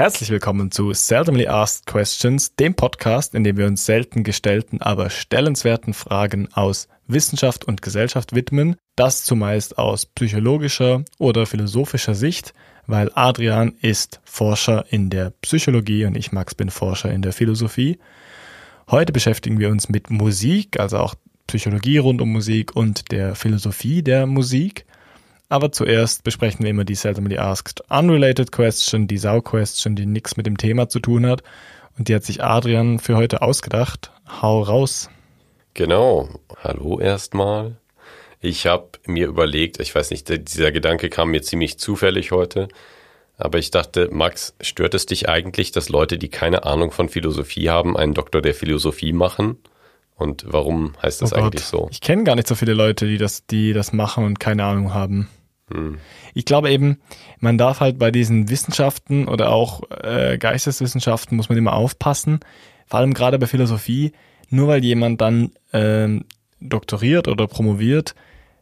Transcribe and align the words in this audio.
Herzlich 0.00 0.30
willkommen 0.30 0.70
zu 0.70 0.94
Seldomly 0.94 1.46
Asked 1.46 1.84
Questions, 1.84 2.54
dem 2.54 2.74
Podcast, 2.74 3.34
in 3.34 3.44
dem 3.44 3.58
wir 3.58 3.66
uns 3.66 3.84
selten 3.84 4.24
gestellten, 4.24 4.80
aber 4.80 5.10
stellenswerten 5.10 5.92
Fragen 5.92 6.48
aus 6.54 6.88
Wissenschaft 7.06 7.66
und 7.66 7.82
Gesellschaft 7.82 8.34
widmen. 8.34 8.76
Das 8.96 9.24
zumeist 9.24 9.76
aus 9.76 10.06
psychologischer 10.06 11.04
oder 11.18 11.44
philosophischer 11.44 12.14
Sicht, 12.14 12.54
weil 12.86 13.10
Adrian 13.14 13.74
ist 13.82 14.22
Forscher 14.24 14.86
in 14.88 15.10
der 15.10 15.34
Psychologie 15.42 16.06
und 16.06 16.16
ich, 16.16 16.32
Max, 16.32 16.54
bin 16.54 16.70
Forscher 16.70 17.12
in 17.12 17.20
der 17.20 17.34
Philosophie. 17.34 17.98
Heute 18.90 19.12
beschäftigen 19.12 19.58
wir 19.58 19.68
uns 19.68 19.90
mit 19.90 20.08
Musik, 20.08 20.80
also 20.80 20.96
auch 20.96 21.14
Psychologie 21.46 21.98
rund 21.98 22.22
um 22.22 22.32
Musik 22.32 22.74
und 22.74 23.12
der 23.12 23.34
Philosophie 23.34 24.02
der 24.02 24.24
Musik. 24.24 24.86
Aber 25.50 25.72
zuerst 25.72 26.22
besprechen 26.22 26.62
wir 26.62 26.70
immer 26.70 26.84
die 26.84 26.94
Seldomly 26.94 27.36
Asked 27.36 27.82
Unrelated 27.90 28.52
Question, 28.52 29.08
die 29.08 29.18
Sau-Question, 29.18 29.96
die 29.96 30.06
nichts 30.06 30.36
mit 30.36 30.46
dem 30.46 30.56
Thema 30.56 30.88
zu 30.88 31.00
tun 31.00 31.26
hat. 31.26 31.42
Und 31.98 32.06
die 32.06 32.14
hat 32.14 32.22
sich 32.22 32.44
Adrian 32.44 33.00
für 33.00 33.16
heute 33.16 33.42
ausgedacht. 33.42 34.12
Hau 34.40 34.62
raus. 34.62 35.10
Genau. 35.74 36.28
Hallo 36.62 37.00
erstmal. 37.00 37.76
Ich 38.40 38.68
habe 38.68 38.90
mir 39.06 39.26
überlegt, 39.26 39.80
ich 39.80 39.92
weiß 39.92 40.10
nicht, 40.12 40.28
dieser 40.28 40.70
Gedanke 40.70 41.10
kam 41.10 41.32
mir 41.32 41.42
ziemlich 41.42 41.80
zufällig 41.80 42.30
heute, 42.30 42.68
aber 43.36 43.58
ich 43.58 43.72
dachte, 43.72 44.08
Max, 44.12 44.54
stört 44.60 44.94
es 44.94 45.06
dich 45.06 45.28
eigentlich, 45.28 45.72
dass 45.72 45.88
Leute, 45.88 46.16
die 46.16 46.28
keine 46.28 46.64
Ahnung 46.64 46.92
von 46.92 47.08
Philosophie 47.08 47.70
haben, 47.70 47.96
einen 47.96 48.14
Doktor 48.14 48.40
der 48.40 48.54
Philosophie 48.54 49.12
machen? 49.12 49.58
Und 50.14 50.44
warum 50.46 50.94
heißt 51.02 51.22
das 51.22 51.32
oh 51.32 51.36
eigentlich 51.36 51.64
so? 51.64 51.88
Ich 51.90 52.00
kenne 52.00 52.22
gar 52.22 52.36
nicht 52.36 52.46
so 52.46 52.54
viele 52.54 52.72
Leute, 52.72 53.06
die 53.06 53.18
das, 53.18 53.46
die 53.46 53.72
das 53.72 53.92
machen 53.92 54.24
und 54.24 54.38
keine 54.38 54.64
Ahnung 54.64 54.94
haben. 54.94 55.28
Hm. 55.72 55.98
Ich 56.34 56.44
glaube 56.44 56.70
eben, 56.70 56.98
man 57.38 57.58
darf 57.58 57.80
halt 57.80 57.98
bei 57.98 58.10
diesen 58.10 58.48
Wissenschaften 58.48 59.28
oder 59.28 59.50
auch 59.50 59.82
äh, 60.02 60.38
Geisteswissenschaften 60.38 61.36
muss 61.36 61.48
man 61.48 61.58
immer 61.58 61.74
aufpassen, 61.74 62.40
vor 62.86 63.00
allem 63.00 63.14
gerade 63.14 63.38
bei 63.38 63.46
Philosophie, 63.46 64.12
nur 64.48 64.68
weil 64.68 64.84
jemand 64.84 65.20
dann 65.20 65.52
ähm, 65.72 66.24
doktoriert 66.60 67.28
oder 67.28 67.46
promoviert, 67.46 68.14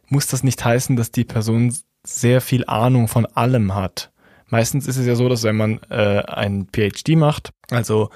muss 0.07 0.27
das 0.27 0.43
nicht 0.43 0.63
heißen, 0.63 0.95
dass 0.95 1.11
die 1.11 1.23
Person 1.23 1.75
sehr 2.03 2.41
viel 2.41 2.65
Ahnung 2.65 3.07
von 3.07 3.25
allem 3.25 3.75
hat. 3.75 4.11
Meistens 4.47 4.87
ist 4.87 4.97
es 4.97 5.05
ja 5.05 5.15
so, 5.15 5.29
dass 5.29 5.43
wenn 5.43 5.57
man 5.57 5.79
äh, 5.89 6.23
einen 6.23 6.67
PhD 6.71 7.09
macht, 7.15 7.51
also 7.69 8.09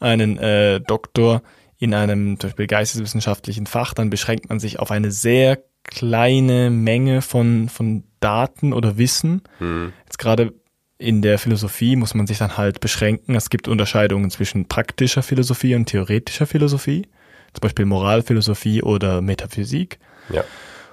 einen 0.00 0.38
äh, 0.38 0.80
Doktor 0.80 1.42
in 1.78 1.94
einem 1.94 2.40
zum 2.40 2.48
Beispiel 2.50 2.66
geisteswissenschaftlichen 2.66 3.66
Fach, 3.66 3.94
dann 3.94 4.10
beschränkt 4.10 4.48
man 4.48 4.58
sich 4.58 4.80
auf 4.80 4.90
eine 4.90 5.12
sehr 5.12 5.58
kleine 5.84 6.70
Menge 6.70 7.22
von, 7.22 7.68
von 7.68 8.04
Daten 8.20 8.72
oder 8.72 8.98
Wissen. 8.98 9.42
Mhm. 9.60 9.92
Jetzt 10.04 10.18
gerade 10.18 10.52
in 10.98 11.22
der 11.22 11.38
Philosophie 11.38 11.96
muss 11.96 12.14
man 12.14 12.26
sich 12.26 12.38
dann 12.38 12.56
halt 12.56 12.80
beschränken. 12.80 13.34
Es 13.34 13.50
gibt 13.50 13.68
Unterscheidungen 13.68 14.30
zwischen 14.30 14.66
praktischer 14.66 15.22
Philosophie 15.22 15.74
und 15.74 15.86
theoretischer 15.86 16.46
Philosophie, 16.46 17.06
zum 17.54 17.60
Beispiel 17.60 17.86
Moralphilosophie 17.86 18.82
oder 18.82 19.20
Metaphysik. 19.22 19.98
Ja. 20.30 20.44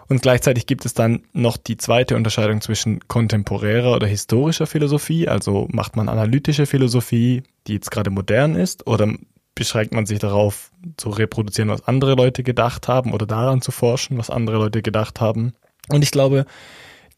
Und 0.07 0.21
gleichzeitig 0.21 0.67
gibt 0.67 0.85
es 0.85 0.93
dann 0.93 1.23
noch 1.33 1.57
die 1.57 1.77
zweite 1.77 2.15
Unterscheidung 2.15 2.61
zwischen 2.61 3.07
kontemporärer 3.07 3.95
oder 3.95 4.05
historischer 4.05 4.67
Philosophie, 4.67 5.27
also 5.27 5.67
macht 5.71 5.95
man 5.95 6.09
analytische 6.09 6.67
Philosophie, 6.67 7.41
die 7.65 7.73
jetzt 7.73 7.89
gerade 7.89 8.11
modern 8.11 8.55
ist, 8.55 8.85
oder 8.85 9.11
beschränkt 9.55 9.93
man 9.93 10.05
sich 10.05 10.19
darauf, 10.19 10.71
zu 10.97 11.09
reproduzieren, 11.09 11.69
was 11.69 11.87
andere 11.87 12.13
Leute 12.13 12.43
gedacht 12.43 12.87
haben 12.87 13.13
oder 13.13 13.25
daran 13.25 13.61
zu 13.61 13.71
forschen, 13.71 14.19
was 14.19 14.29
andere 14.29 14.57
Leute 14.57 14.83
gedacht 14.83 15.19
haben. 15.19 15.53
Und 15.89 16.03
ich 16.03 16.11
glaube, 16.11 16.45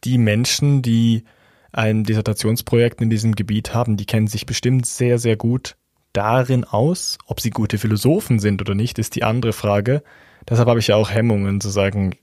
die 0.08 0.18
Menschen, 0.18 0.82
die 0.82 1.26
ein 1.74 2.04
Dissertationsprojekt 2.04 3.02
in 3.02 3.10
diesem 3.10 3.36
Gebiet 3.36 3.74
haben, 3.74 3.98
die 3.98 4.06
kennen 4.06 4.28
sich 4.28 4.46
bestimmt 4.46 4.86
sehr, 4.86 5.20
sehr 5.20 5.36
gut 5.36 5.76
darin 6.14 6.64
aus. 6.64 7.18
Ob 7.28 7.42
sie 7.42 7.50
gute 7.50 7.78
Philosophen 7.78 8.40
sind 8.40 8.62
oder 8.62 8.74
nicht, 8.74 9.00
ist 9.00 9.16
die 9.16 9.24
andere 9.24 9.54
Frage. 9.54 10.02
Deshalb 10.50 10.70
habe 10.70 10.80
ich 10.80 10.88
ja 10.88 10.96
auch 10.96 11.12
Hemmungen 11.12 11.60
zu 11.60 11.70
sagen, 11.70 12.16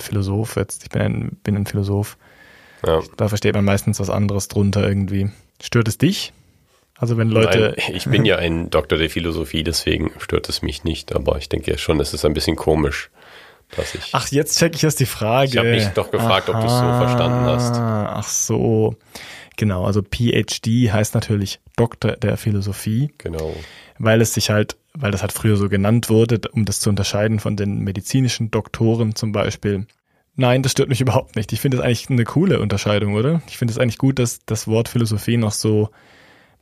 Philosoph 0.00 0.56
jetzt, 0.56 0.84
ich 0.84 0.90
bin 0.90 1.02
ein, 1.02 1.38
bin 1.42 1.56
ein 1.56 1.66
Philosoph. 1.66 2.18
Ja. 2.86 3.00
Da 3.16 3.28
versteht 3.28 3.54
man 3.54 3.64
meistens 3.64 3.98
was 4.00 4.10
anderes 4.10 4.48
drunter 4.48 4.86
irgendwie. 4.86 5.30
Stört 5.62 5.88
es 5.88 5.98
dich? 5.98 6.32
Also 6.96 7.16
wenn 7.16 7.30
Leute. 7.30 7.74
Nein, 7.78 7.96
ich 7.96 8.04
bin 8.04 8.26
ja 8.26 8.36
ein 8.36 8.68
Doktor 8.68 8.98
der 8.98 9.08
Philosophie, 9.08 9.64
deswegen 9.64 10.12
stört 10.18 10.50
es 10.50 10.60
mich 10.60 10.84
nicht, 10.84 11.14
aber 11.14 11.38
ich 11.38 11.48
denke 11.48 11.78
schon, 11.78 11.98
es 12.00 12.12
ist 12.12 12.26
ein 12.26 12.34
bisschen 12.34 12.56
komisch, 12.56 13.10
dass 13.76 13.94
ich. 13.94 14.10
Ach, 14.12 14.28
jetzt 14.28 14.58
check 14.58 14.74
ich 14.74 14.84
erst 14.84 15.00
die 15.00 15.06
Frage. 15.06 15.50
Ich 15.50 15.56
habe 15.56 15.70
mich 15.70 15.86
doch 15.88 16.10
gefragt, 16.10 16.48
Aha, 16.48 16.58
ob 16.58 16.64
du 16.64 16.66
es 16.66 16.78
so 16.78 16.86
verstanden 16.86 17.46
hast. 17.46 17.74
Ach 17.76 18.28
so. 18.28 18.96
Genau, 19.56 19.84
also 19.84 20.02
PhD 20.02 20.90
heißt 20.90 21.14
natürlich 21.14 21.60
Doktor 21.76 22.12
der 22.12 22.36
Philosophie. 22.36 23.12
Genau. 23.18 23.54
Weil 23.98 24.20
es 24.20 24.34
sich 24.34 24.50
halt, 24.50 24.76
weil 24.94 25.10
das 25.10 25.20
halt 25.20 25.32
früher 25.32 25.56
so 25.56 25.68
genannt 25.68 26.08
wurde, 26.08 26.40
um 26.52 26.64
das 26.64 26.80
zu 26.80 26.88
unterscheiden 26.88 27.40
von 27.40 27.56
den 27.56 27.80
medizinischen 27.80 28.50
Doktoren 28.50 29.14
zum 29.14 29.32
Beispiel. 29.32 29.86
Nein, 30.36 30.62
das 30.62 30.72
stört 30.72 30.88
mich 30.88 31.00
überhaupt 31.00 31.36
nicht. 31.36 31.52
Ich 31.52 31.60
finde 31.60 31.76
es 31.76 31.82
eigentlich 31.82 32.08
eine 32.08 32.24
coole 32.24 32.60
Unterscheidung, 32.60 33.14
oder? 33.14 33.42
Ich 33.48 33.58
finde 33.58 33.72
es 33.72 33.78
eigentlich 33.78 33.98
gut, 33.98 34.18
dass 34.18 34.38
das 34.46 34.66
Wort 34.66 34.88
Philosophie 34.88 35.36
noch 35.36 35.52
so 35.52 35.90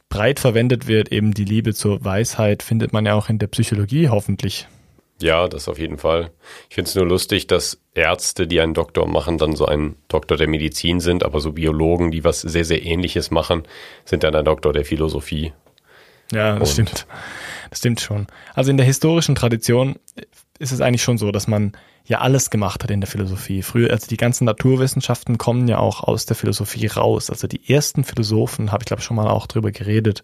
breit 0.09 0.41
verwendet 0.41 0.89
wird, 0.89 1.13
eben 1.13 1.35
die 1.35 1.45
Liebe 1.45 1.75
zur 1.75 2.05
Weisheit, 2.05 2.63
findet 2.63 2.93
man 2.93 3.07
ja 3.07 3.15
auch 3.15 3.29
in 3.29 3.39
der 3.39 3.47
Psychologie 3.47 4.09
hoffentlich. 4.09 4.67
Ja, 5.21 5.49
das 5.49 5.69
auf 5.69 5.79
jeden 5.79 5.99
Fall. 5.99 6.31
Ich 6.69 6.77
finde 6.77 6.89
es 6.89 6.95
nur 6.95 7.07
lustig, 7.07 7.47
dass 7.49 7.81
Ärzte, 7.95 8.47
die 8.47 8.61
einen 8.61 8.75
Doktor 8.75 9.09
machen, 9.09 9.39
dann 9.39 9.57
so 9.57 9.67
ein 9.67 9.97
Doktor 10.07 10.37
der 10.37 10.49
Medizin 10.49 11.01
sind, 11.01 11.25
aber 11.25 11.41
so 11.41 11.53
Biologen, 11.53 12.11
die 12.11 12.23
was 12.23 12.41
sehr, 12.41 12.65
sehr 12.65 12.85
ähnliches 12.85 13.31
machen, 13.31 13.65
sind 14.05 14.23
dann 14.23 14.35
ein 14.37 14.45
Doktor 14.45 14.73
der 14.73 14.85
Philosophie. 14.85 15.53
Ja, 16.33 16.59
das 16.59 16.69
Und 16.69 16.73
stimmt. 16.75 17.07
Das 17.71 17.79
stimmt 17.81 18.01
schon. 18.01 18.27
Also 18.55 18.71
in 18.71 18.77
der 18.77 18.87
historischen 18.87 19.35
Tradition 19.35 19.97
ist 20.59 20.73
es 20.73 20.81
eigentlich 20.81 21.03
schon 21.03 21.19
so, 21.19 21.33
dass 21.33 21.49
man 21.49 21.73
ja 22.05 22.21
alles 22.21 22.51
gemacht 22.51 22.83
hat 22.83 22.91
in 22.91 23.01
der 23.01 23.09
Philosophie. 23.09 23.63
Früher, 23.63 23.91
also 23.91 24.07
die 24.07 24.17
ganzen 24.17 24.45
Naturwissenschaften 24.45 25.37
kommen 25.37 25.69
ja 25.69 25.79
auch 25.79 26.03
aus 26.03 26.27
der 26.27 26.37
Philosophie 26.37 26.87
raus. 26.87 27.31
Also 27.31 27.47
die 27.47 27.73
ersten 27.73 28.05
Philosophen, 28.05 28.73
habe 28.73 28.83
ich 28.83 28.87
glaube 28.87 29.03
schon 29.03 29.17
mal 29.17 29.29
auch 29.29 29.47
drüber 29.47 29.73
geredet, 29.73 30.23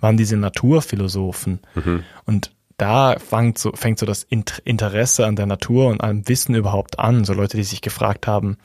waren 0.00 0.16
diese 0.16 0.36
Naturphilosophen. 0.36 1.60
Mhm. 1.74 2.04
Und 2.24 2.52
da 2.76 3.18
fängt 3.18 3.58
so, 3.58 3.72
fängt 3.72 3.98
so 3.98 4.06
das 4.06 4.24
Interesse 4.24 5.26
an 5.26 5.36
der 5.36 5.46
Natur 5.46 5.88
und 5.88 6.02
am 6.02 6.28
Wissen 6.28 6.54
überhaupt 6.54 6.98
an. 6.98 7.24
So 7.24 7.32
Leute, 7.32 7.56
die 7.56 7.64
sich 7.64 7.80
gefragt 7.80 8.26
haben, 8.26 8.58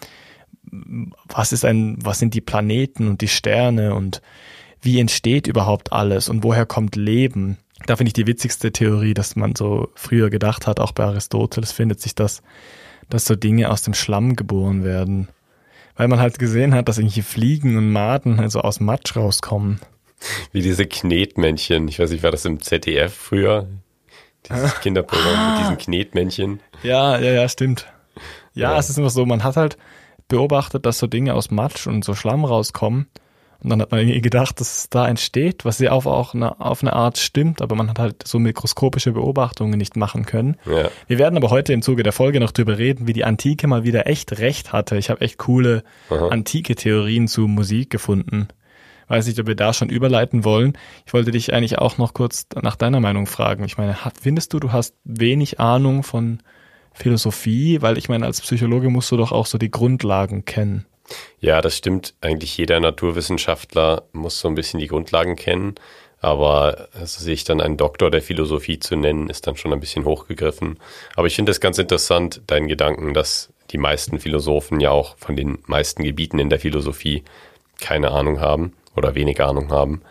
was 1.28 1.54
ist 1.54 1.66
ein, 1.66 1.98
was 2.02 2.20
sind 2.20 2.34
die 2.34 2.42
Planeten 2.42 3.08
und 3.08 3.22
die 3.22 3.28
Sterne 3.28 3.96
und 3.96 4.22
wie 4.82 5.00
entsteht 5.00 5.48
überhaupt 5.48 5.92
alles 5.94 6.30
und 6.30 6.44
woher 6.44 6.66
kommt 6.66 6.96
Leben? 6.96 7.58
da 7.86 7.96
finde 7.96 8.10
ich 8.10 8.14
die 8.14 8.28
witzigste 8.28 8.72
Theorie, 8.72 9.14
dass 9.14 9.36
man 9.36 9.56
so 9.56 9.90
früher 9.96 10.30
gedacht 10.30 10.68
hat, 10.68 10.80
auch 10.80 10.92
bei 10.92 11.04
Aristoteles 11.04 11.72
findet 11.72 12.00
sich 12.02 12.16
das, 12.16 12.42
dass 13.10 13.26
so 13.26 13.36
Dinge 13.36 13.70
aus 13.70 13.82
dem 13.82 13.94
Schlamm 13.94 14.36
geboren 14.36 14.84
werden. 14.84 15.28
Weil 15.96 16.08
man 16.08 16.20
halt 16.20 16.40
gesehen 16.40 16.74
hat, 16.74 16.88
dass 16.88 16.98
irgendwelche 16.98 17.24
Fliegen 17.24 17.78
und 17.78 17.92
Maden 17.92 18.40
also 18.40 18.62
aus 18.62 18.80
Matsch 18.80 19.16
rauskommen. 19.16 19.80
Wie 20.52 20.62
diese 20.62 20.86
Knetmännchen. 20.86 21.88
Ich 21.88 22.00
weiß 22.00 22.12
nicht, 22.12 22.24
war 22.24 22.32
das 22.32 22.46
im 22.46 22.62
ZDF 22.62 23.14
früher? 23.14 23.68
Dieses 24.50 24.80
Kinderprogramm 24.82 25.36
ah. 25.36 25.52
mit 25.52 25.62
diesen 25.62 25.78
Knetmännchen. 25.78 26.60
Ja, 26.84 27.18
ja, 27.18 27.32
ja, 27.32 27.50
stimmt. 27.50 27.88
Ja, 28.54 28.72
ja, 28.72 28.80
es 28.80 28.90
ist 28.90 28.98
immer 28.98 29.10
so, 29.10 29.26
man 29.26 29.44
hat 29.44 29.56
halt 29.56 29.78
beobachtet, 30.28 30.86
dass 30.86 31.00
so 31.00 31.08
Dinge 31.08 31.34
aus 31.34 31.52
Matsch 31.52 31.88
und 31.88 32.04
so 32.04 32.14
Schlamm 32.14 32.46
rauskommen 32.46 33.08
und 33.64 33.70
dann 33.70 33.82
hat 33.82 33.92
man 33.92 34.00
irgendwie 34.00 34.22
gedacht, 34.22 34.60
dass 34.60 34.78
es 34.80 34.90
da 34.90 35.08
entsteht, 35.08 35.66
was 35.66 35.78
ja 35.80 35.92
auch, 35.92 36.06
auch 36.08 36.34
eine, 36.34 36.60
auf 36.60 36.82
eine 36.82 36.94
Art 36.94 37.20
stimmt, 37.20 37.62
aber 37.62 37.76
man 37.76 37.90
hat 37.90 38.00
halt 38.00 38.28
so 38.28 38.40
mikroskopische 38.40 39.12
Beobachtungen 39.12 39.78
nicht 39.78 39.96
machen 39.96 40.26
können. 40.26 40.58
Ja. 40.66 40.90
Wir 41.08 41.20
werden 41.20 41.38
aber 41.38 41.52
heute 41.52 41.72
im 41.72 41.84
Zuge 41.84 42.02
der 42.02 42.12
Folge 42.12 42.40
noch 42.40 42.52
drüber 42.52 42.80
reden, 42.80 43.08
wie 43.08 43.14
die 43.14 43.24
Antike 43.24 43.68
mal 43.68 43.84
wieder 43.84 44.08
echt 44.08 44.40
recht 44.40 44.74
hatte. 44.74 44.98
Ich 44.98 45.12
habe 45.12 45.22
echt 45.22 45.38
coole 45.38 45.84
Aha. 46.10 46.30
antike 46.30 46.76
Theorien 46.76 47.28
zu 47.28 47.42
Musik 47.42 47.92
gefunden. 47.92 48.48
Weiß 49.12 49.28
nicht, 49.28 49.42
ob 49.42 49.48
wir 49.48 49.56
da 49.56 49.74
schon 49.74 49.90
überleiten 49.90 50.46
wollen. 50.46 50.78
Ich 51.06 51.14
wollte 51.14 51.32
dich 51.32 51.54
eigentlich 51.54 51.78
auch 51.78 51.98
noch 51.98 52.14
kurz 52.14 52.46
nach 52.62 52.78
deiner 52.78 53.02
Meinung 53.02 53.28
fragen. 53.28 53.66
Ich 53.66 53.78
meine, 53.78 53.98
findest 54.22 54.54
du, 54.54 54.60
du 54.62 54.72
hast 54.72 54.96
wenig 55.04 55.60
Ahnung 55.60 56.04
von 56.04 56.42
Philosophie? 56.94 57.82
Weil 57.82 57.98
ich 57.98 58.08
meine, 58.08 58.26
als 58.26 58.40
Psychologe 58.40 58.90
musst 58.90 59.12
du 59.12 59.18
doch 59.18 59.34
auch 59.34 59.48
so 59.48 59.58
die 59.58 59.70
Grundlagen 59.70 60.46
kennen. 60.46 60.86
Ja, 61.42 61.60
das 61.60 61.76
stimmt. 61.76 62.14
Eigentlich 62.22 62.58
jeder 62.58 62.80
Naturwissenschaftler 62.80 64.04
muss 64.14 64.40
so 64.40 64.48
ein 64.48 64.56
bisschen 64.56 64.80
die 64.80 64.88
Grundlagen 64.88 65.36
kennen. 65.36 65.76
Aber 66.22 66.88
also 66.94 67.22
sich 67.22 67.44
dann 67.44 67.60
einen 67.60 67.76
Doktor 67.76 68.12
der 68.12 68.22
Philosophie 68.22 68.80
zu 68.80 68.96
nennen, 68.96 69.30
ist 69.30 69.46
dann 69.46 69.58
schon 69.58 69.74
ein 69.74 69.82
bisschen 69.82 70.06
hochgegriffen. 70.06 70.80
Aber 71.18 71.28
ich 71.28 71.36
finde 71.36 71.52
es 71.52 71.60
ganz 71.60 71.78
interessant, 71.78 72.44
deinen 72.48 72.70
Gedanken, 72.70 73.14
dass 73.14 73.52
die 73.72 73.78
meisten 73.78 74.20
Philosophen 74.20 74.80
ja 74.80 74.92
auch 74.92 75.18
von 75.18 75.36
den 75.36 75.58
meisten 75.66 76.02
Gebieten 76.02 76.40
in 76.40 76.50
der 76.50 76.62
Philosophie 76.62 77.26
keine 77.82 78.12
Ahnung 78.12 78.40
haben 78.40 78.72
oder 78.96 79.16
wenig 79.16 79.42
Ahnung 79.42 79.72
haben. 79.72 80.02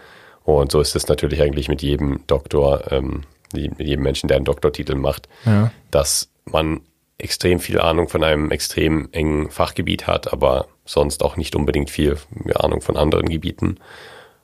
Und 0.44 0.73
so 0.73 0.81
ist 0.81 0.97
es 0.97 1.09
natürlich 1.09 1.43
eigentlich 1.43 1.69
mit 1.69 1.82
jedem 1.82 2.21
Doktor, 2.27 2.91
ähm, 2.91 3.23
mit 3.53 3.79
jedem 3.81 4.03
Menschen, 4.03 4.29
der 4.29 4.37
einen 4.37 4.44
Doktortitel 4.44 4.94
macht, 4.94 5.29
ja. 5.44 5.71
dass 5.91 6.31
man 6.44 6.81
extrem 7.19 7.61
viel 7.61 7.79
Ahnung 7.79 8.09
von 8.09 8.25
einem 8.25 8.50
extrem 8.50 9.09
engen 9.12 9.50
Fachgebiet 9.50 10.06
hat, 10.06 10.32
aber 10.32 10.67
sonst 10.85 11.23
auch 11.23 11.37
nicht 11.37 11.55
unbedingt 11.55 11.91
viel 11.91 12.17
Ahnung 12.55 12.81
von 12.81 12.97
anderen 12.97 13.29
Gebieten. 13.29 13.79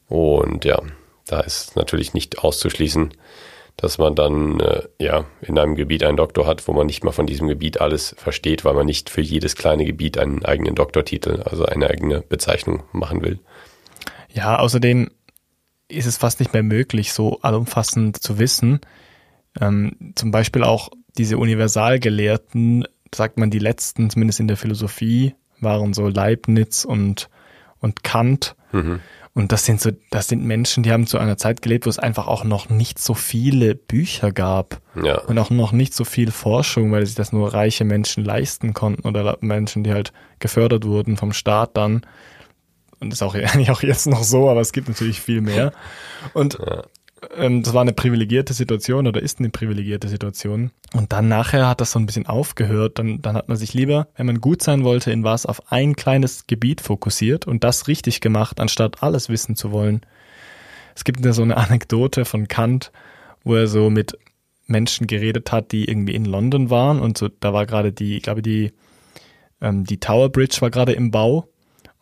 Und 0.08 0.64
ja, 0.64 0.80
da 1.26 1.40
ist 1.40 1.76
natürlich 1.76 2.14
nicht 2.14 2.38
auszuschließen, 2.38 3.14
dass 3.76 3.98
man 3.98 4.14
dann 4.14 4.60
äh, 4.60 4.82
ja 4.98 5.24
in 5.42 5.58
einem 5.58 5.74
Gebiet 5.74 6.02
einen 6.02 6.16
Doktor 6.16 6.46
hat, 6.46 6.66
wo 6.66 6.72
man 6.72 6.86
nicht 6.86 7.04
mal 7.04 7.12
von 7.12 7.26
diesem 7.26 7.48
Gebiet 7.48 7.80
alles 7.80 8.14
versteht, 8.18 8.64
weil 8.64 8.74
man 8.74 8.86
nicht 8.86 9.10
für 9.10 9.20
jedes 9.20 9.56
kleine 9.56 9.84
Gebiet 9.84 10.18
einen 10.18 10.44
eigenen 10.44 10.74
Doktortitel, 10.74 11.42
also 11.44 11.66
eine 11.66 11.90
eigene 11.90 12.20
Bezeichnung 12.22 12.84
machen 12.92 13.22
will. 13.22 13.38
Ja, 14.36 14.58
außerdem 14.58 15.10
ist 15.88 16.06
es 16.06 16.18
fast 16.18 16.40
nicht 16.40 16.52
mehr 16.52 16.62
möglich, 16.62 17.12
so 17.12 17.40
allumfassend 17.40 18.22
zu 18.22 18.38
wissen. 18.38 18.80
Ähm, 19.58 20.12
zum 20.14 20.30
Beispiel 20.30 20.62
auch 20.62 20.90
diese 21.16 21.38
Universalgelehrten, 21.38 22.84
sagt 23.14 23.38
man, 23.38 23.50
die 23.50 23.58
letzten, 23.58 24.10
zumindest 24.10 24.40
in 24.40 24.48
der 24.48 24.58
Philosophie, 24.58 25.34
waren 25.60 25.94
so 25.94 26.08
Leibniz 26.08 26.84
und, 26.84 27.30
und 27.80 28.04
Kant. 28.04 28.56
Mhm. 28.72 29.00
Und 29.32 29.52
das 29.52 29.64
sind 29.64 29.80
so, 29.80 29.90
das 30.10 30.28
sind 30.28 30.44
Menschen, 30.44 30.82
die 30.82 30.92
haben 30.92 31.06
zu 31.06 31.18
einer 31.18 31.38
Zeit 31.38 31.62
gelebt, 31.62 31.86
wo 31.86 31.90
es 31.90 31.98
einfach 31.98 32.26
auch 32.26 32.44
noch 32.44 32.68
nicht 32.68 32.98
so 32.98 33.14
viele 33.14 33.74
Bücher 33.74 34.32
gab. 34.32 34.82
Ja. 35.02 35.18
Und 35.20 35.38
auch 35.38 35.50
noch 35.50 35.72
nicht 35.72 35.94
so 35.94 36.04
viel 36.04 36.30
Forschung, 36.30 36.92
weil 36.92 37.06
sich 37.06 37.14
das 37.14 37.32
nur 37.32 37.54
reiche 37.54 37.84
Menschen 37.84 38.24
leisten 38.24 38.74
konnten 38.74 39.08
oder 39.08 39.38
Menschen, 39.40 39.82
die 39.82 39.92
halt 39.92 40.12
gefördert 40.40 40.84
wurden 40.84 41.16
vom 41.16 41.32
Staat 41.32 41.76
dann. 41.76 42.02
Und 43.00 43.10
das 43.10 43.18
ist 43.18 43.22
auch 43.22 43.34
eigentlich 43.34 43.70
auch 43.70 43.82
jetzt 43.82 44.06
noch 44.06 44.22
so, 44.22 44.48
aber 44.48 44.60
es 44.60 44.72
gibt 44.72 44.88
natürlich 44.88 45.20
viel 45.20 45.40
mehr. 45.40 45.72
Und 46.34 46.58
ja 46.58 46.84
ähm, 47.36 47.62
das 47.62 47.74
war 47.74 47.82
eine 47.82 47.92
privilegierte 47.92 48.52
Situation 48.52 49.06
oder 49.06 49.22
ist 49.22 49.38
eine 49.38 49.50
privilegierte 49.50 50.08
Situation. 50.08 50.70
Und 50.92 51.12
dann 51.12 51.28
nachher 51.28 51.68
hat 51.68 51.80
das 51.80 51.92
so 51.92 51.98
ein 51.98 52.06
bisschen 52.06 52.26
aufgehört. 52.26 52.98
Dann, 52.98 53.22
dann 53.22 53.36
hat 53.36 53.48
man 53.48 53.56
sich 53.56 53.74
lieber, 53.74 54.08
wenn 54.16 54.26
man 54.26 54.40
gut 54.40 54.62
sein 54.62 54.84
wollte, 54.84 55.10
in 55.10 55.24
was 55.24 55.46
auf 55.46 55.72
ein 55.72 55.96
kleines 55.96 56.46
Gebiet 56.46 56.80
fokussiert 56.80 57.46
und 57.46 57.64
das 57.64 57.88
richtig 57.88 58.20
gemacht, 58.20 58.60
anstatt 58.60 59.02
alles 59.02 59.28
wissen 59.28 59.56
zu 59.56 59.72
wollen. 59.72 60.02
Es 60.94 61.04
gibt 61.04 61.24
da 61.24 61.32
so 61.32 61.42
eine 61.42 61.56
Anekdote 61.56 62.24
von 62.24 62.48
Kant, 62.48 62.92
wo 63.44 63.54
er 63.54 63.66
so 63.66 63.90
mit 63.90 64.18
Menschen 64.66 65.06
geredet 65.06 65.52
hat, 65.52 65.72
die 65.72 65.84
irgendwie 65.84 66.14
in 66.14 66.24
London 66.24 66.70
waren 66.70 67.00
und 67.00 67.16
so, 67.16 67.28
da 67.28 67.52
war 67.52 67.66
gerade 67.66 67.92
die, 67.92 68.16
ich 68.16 68.22
glaube, 68.22 68.42
die, 68.42 68.72
ähm, 69.60 69.84
die 69.84 70.00
Tower 70.00 70.28
Bridge 70.28 70.56
war 70.60 70.70
gerade 70.70 70.92
im 70.92 71.10
Bau. 71.10 71.48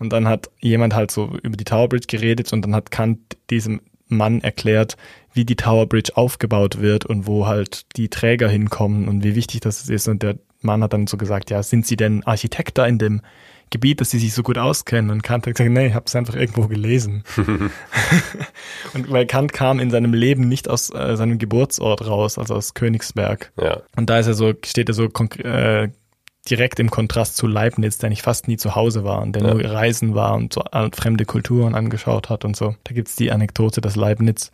Und 0.04 0.10
dann 0.10 0.28
hat 0.28 0.50
jemand 0.60 0.94
halt 0.94 1.10
so 1.10 1.34
über 1.42 1.56
die 1.56 1.64
Tower 1.64 1.88
Bridge 1.88 2.06
geredet 2.06 2.52
und 2.52 2.60
dann 2.60 2.74
hat 2.74 2.90
Kant 2.90 3.18
diesem 3.48 3.80
Mann 4.06 4.42
erklärt, 4.42 4.98
wie 5.32 5.46
die 5.46 5.56
Tower 5.56 5.86
Bridge 5.88 6.12
aufgebaut 6.14 6.78
wird 6.78 7.06
und 7.06 7.26
wo 7.26 7.46
halt 7.46 7.86
die 7.96 8.10
Träger 8.10 8.50
hinkommen 8.50 9.08
und 9.08 9.24
wie 9.24 9.34
wichtig 9.34 9.60
das 9.60 9.88
ist. 9.88 10.06
Und 10.08 10.22
der 10.22 10.38
Mann 10.60 10.82
hat 10.82 10.92
dann 10.92 11.06
so 11.06 11.16
gesagt, 11.16 11.48
ja, 11.48 11.62
sind 11.62 11.86
Sie 11.86 11.96
denn 11.96 12.22
Architekt 12.24 12.76
da 12.76 12.84
in 12.84 12.98
dem 12.98 13.22
Gebiet, 13.70 14.02
dass 14.02 14.10
Sie 14.10 14.18
sich 14.18 14.34
so 14.34 14.42
gut 14.42 14.58
auskennen? 14.58 15.10
Und 15.10 15.22
Kant 15.22 15.46
hat 15.46 15.54
gesagt, 15.54 15.70
nee, 15.70 15.86
ich 15.86 15.94
habe 15.94 16.04
es 16.06 16.14
einfach 16.14 16.34
irgendwo 16.34 16.68
gelesen. 16.68 17.24
und 18.92 19.10
weil 19.10 19.24
Kant 19.24 19.54
kam 19.54 19.80
in 19.80 19.90
seinem 19.90 20.12
Leben 20.12 20.50
nicht 20.50 20.68
aus 20.68 20.90
äh, 20.90 21.16
seinem 21.16 21.38
Geburtsort 21.38 22.06
raus, 22.06 22.36
also 22.36 22.54
aus 22.56 22.74
Königsberg. 22.74 23.52
Ja. 23.58 23.80
Und 23.96 24.10
da 24.10 24.18
ist 24.18 24.26
er 24.26 24.34
so, 24.34 24.52
steht 24.62 24.90
er 24.90 24.94
so 24.94 25.08
äh, 25.38 25.88
direkt 26.50 26.78
im 26.78 26.90
Kontrast 26.90 27.36
zu 27.36 27.46
Leibniz, 27.46 27.98
der 27.98 28.10
nicht 28.10 28.22
fast 28.22 28.48
nie 28.48 28.56
zu 28.56 28.74
Hause 28.74 29.04
war 29.04 29.22
und 29.22 29.34
der 29.34 29.42
ja. 29.42 29.54
nur 29.54 29.64
reisen 29.64 30.14
war 30.14 30.34
und 30.34 30.52
so 30.52 30.62
fremde 30.92 31.24
Kulturen 31.24 31.74
angeschaut 31.74 32.28
hat 32.28 32.44
und 32.44 32.56
so. 32.56 32.74
Da 32.84 32.94
gibt's 32.94 33.16
die 33.16 33.32
Anekdote, 33.32 33.80
dass 33.80 33.96
Leibniz 33.96 34.50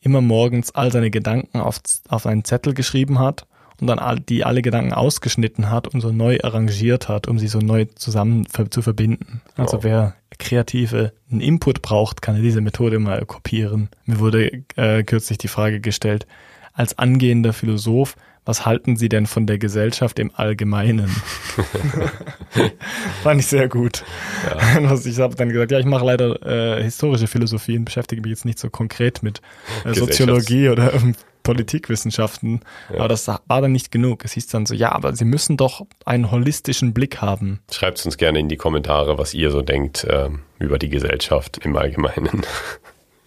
immer 0.00 0.20
morgens 0.20 0.74
all 0.74 0.92
seine 0.92 1.10
Gedanken 1.10 1.60
auf, 1.60 1.80
auf 2.08 2.26
einen 2.26 2.44
Zettel 2.44 2.74
geschrieben 2.74 3.18
hat 3.18 3.46
und 3.80 3.86
dann 3.86 3.98
all, 3.98 4.20
die 4.20 4.44
alle 4.44 4.62
Gedanken 4.62 4.92
ausgeschnitten 4.92 5.70
hat 5.70 5.88
und 5.88 6.00
so 6.00 6.12
neu 6.12 6.38
arrangiert 6.42 7.08
hat, 7.08 7.28
um 7.28 7.38
sie 7.38 7.48
so 7.48 7.58
neu 7.58 7.86
zusammen 7.94 8.46
zu 8.70 8.82
verbinden. 8.82 9.40
Also 9.56 9.78
wow. 9.78 9.84
wer 9.84 10.14
Kreative 10.38 11.12
einen 11.30 11.40
Input 11.40 11.82
braucht, 11.82 12.22
kann 12.22 12.36
er 12.36 12.42
diese 12.42 12.60
Methode 12.60 12.98
mal 12.98 13.24
kopieren. 13.24 13.88
Mir 14.04 14.18
wurde 14.18 14.64
äh, 14.76 15.02
kürzlich 15.02 15.38
die 15.38 15.48
Frage 15.48 15.80
gestellt, 15.80 16.26
als 16.72 16.98
angehender 16.98 17.52
Philosoph, 17.52 18.16
was 18.50 18.66
halten 18.66 18.96
Sie 18.96 19.08
denn 19.08 19.26
von 19.26 19.46
der 19.46 19.58
Gesellschaft 19.58 20.18
im 20.18 20.32
Allgemeinen? 20.34 21.08
Fand 23.22 23.40
ich 23.40 23.46
sehr 23.46 23.68
gut. 23.68 24.04
Ja. 24.44 24.94
ich 25.04 25.18
habe 25.20 25.36
dann 25.36 25.50
gesagt, 25.50 25.70
ja, 25.70 25.78
ich 25.78 25.86
mache 25.86 26.04
leider 26.04 26.78
äh, 26.78 26.82
historische 26.82 27.28
Philosophie 27.28 27.78
und 27.78 27.84
beschäftige 27.84 28.20
mich 28.20 28.30
jetzt 28.30 28.44
nicht 28.44 28.58
so 28.58 28.68
konkret 28.68 29.22
mit 29.22 29.40
äh, 29.84 29.94
Soziologie 29.94 30.68
oder 30.68 30.92
ähm, 30.94 31.14
Politikwissenschaften. 31.44 32.62
Ja. 32.92 32.98
Aber 32.98 33.08
das 33.08 33.28
war 33.28 33.40
dann 33.46 33.70
nicht 33.70 33.92
genug. 33.92 34.24
Es 34.24 34.32
hieß 34.32 34.48
dann 34.48 34.66
so, 34.66 34.74
ja, 34.74 34.90
aber 34.90 35.14
Sie 35.14 35.24
müssen 35.24 35.56
doch 35.56 35.86
einen 36.04 36.32
holistischen 36.32 36.92
Blick 36.92 37.20
haben. 37.20 37.60
Schreibt 37.70 37.98
es 37.98 38.04
uns 38.04 38.16
gerne 38.16 38.40
in 38.40 38.48
die 38.48 38.56
Kommentare, 38.56 39.16
was 39.16 39.32
ihr 39.32 39.52
so 39.52 39.62
denkt 39.62 40.02
äh, 40.02 40.28
über 40.58 40.80
die 40.80 40.88
Gesellschaft 40.88 41.64
im 41.64 41.76
Allgemeinen. 41.76 42.42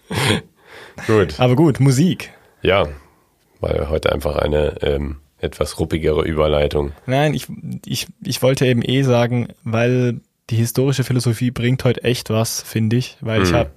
gut. 1.06 1.40
Aber 1.40 1.56
gut, 1.56 1.80
Musik. 1.80 2.30
Ja, 2.60 2.88
weil 3.64 3.88
heute 3.88 4.12
einfach 4.12 4.36
eine 4.36 4.82
ähm, 4.82 5.16
etwas 5.38 5.78
ruppigere 5.78 6.22
Überleitung. 6.22 6.92
Nein, 7.06 7.34
ich, 7.34 7.46
ich, 7.84 8.06
ich 8.22 8.42
wollte 8.42 8.66
eben 8.66 8.82
eh 8.82 9.02
sagen, 9.02 9.48
weil 9.62 10.20
die 10.50 10.56
historische 10.56 11.04
Philosophie 11.04 11.50
bringt 11.50 11.84
heute 11.84 12.04
echt 12.04 12.30
was, 12.30 12.62
finde 12.62 12.96
ich, 12.96 13.16
weil 13.20 13.40
mhm. 13.40 13.44
ich 13.44 13.52
habe 13.52 13.70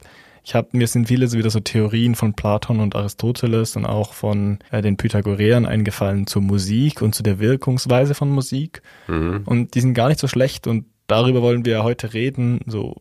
ich 0.43 0.55
habe 0.55 0.69
mir 0.71 0.87
sind 0.87 1.09
viele 1.09 1.27
so 1.27 1.37
wieder 1.37 1.49
so 1.49 1.59
Theorien 1.59 2.15
von 2.15 2.33
Platon 2.33 2.79
und 2.79 2.95
Aristoteles 2.95 3.75
und 3.75 3.85
auch 3.85 4.13
von 4.13 4.59
äh, 4.71 4.81
den 4.81 4.95
Pythagoreern 4.95 5.65
eingefallen 5.65 6.25
zur 6.25 6.41
Musik 6.41 7.01
und 7.01 7.13
zu 7.13 7.21
der 7.21 7.39
Wirkungsweise 7.39 8.13
von 8.13 8.29
Musik 8.29 8.81
mhm. 9.07 9.41
und 9.45 9.75
die 9.75 9.81
sind 9.81 9.93
gar 9.93 10.07
nicht 10.07 10.21
so 10.21 10.29
schlecht 10.29 10.65
und 10.65 10.85
darüber 11.07 11.41
wollen 11.41 11.65
wir 11.65 11.83
heute 11.83 12.13
reden, 12.13 12.61
so 12.65 12.95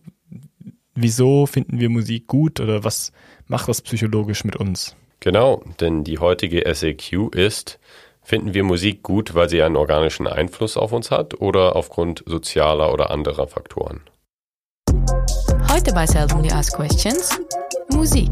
wieso 0.97 1.47
finden 1.47 1.79
wir 1.79 1.89
Musik 1.89 2.27
gut 2.27 2.59
oder 2.59 2.82
was 2.82 3.12
macht 3.47 3.69
das 3.69 3.81
psychologisch 3.81 4.43
mit 4.43 4.56
uns? 4.56 4.97
Genau, 5.26 5.61
denn 5.81 6.05
die 6.05 6.20
heutige 6.20 6.73
SAQ 6.73 7.34
ist, 7.34 7.81
finden 8.23 8.55
wir 8.55 8.62
Musik 8.62 9.02
gut, 9.02 9.34
weil 9.34 9.49
sie 9.49 9.61
einen 9.61 9.75
organischen 9.75 10.28
Einfluss 10.28 10.76
auf 10.76 10.93
uns 10.93 11.11
hat 11.11 11.40
oder 11.40 11.75
aufgrund 11.75 12.23
sozialer 12.26 12.93
oder 12.93 13.11
anderer 13.11 13.49
Faktoren? 13.49 14.02
Heute 15.69 15.93
bei 15.93 16.06
Seldomly 16.06 16.52
Ask 16.52 16.76
Questions 16.76 17.40
Musik. 17.90 18.31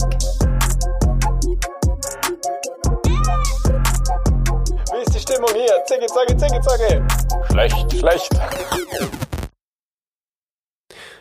Wie 4.92 5.02
ist 5.02 5.14
die 5.16 5.18
Stimmung 5.18 5.50
hier? 5.52 5.84
Zicke, 5.86 6.06
zacke, 6.06 6.36
zicke, 6.36 6.60
zacke. 6.60 7.06
Schlecht, 7.50 7.92
schlecht. 7.92 8.30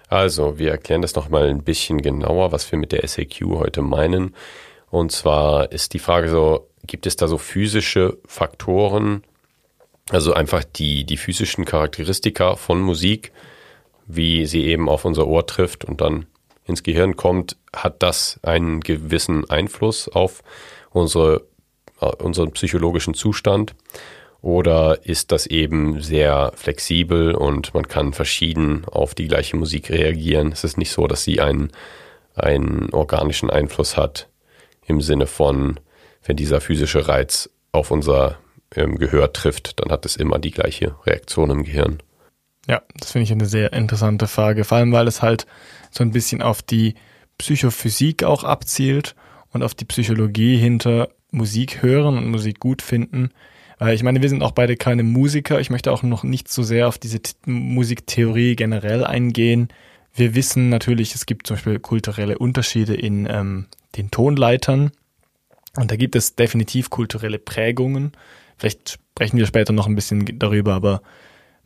Also, 0.07 0.59
wir 0.59 0.69
erklären 0.69 1.01
das 1.01 1.15
nochmal 1.15 1.49
ein 1.49 1.63
bisschen 1.63 2.03
genauer, 2.03 2.51
was 2.51 2.71
wir 2.71 2.77
mit 2.77 2.91
der 2.91 3.07
SAQ 3.07 3.41
heute 3.55 3.81
meinen. 3.81 4.35
Und 4.93 5.11
zwar 5.11 5.71
ist 5.71 5.95
die 5.95 5.99
Frage 5.99 6.29
so, 6.29 6.69
gibt 6.85 7.07
es 7.07 7.15
da 7.15 7.27
so 7.27 7.39
physische 7.39 8.19
Faktoren, 8.27 9.23
also 10.11 10.33
einfach 10.33 10.63
die, 10.63 11.03
die 11.03 11.17
physischen 11.17 11.65
Charakteristika 11.65 12.55
von 12.57 12.79
Musik, 12.79 13.31
wie 14.05 14.45
sie 14.45 14.65
eben 14.65 14.87
auf 14.89 15.03
unser 15.03 15.25
Ohr 15.25 15.47
trifft 15.47 15.83
und 15.83 15.99
dann 15.99 16.27
ins 16.65 16.83
Gehirn 16.83 17.15
kommt, 17.15 17.57
hat 17.75 18.03
das 18.03 18.39
einen 18.43 18.81
gewissen 18.81 19.49
Einfluss 19.49 20.09
auf 20.09 20.43
unsere, 20.91 21.43
äh, 21.99 22.05
unseren 22.05 22.51
psychologischen 22.51 23.15
Zustand? 23.15 23.73
Oder 24.43 25.07
ist 25.07 25.31
das 25.31 25.47
eben 25.47 26.01
sehr 26.01 26.51
flexibel 26.55 27.33
und 27.33 27.73
man 27.73 27.87
kann 27.87 28.13
verschieden 28.13 28.85
auf 28.85 29.15
die 29.15 29.27
gleiche 29.27 29.57
Musik 29.57 29.89
reagieren? 29.89 30.51
Es 30.51 30.63
ist 30.63 30.77
nicht 30.77 30.91
so, 30.91 31.07
dass 31.07 31.23
sie 31.23 31.41
einen, 31.41 31.71
einen 32.35 32.93
organischen 32.93 33.49
Einfluss 33.49 33.97
hat 33.97 34.27
im 34.85 35.01
Sinne 35.01 35.27
von, 35.27 35.79
wenn 36.23 36.35
dieser 36.35 36.61
physische 36.61 37.07
Reiz 37.07 37.49
auf 37.71 37.91
unser 37.91 38.37
ähm, 38.75 38.97
Gehör 38.97 39.33
trifft, 39.33 39.79
dann 39.79 39.91
hat 39.91 40.05
es 40.05 40.15
immer 40.15 40.39
die 40.39 40.51
gleiche 40.51 40.95
Reaktion 41.05 41.49
im 41.49 41.63
Gehirn. 41.63 42.01
Ja, 42.67 42.81
das 42.97 43.11
finde 43.11 43.23
ich 43.23 43.31
eine 43.31 43.45
sehr 43.45 43.73
interessante 43.73 44.27
Frage, 44.27 44.63
vor 44.63 44.77
allem 44.77 44.93
weil 44.93 45.07
es 45.07 45.21
halt 45.21 45.45
so 45.91 46.03
ein 46.03 46.11
bisschen 46.11 46.41
auf 46.41 46.61
die 46.61 46.95
Psychophysik 47.37 48.23
auch 48.23 48.43
abzielt 48.43 49.15
und 49.51 49.63
auf 49.63 49.73
die 49.73 49.85
Psychologie 49.85 50.57
hinter 50.57 51.09
Musik 51.31 51.81
hören 51.81 52.17
und 52.17 52.27
Musik 52.29 52.59
gut 52.59 52.81
finden. 52.81 53.31
Weil 53.79 53.95
ich 53.95 54.03
meine, 54.03 54.21
wir 54.21 54.29
sind 54.29 54.43
auch 54.43 54.51
beide 54.51 54.77
keine 54.77 55.03
Musiker. 55.03 55.59
Ich 55.59 55.69
möchte 55.69 55.91
auch 55.91 56.03
noch 56.03 56.23
nicht 56.23 56.47
so 56.47 56.63
sehr 56.63 56.87
auf 56.87 56.97
diese 56.97 57.19
Musiktheorie 57.45 58.55
generell 58.55 59.03
eingehen. 59.03 59.67
Wir 60.13 60.35
wissen 60.35 60.69
natürlich, 60.69 61.15
es 61.15 61.25
gibt 61.25 61.47
zum 61.47 61.55
Beispiel 61.55 61.79
kulturelle 61.79 62.37
Unterschiede 62.37 62.93
in 62.93 63.27
ähm, 63.29 63.67
den 63.95 64.11
Tonleitern. 64.11 64.91
Und 65.75 65.89
da 65.89 65.95
gibt 65.95 66.15
es 66.15 66.35
definitiv 66.35 66.89
kulturelle 66.91 67.39
Prägungen. 67.39 68.11
Vielleicht 68.57 68.99
sprechen 69.13 69.37
wir 69.37 69.47
später 69.47 69.73
noch 69.73 69.87
ein 69.87 69.95
bisschen 69.95 70.37
darüber, 70.37 70.73
aber 70.75 71.01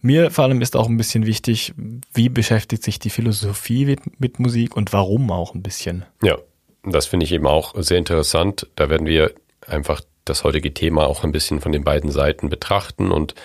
mir 0.01 0.31
vor 0.31 0.45
allem 0.45 0.61
ist 0.61 0.75
auch 0.77 0.87
ein 0.87 0.97
bisschen 0.97 1.25
wichtig, 1.25 1.73
wie 2.13 2.29
beschäftigt 2.29 2.83
sich 2.83 2.99
die 2.99 3.09
Philosophie 3.09 3.85
mit, 3.85 4.19
mit 4.19 4.39
Musik 4.39 4.77
und 4.77 4.93
warum 4.93 5.29
auch 5.31 5.53
ein 5.53 5.63
bisschen. 5.63 6.05
Ja, 6.23 6.37
das 6.83 7.07
finde 7.07 7.25
ich 7.25 7.33
eben 7.33 7.47
auch 7.47 7.73
sehr 7.77 7.97
interessant. 7.97 8.67
Da 8.75 8.89
werden 8.89 9.07
wir 9.07 9.33
einfach 9.65 10.01
das 10.23 10.43
heutige 10.43 10.73
Thema 10.73 11.07
auch 11.07 11.23
ein 11.23 11.31
bisschen 11.31 11.59
von 11.59 11.71
den 11.71 11.83
beiden 11.83 12.11
Seiten 12.11 12.49
betrachten 12.49 13.11
und 13.11 13.35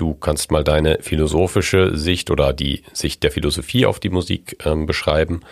du 0.00 0.14
kannst 0.14 0.50
mal 0.50 0.64
deine 0.64 0.98
philosophische 1.02 1.96
Sicht 1.96 2.30
oder 2.30 2.52
die 2.52 2.82
Sicht 2.92 3.22
der 3.22 3.30
Philosophie 3.30 3.86
auf 3.86 4.00
die 4.00 4.08
Musik 4.08 4.64
ähm, 4.64 4.86
beschreiben 4.86 5.42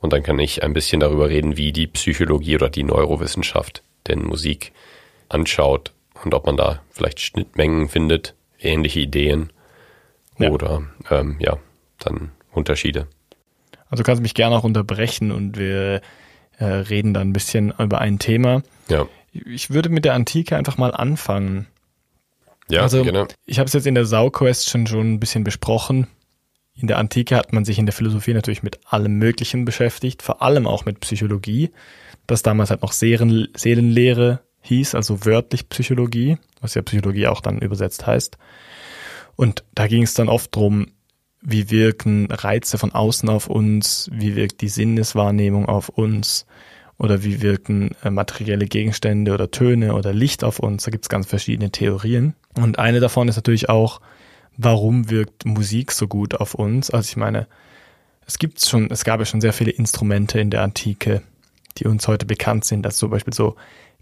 Und 0.00 0.12
dann 0.12 0.22
kann 0.22 0.38
ich 0.38 0.62
ein 0.62 0.74
bisschen 0.74 1.00
darüber 1.00 1.30
reden, 1.30 1.56
wie 1.56 1.72
die 1.72 1.86
Psychologie 1.86 2.56
oder 2.56 2.68
die 2.68 2.82
Neurowissenschaft 2.82 3.82
denn 4.06 4.22
Musik 4.22 4.72
anschaut 5.30 5.92
und 6.22 6.34
ob 6.34 6.44
man 6.44 6.58
da 6.58 6.82
vielleicht 6.90 7.20
Schnittmengen 7.20 7.88
findet, 7.88 8.34
ähnliche 8.60 9.00
Ideen 9.00 9.50
ja. 10.38 10.50
oder 10.50 10.82
ähm, 11.10 11.36
ja, 11.38 11.56
dann 11.98 12.32
Unterschiede. 12.52 13.06
Also 13.88 14.02
du 14.02 14.06
kannst 14.06 14.22
mich 14.22 14.34
gerne 14.34 14.56
auch 14.56 14.64
unterbrechen 14.64 15.32
und 15.32 15.56
wir 15.56 16.02
äh, 16.58 16.64
reden 16.64 17.14
dann 17.14 17.28
ein 17.28 17.32
bisschen 17.32 17.72
über 17.78 18.00
ein 18.00 18.18
Thema. 18.18 18.62
Ja. 18.88 19.06
Ich 19.32 19.70
würde 19.70 19.88
mit 19.88 20.04
der 20.04 20.14
Antike 20.14 20.56
einfach 20.56 20.76
mal 20.76 20.92
anfangen. 20.92 21.66
Ja, 22.68 22.82
also, 22.82 23.02
genau. 23.02 23.26
Ich 23.44 23.58
habe 23.58 23.66
es 23.66 23.72
jetzt 23.72 23.86
in 23.86 23.94
der 23.94 24.06
Sau-Question 24.06 24.86
schon 24.86 25.14
ein 25.14 25.20
bisschen 25.20 25.44
besprochen. 25.44 26.06
In 26.74 26.88
der 26.88 26.98
Antike 26.98 27.36
hat 27.36 27.52
man 27.52 27.64
sich 27.64 27.78
in 27.78 27.86
der 27.86 27.92
Philosophie 27.92 28.34
natürlich 28.34 28.62
mit 28.62 28.80
allem 28.86 29.18
Möglichen 29.18 29.64
beschäftigt, 29.64 30.22
vor 30.22 30.42
allem 30.42 30.66
auch 30.66 30.84
mit 30.84 31.00
Psychologie, 31.00 31.70
das 32.26 32.42
damals 32.42 32.70
halt 32.70 32.82
noch 32.82 32.92
Seelen, 32.92 33.48
Seelenlehre 33.56 34.40
hieß, 34.62 34.94
also 34.94 35.24
wörtlich 35.24 35.68
Psychologie, 35.68 36.38
was 36.60 36.74
ja 36.74 36.82
Psychologie 36.82 37.28
auch 37.28 37.40
dann 37.40 37.58
übersetzt 37.58 38.06
heißt. 38.06 38.38
Und 39.36 39.64
da 39.74 39.86
ging 39.86 40.02
es 40.02 40.14
dann 40.14 40.28
oft 40.28 40.54
drum, 40.54 40.88
wie 41.42 41.70
wirken 41.70 42.30
Reize 42.30 42.78
von 42.78 42.92
außen 42.92 43.28
auf 43.28 43.48
uns, 43.48 44.08
wie 44.12 44.34
wirkt 44.34 44.62
die 44.62 44.68
Sinneswahrnehmung 44.68 45.66
auf 45.66 45.90
uns 45.90 46.46
oder 46.98 47.22
wie 47.22 47.42
wirken 47.42 47.90
äh, 48.02 48.10
materielle 48.10 48.66
Gegenstände 48.66 49.34
oder 49.34 49.50
Töne 49.50 49.94
oder 49.94 50.12
Licht 50.12 50.42
auf 50.42 50.58
uns. 50.58 50.84
Da 50.84 50.90
gibt 50.90 51.04
es 51.04 51.08
ganz 51.08 51.26
verschiedene 51.26 51.70
Theorien. 51.70 52.34
Und 52.54 52.78
eine 52.78 53.00
davon 53.00 53.28
ist 53.28 53.36
natürlich 53.36 53.68
auch, 53.68 54.00
warum 54.56 55.10
wirkt 55.10 55.44
Musik 55.44 55.92
so 55.92 56.06
gut 56.06 56.34
auf 56.34 56.54
uns? 56.54 56.90
Also 56.90 57.08
ich 57.08 57.16
meine, 57.16 57.46
es 58.26 58.38
gibt 58.38 58.64
schon, 58.64 58.90
es 58.90 59.04
gab 59.04 59.20
ja 59.20 59.26
schon 59.26 59.40
sehr 59.40 59.52
viele 59.52 59.70
Instrumente 59.70 60.38
in 60.38 60.50
der 60.50 60.62
Antike, 60.62 61.22
die 61.78 61.86
uns 61.86 62.06
heute 62.08 62.26
bekannt 62.26 62.64
sind, 62.64 62.86
als 62.86 62.96
zum 62.96 63.10
Beispiel 63.10 63.34
so 63.34 63.56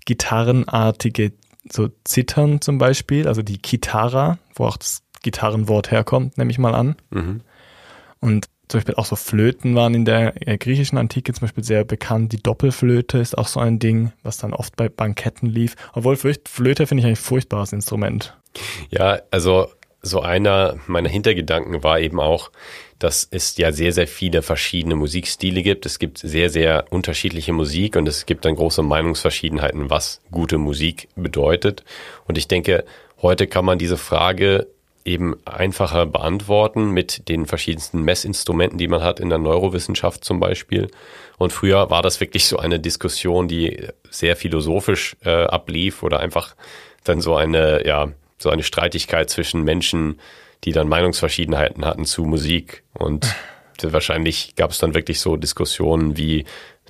gitarrenartige, 0.05 1.33
so 1.71 1.89
Zittern 2.05 2.61
zum 2.61 2.79
Beispiel, 2.79 3.29
also 3.29 3.43
die 3.43 3.59
Kitara, 3.59 4.39
wo 4.55 4.67
auch 4.67 4.77
das 4.77 5.03
Gitarrenwort 5.23 5.91
herkommt, 5.91 6.37
nehme 6.37 6.51
ich 6.51 6.59
mal 6.59 6.75
an. 6.75 6.97
Mhm. 7.11 7.41
Und 8.21 8.49
zum 8.69 8.79
Beispiel 8.79 8.95
auch 8.95 9.05
so 9.05 9.17
Flöten 9.17 9.75
waren 9.75 9.95
in 9.95 10.05
der 10.05 10.49
äh, 10.49 10.57
griechischen 10.57 10.97
Antike 10.99 11.33
zum 11.33 11.43
Beispiel 11.43 11.65
sehr 11.65 11.85
bekannt. 11.85 12.33
Die 12.33 12.43
Doppelflöte 12.43 13.19
ist 13.19 13.37
auch 13.37 13.47
so 13.47 13.61
ein 13.61 13.79
Ding, 13.79 14.13
was 14.23 14.39
dann 14.39 14.55
oft 14.55 14.77
bei 14.77 14.89
Banketten 14.89 15.49
lief. 15.49 15.77
Obwohl 15.93 16.17
Flöte 16.17 16.87
finde 16.87 17.01
ich 17.01 17.07
eigentlich 17.07 17.19
ein 17.19 17.25
furchtbares 17.25 17.73
Instrument. 17.73 18.37
Ja, 18.91 19.21
also 19.31 19.69
so 20.03 20.21
einer 20.21 20.79
meiner 20.87 21.09
Hintergedanken 21.09 21.83
war 21.83 22.01
eben 22.01 22.21
auch, 22.21 22.51
dass 22.99 23.27
es 23.31 23.57
ja 23.57 23.73
sehr, 23.73 23.93
sehr 23.93 24.07
viele 24.07 24.43
verschiedene 24.43 24.95
Musikstile 24.95 25.63
gibt. 25.63 25.87
Es 25.87 25.99
gibt 25.99 26.19
sehr, 26.19 26.51
sehr 26.51 26.85
unterschiedliche 26.91 27.53
Musik 27.53 27.97
und 27.97 28.09
es 28.09 28.27
gibt 28.27 28.45
dann 28.45 28.55
große 28.55 28.83
Meinungsverschiedenheiten, 28.83 29.91
was 29.91 30.21
gute 30.31 30.59
Musik 30.59 31.09
bedeutet. 31.17 31.83
Und 32.27 32.39
ich 32.39 32.47
denke, 32.47 32.85
heute 33.21 33.47
kann 33.47 33.65
man 33.65 33.79
diese 33.79 33.97
Frage 33.97 34.69
eben 35.05 35.37
einfacher 35.45 36.07
beantworten 36.07 36.91
mit 36.91 37.29
den 37.29 37.47
verschiedensten 37.47 38.03
Messinstrumenten, 38.03 38.79
die 38.79 38.87
man 38.87 39.03
hat 39.03 39.19
in 39.19 39.31
der 39.31 39.39
Neurowissenschaft 39.39 40.25
zum 40.25 40.39
Beispiel. 40.39 40.89
Und 41.39 41.53
früher 41.53 41.91
war 41.91 42.03
das 42.03 42.21
wirklich 42.21 42.47
so 42.47 42.59
eine 42.59 42.79
Diskussion, 42.79 43.49
die 43.49 43.89
sehr 44.11 44.37
philosophisch 44.37 45.17
äh, 45.25 45.31
ablief 45.31 46.05
oder 46.05 46.21
einfach 46.21 46.55
dann 47.03 47.21
so 47.21 47.35
eine, 47.35 47.85
ja, 47.85 48.13
so 48.43 48.51
eine 48.51 48.63
Streitigkeit 48.63 49.31
zwischen 49.31 49.63
Menschen, 49.63 50.21
die 50.65 50.73
dann 50.73 50.89
Meinungsverschiedenheiten 50.89 51.85
hatten 51.85 52.05
zu 52.05 52.25
Musik. 52.25 52.85
Und 52.93 53.35
wahrscheinlich 53.83 54.55
gab 54.55 54.71
es 54.71 54.79
dann 54.79 54.95
wirklich 54.95 55.21
so 55.21 55.37
Diskussionen 55.37 56.17
wie, 56.17 56.45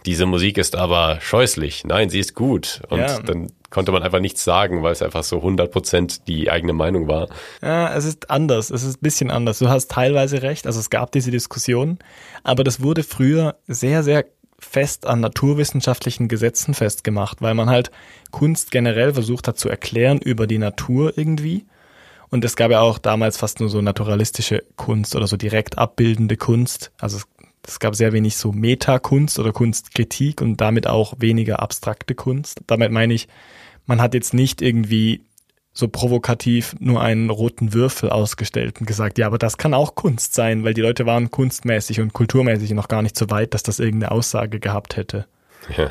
diese 0.05 0.27
Musik 0.27 0.59
ist 0.59 0.75
aber 0.77 1.21
scheußlich. 1.21 1.85
Nein, 1.85 2.11
sie 2.11 2.19
ist 2.19 2.35
gut. 2.35 2.81
Und 2.89 2.99
ja. 2.99 3.21
dann 3.21 3.53
konnte 3.71 3.93
man 3.93 4.03
einfach 4.03 4.21
nichts 4.21 4.43
sagen, 4.45 4.83
weil 4.83 4.93
es 4.93 5.01
einfach 5.01 5.23
so 5.23 5.39
100% 5.39 6.23
die 6.27 6.51
eigene 6.51 6.73
Meinung 6.73 7.07
war. 7.07 7.29
Ja, 7.63 7.95
es 7.95 8.05
ist 8.05 8.29
anders. 8.29 8.71
Es 8.71 8.83
ist 8.83 8.97
ein 8.97 9.01
bisschen 9.01 9.31
anders. 9.31 9.61
Du 9.61 9.69
hast 9.69 9.91
teilweise 9.91 10.43
recht. 10.43 10.67
Also 10.67 10.81
es 10.81 10.91
gab 10.91 11.13
diese 11.13 11.31
Diskussion. 11.31 11.99
Aber 12.43 12.65
das 12.65 12.83
wurde 12.83 13.05
früher 13.05 13.57
sehr, 13.69 14.03
sehr 14.03 14.25
fest 14.65 15.07
an 15.07 15.21
naturwissenschaftlichen 15.21 16.29
Gesetzen 16.29 16.75
festgemacht, 16.75 17.43
weil 17.43 17.55
man 17.55 17.69
halt 17.69 17.91
Kunst 18.31 18.71
generell 18.71 19.13
versucht 19.13 19.49
hat 19.49 19.59
zu 19.59 19.69
erklären 19.69 20.19
über 20.19 20.47
die 20.47 20.59
Natur 20.59 21.17
irgendwie. 21.17 21.67
Und 22.31 22.45
es 22.45 22.57
gab 22.57 22.71
ja 22.71 22.81
auch 22.81 22.99
damals 22.99 23.37
fast 23.37 23.61
nur 23.61 23.69
so 23.69 23.83
naturalistische 23.83 24.65
Kunst 24.77 25.15
oder 25.15 25.27
so 25.27 25.37
direkt 25.37 25.77
abbildende 25.77 26.37
Kunst. 26.37 26.93
Also 26.99 27.19
es, 27.19 27.27
es 27.67 27.79
gab 27.79 27.95
sehr 27.95 28.13
wenig 28.13 28.37
so 28.37 28.53
Metakunst 28.53 29.39
oder 29.39 29.53
Kunstkritik 29.53 30.41
und 30.41 30.61
damit 30.61 30.87
auch 30.87 31.15
weniger 31.19 31.61
abstrakte 31.61 32.15
Kunst. 32.15 32.63
Damit 32.67 32.91
meine 32.91 33.13
ich, 33.13 33.29
man 33.85 34.01
hat 34.01 34.15
jetzt 34.15 34.33
nicht 34.33 34.63
irgendwie 34.63 35.25
so 35.73 35.89
provokativ 35.89 36.77
nur 36.81 37.01
einen 37.01 37.31
roten 37.31 37.73
Würfel 37.73 38.11
ausgestellt 38.11 38.81
und 38.81 38.87
gesagt, 38.87 39.19
ja, 39.19 39.27
aber 39.27 39.39
das 39.39 39.57
kann 39.57 39.73
auch 39.75 39.95
Kunst 39.95 40.35
sein, 40.35 40.65
weil 40.65 40.75
die 40.75 40.83
Leute 40.83 41.07
waren 41.07 41.31
kunstmäßig 41.31 42.01
und 42.01 42.13
kulturmäßig 42.13 42.73
noch 42.73 42.89
gar 42.89 43.03
nicht 43.03 43.17
so 43.17 43.31
weit, 43.31 43.55
dass 43.55 43.63
das 43.63 43.81
irgendeine 43.81 44.13
Aussage 44.13 44.61
gehabt 44.61 44.97
hätte. 44.97 45.27
Ja. 45.77 45.91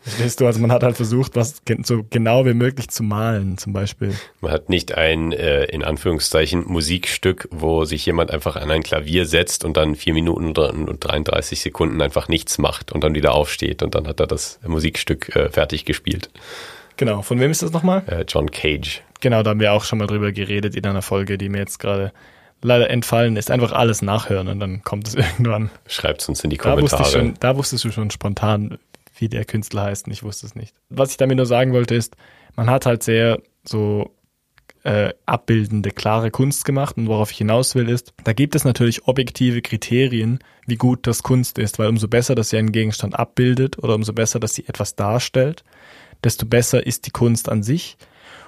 Verstehst 0.00 0.40
du? 0.40 0.46
Also 0.46 0.60
man 0.60 0.70
hat 0.70 0.82
halt 0.82 0.96
versucht, 0.96 1.34
was 1.36 1.60
so 1.82 2.04
genau 2.08 2.46
wie 2.46 2.54
möglich 2.54 2.88
zu 2.88 3.02
malen, 3.02 3.58
zum 3.58 3.72
Beispiel. 3.72 4.14
Man 4.40 4.52
hat 4.52 4.68
nicht 4.68 4.94
ein, 4.94 5.32
äh, 5.32 5.64
in 5.64 5.82
Anführungszeichen, 5.82 6.64
Musikstück, 6.66 7.48
wo 7.50 7.84
sich 7.84 8.06
jemand 8.06 8.30
einfach 8.30 8.56
an 8.56 8.70
ein 8.70 8.82
Klavier 8.82 9.26
setzt 9.26 9.64
und 9.64 9.76
dann 9.76 9.96
vier 9.96 10.14
Minuten 10.14 10.56
und 10.56 11.04
33 11.04 11.60
Sekunden 11.60 12.00
einfach 12.00 12.28
nichts 12.28 12.58
macht 12.58 12.92
und 12.92 13.02
dann 13.02 13.14
wieder 13.14 13.34
aufsteht 13.34 13.82
und 13.82 13.94
dann 13.94 14.06
hat 14.06 14.20
er 14.20 14.26
das 14.26 14.60
Musikstück 14.66 15.34
äh, 15.34 15.50
fertig 15.50 15.84
gespielt. 15.84 16.30
Genau, 16.98 17.22
von 17.22 17.40
wem 17.40 17.50
ist 17.50 17.62
das 17.62 17.72
nochmal? 17.72 18.02
Äh, 18.06 18.24
John 18.28 18.50
Cage. 18.50 19.02
Genau, 19.20 19.42
da 19.42 19.50
haben 19.50 19.60
wir 19.60 19.72
auch 19.72 19.84
schon 19.84 19.98
mal 19.98 20.06
drüber 20.06 20.32
geredet 20.32 20.76
in 20.76 20.84
einer 20.84 21.00
Folge, 21.00 21.38
die 21.38 21.48
mir 21.48 21.58
jetzt 21.58 21.78
gerade 21.78 22.12
leider 22.60 22.90
entfallen 22.90 23.36
ist. 23.36 23.50
Einfach 23.50 23.72
alles 23.72 24.02
nachhören 24.02 24.48
und 24.48 24.60
dann 24.60 24.82
kommt 24.82 25.08
es 25.08 25.14
irgendwann. 25.14 25.70
Schreibt 25.86 26.22
es 26.22 26.28
uns 26.28 26.44
in 26.44 26.50
die 26.50 26.56
Kommentare. 26.56 26.90
Da, 26.90 26.98
wusste 26.98 27.18
schon, 27.18 27.34
da 27.40 27.56
wusstest 27.56 27.84
du 27.84 27.92
schon 27.92 28.10
spontan, 28.10 28.78
wie 29.16 29.28
der 29.28 29.44
Künstler 29.44 29.84
heißt 29.84 30.06
und 30.06 30.12
ich 30.12 30.22
wusste 30.22 30.46
es 30.46 30.54
nicht. 30.54 30.74
Was 30.90 31.12
ich 31.12 31.16
damit 31.16 31.36
nur 31.36 31.46
sagen 31.46 31.72
wollte 31.72 31.94
ist, 31.94 32.16
man 32.56 32.68
hat 32.68 32.84
halt 32.84 33.04
sehr 33.04 33.38
so 33.64 34.12
äh, 34.82 35.12
abbildende, 35.26 35.90
klare 35.90 36.30
Kunst 36.30 36.64
gemacht 36.64 36.96
und 36.96 37.06
worauf 37.06 37.30
ich 37.30 37.38
hinaus 37.38 37.74
will 37.74 37.88
ist, 37.88 38.12
da 38.24 38.32
gibt 38.32 38.54
es 38.54 38.64
natürlich 38.64 39.06
objektive 39.06 39.62
Kriterien, 39.62 40.38
wie 40.66 40.76
gut 40.76 41.06
das 41.06 41.22
Kunst 41.22 41.58
ist, 41.58 41.78
weil 41.78 41.88
umso 41.88 42.08
besser, 42.08 42.34
dass 42.34 42.50
sie 42.50 42.58
einen 42.58 42.72
Gegenstand 42.72 43.18
abbildet 43.18 43.78
oder 43.78 43.94
umso 43.94 44.12
besser, 44.12 44.40
dass 44.40 44.54
sie 44.54 44.66
etwas 44.66 44.96
darstellt, 44.96 45.64
desto 46.24 46.46
besser 46.46 46.86
ist 46.86 47.06
die 47.06 47.10
Kunst 47.10 47.48
an 47.48 47.62
sich. 47.62 47.96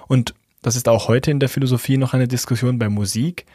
Und 0.08 0.34
das 0.62 0.76
ist 0.76 0.88
auch 0.88 1.08
heute 1.08 1.30
in 1.30 1.40
der 1.40 1.48
Philosophie 1.48 1.96
noch 1.96 2.14
eine 2.14 2.28
Diskussion 2.28 2.78
bei 2.78 2.88
Musik. 2.88 3.46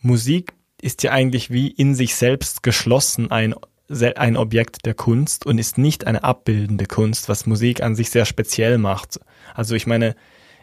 Musik 0.00 0.52
ist 0.80 1.02
ja 1.02 1.12
eigentlich 1.12 1.50
wie 1.50 1.68
in 1.68 1.94
sich 1.94 2.14
selbst 2.14 2.62
geschlossen 2.62 3.30
ein, 3.30 3.54
ein 3.88 4.36
Objekt 4.36 4.84
der 4.84 4.94
Kunst 4.94 5.46
und 5.46 5.58
ist 5.58 5.78
nicht 5.78 6.06
eine 6.06 6.22
abbildende 6.22 6.86
Kunst, 6.86 7.28
was 7.28 7.46
Musik 7.46 7.82
an 7.82 7.96
sich 7.96 8.10
sehr 8.10 8.26
speziell 8.26 8.78
macht. 8.78 9.18
Also 9.54 9.74
ich 9.74 9.86
meine, 9.86 10.14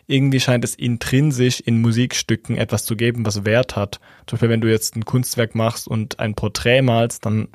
irgendwie 0.07 0.39
scheint 0.39 0.63
es 0.63 0.75
intrinsisch 0.75 1.59
in 1.59 1.81
Musikstücken 1.81 2.57
etwas 2.57 2.85
zu 2.85 2.95
geben, 2.95 3.25
was 3.25 3.45
Wert 3.45 3.75
hat. 3.75 3.99
Zum 4.27 4.37
Beispiel, 4.37 4.49
wenn 4.49 4.61
du 4.61 4.69
jetzt 4.69 4.95
ein 4.95 5.05
Kunstwerk 5.05 5.55
machst 5.55 5.87
und 5.87 6.19
ein 6.19 6.35
Porträt 6.35 6.81
malst, 6.81 7.25
dann 7.25 7.47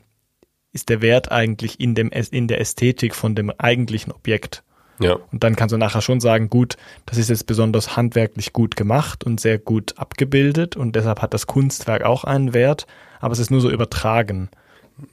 ist 0.72 0.88
der 0.88 1.02
Wert 1.02 1.30
eigentlich 1.30 1.80
in, 1.80 1.94
dem, 1.94 2.10
in 2.10 2.48
der 2.48 2.60
Ästhetik 2.60 3.14
von 3.14 3.34
dem 3.34 3.50
eigentlichen 3.50 4.12
Objekt. 4.12 4.62
Ja. 5.00 5.18
Und 5.32 5.44
dann 5.44 5.56
kannst 5.56 5.72
du 5.72 5.78
nachher 5.78 6.02
schon 6.02 6.20
sagen, 6.20 6.50
gut, 6.50 6.76
das 7.06 7.18
ist 7.18 7.30
jetzt 7.30 7.46
besonders 7.46 7.96
handwerklich 7.96 8.52
gut 8.52 8.76
gemacht 8.76 9.24
und 9.24 9.40
sehr 9.40 9.58
gut 9.58 9.94
abgebildet 9.96 10.76
und 10.76 10.96
deshalb 10.96 11.22
hat 11.22 11.34
das 11.34 11.46
Kunstwerk 11.46 12.04
auch 12.04 12.24
einen 12.24 12.54
Wert, 12.54 12.86
aber 13.20 13.32
es 13.32 13.38
ist 13.38 13.50
nur 13.50 13.60
so 13.60 13.70
übertragen. 13.70 14.48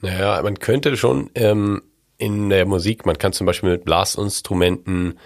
Naja, 0.00 0.40
man 0.42 0.58
könnte 0.58 0.96
schon 0.96 1.30
ähm, 1.34 1.82
in 2.18 2.48
der 2.48 2.66
Musik, 2.66 3.06
man 3.06 3.18
kann 3.18 3.32
zum 3.32 3.46
Beispiel 3.46 3.70
mit 3.70 3.84
Blasinstrumenten 3.84 5.18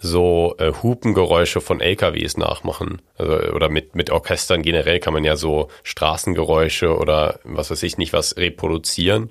so 0.00 0.54
äh, 0.58 0.72
Hupengeräusche 0.82 1.60
von 1.60 1.80
LKWs 1.80 2.36
nachmachen. 2.36 3.02
Also, 3.16 3.52
oder 3.52 3.68
mit, 3.68 3.94
mit 3.96 4.10
Orchestern 4.10 4.62
generell 4.62 5.00
kann 5.00 5.12
man 5.12 5.24
ja 5.24 5.36
so 5.36 5.68
Straßengeräusche 5.82 6.96
oder 6.96 7.40
was 7.44 7.70
weiß 7.70 7.82
ich 7.82 7.98
nicht 7.98 8.12
was 8.12 8.36
reproduzieren 8.36 9.30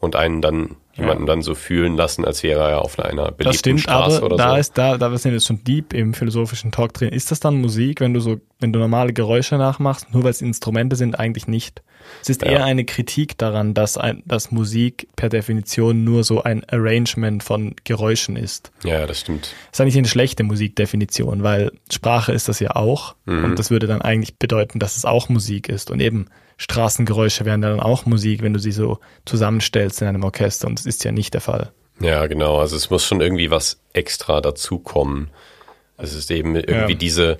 und 0.00 0.16
einen 0.16 0.40
dann 0.40 0.76
jemanden 0.94 1.26
dann 1.26 1.42
so 1.42 1.54
fühlen 1.54 1.96
lassen, 1.96 2.24
als 2.24 2.42
wäre 2.42 2.68
er 2.68 2.82
auf 2.82 2.98
einer 2.98 3.26
beliebten 3.26 3.44
das 3.44 3.56
stimmt, 3.56 3.80
Straße 3.80 4.18
aber 4.18 4.26
oder 4.26 4.36
da 4.36 4.50
so. 4.50 4.56
Ist, 4.56 4.78
da, 4.78 4.98
da 4.98 5.16
sind 5.16 5.32
jetzt 5.32 5.46
schon 5.46 5.62
deep 5.64 5.94
im 5.94 6.14
philosophischen 6.14 6.72
Talk 6.72 6.92
drin. 6.94 7.10
Ist 7.10 7.30
das 7.30 7.40
dann 7.40 7.60
Musik, 7.60 8.00
wenn 8.00 8.12
du 8.12 8.20
so, 8.20 8.40
wenn 8.58 8.72
du 8.72 8.78
normale 8.78 9.12
Geräusche 9.12 9.56
nachmachst, 9.56 10.12
nur 10.12 10.24
weil 10.24 10.30
es 10.30 10.42
Instrumente 10.42 10.96
sind, 10.96 11.18
eigentlich 11.18 11.46
nicht? 11.46 11.82
Es 12.22 12.28
ist 12.28 12.42
ja. 12.42 12.50
eher 12.50 12.64
eine 12.64 12.84
Kritik 12.84 13.38
daran, 13.38 13.72
dass, 13.72 13.96
ein, 13.96 14.22
dass 14.26 14.50
Musik 14.50 15.08
per 15.16 15.28
Definition 15.28 16.04
nur 16.04 16.24
so 16.24 16.42
ein 16.42 16.64
Arrangement 16.68 17.42
von 17.42 17.74
Geräuschen 17.84 18.36
ist. 18.36 18.72
Ja, 18.84 19.06
das 19.06 19.20
stimmt. 19.20 19.54
Das 19.70 19.78
ist 19.78 19.80
eigentlich 19.80 19.98
eine 19.98 20.08
schlechte 20.08 20.42
Musikdefinition, 20.42 21.42
weil 21.42 21.72
Sprache 21.90 22.32
ist 22.32 22.48
das 22.48 22.58
ja 22.60 22.74
auch. 22.74 23.14
Mhm. 23.26 23.44
Und 23.44 23.58
das 23.58 23.70
würde 23.70 23.86
dann 23.86 24.02
eigentlich 24.02 24.38
bedeuten, 24.38 24.78
dass 24.78 24.96
es 24.96 25.04
auch 25.04 25.28
Musik 25.28 25.68
ist. 25.68 25.90
Und 25.90 26.00
eben 26.00 26.26
Straßengeräusche 26.60 27.46
wären 27.46 27.62
dann 27.62 27.80
auch 27.80 28.04
Musik, 28.04 28.42
wenn 28.42 28.52
du 28.52 28.58
sie 28.58 28.72
so 28.72 28.98
zusammenstellst 29.24 30.02
in 30.02 30.08
einem 30.08 30.24
Orchester. 30.24 30.68
Und 30.68 30.78
das 30.78 30.84
ist 30.84 31.02
ja 31.04 31.10
nicht 31.10 31.32
der 31.32 31.40
Fall. 31.40 31.72
Ja, 32.00 32.26
genau. 32.26 32.58
Also 32.58 32.76
es 32.76 32.90
muss 32.90 33.04
schon 33.04 33.22
irgendwie 33.22 33.50
was 33.50 33.80
extra 33.94 34.42
dazukommen. 34.42 35.30
Es 35.96 36.14
ist 36.14 36.30
eben 36.30 36.56
irgendwie 36.56 36.92
ja. 36.92 36.98
diese 36.98 37.38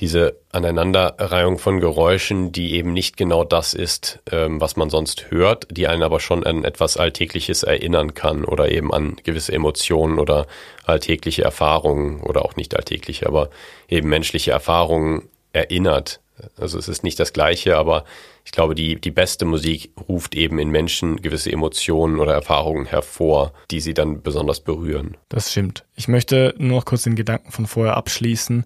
diese 0.00 0.36
Aneinanderreihung 0.52 1.58
von 1.58 1.80
Geräuschen, 1.80 2.52
die 2.52 2.74
eben 2.74 2.92
nicht 2.92 3.16
genau 3.16 3.42
das 3.42 3.74
ist, 3.74 4.20
ähm, 4.30 4.60
was 4.60 4.76
man 4.76 4.90
sonst 4.90 5.30
hört, 5.30 5.66
die 5.70 5.88
einen 5.88 6.04
aber 6.04 6.20
schon 6.20 6.44
an 6.46 6.62
etwas 6.62 6.96
Alltägliches 6.96 7.64
erinnern 7.64 8.14
kann 8.14 8.44
oder 8.44 8.70
eben 8.70 8.94
an 8.94 9.16
gewisse 9.24 9.52
Emotionen 9.52 10.20
oder 10.20 10.46
alltägliche 10.84 11.42
Erfahrungen 11.42 12.20
oder 12.20 12.44
auch 12.44 12.54
nicht 12.54 12.76
alltägliche, 12.76 13.26
aber 13.26 13.50
eben 13.88 14.08
menschliche 14.08 14.52
Erfahrungen 14.52 15.28
erinnert. 15.52 16.20
Also 16.58 16.78
es 16.78 16.88
ist 16.88 17.04
nicht 17.04 17.18
das 17.18 17.32
Gleiche, 17.32 17.76
aber 17.76 18.04
ich 18.44 18.52
glaube, 18.52 18.74
die, 18.74 19.00
die 19.00 19.10
beste 19.10 19.44
Musik 19.44 19.90
ruft 20.08 20.34
eben 20.34 20.58
in 20.58 20.70
Menschen 20.70 21.22
gewisse 21.22 21.52
Emotionen 21.52 22.18
oder 22.18 22.32
Erfahrungen 22.32 22.86
hervor, 22.86 23.52
die 23.70 23.80
sie 23.80 23.94
dann 23.94 24.22
besonders 24.22 24.60
berühren. 24.60 25.16
Das 25.28 25.50
stimmt. 25.50 25.84
Ich 25.94 26.08
möchte 26.08 26.54
nur 26.58 26.78
noch 26.78 26.84
kurz 26.84 27.02
den 27.02 27.16
Gedanken 27.16 27.52
von 27.52 27.66
vorher 27.66 27.96
abschließen 27.96 28.64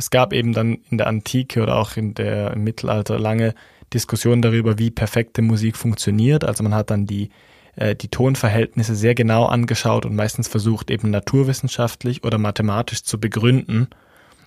es 0.00 0.08
gab 0.08 0.32
eben 0.32 0.54
dann 0.54 0.78
in 0.90 0.96
der 0.96 1.08
Antike 1.08 1.62
oder 1.62 1.76
auch 1.76 1.98
in 1.98 2.14
der, 2.14 2.52
im 2.52 2.64
Mittelalter 2.64 3.18
lange 3.18 3.54
Diskussionen 3.92 4.40
darüber, 4.40 4.78
wie 4.78 4.90
perfekte 4.90 5.42
Musik 5.42 5.76
funktioniert. 5.76 6.42
Also 6.42 6.62
man 6.62 6.74
hat 6.74 6.90
dann 6.90 7.04
die, 7.04 7.28
äh, 7.76 7.94
die 7.94 8.08
Tonverhältnisse 8.08 8.94
sehr 8.94 9.14
genau 9.14 9.44
angeschaut 9.44 10.06
und 10.06 10.16
meistens 10.16 10.48
versucht 10.48 10.90
eben 10.90 11.10
naturwissenschaftlich 11.10 12.24
oder 12.24 12.38
mathematisch 12.38 13.02
zu 13.02 13.20
begründen. 13.20 13.88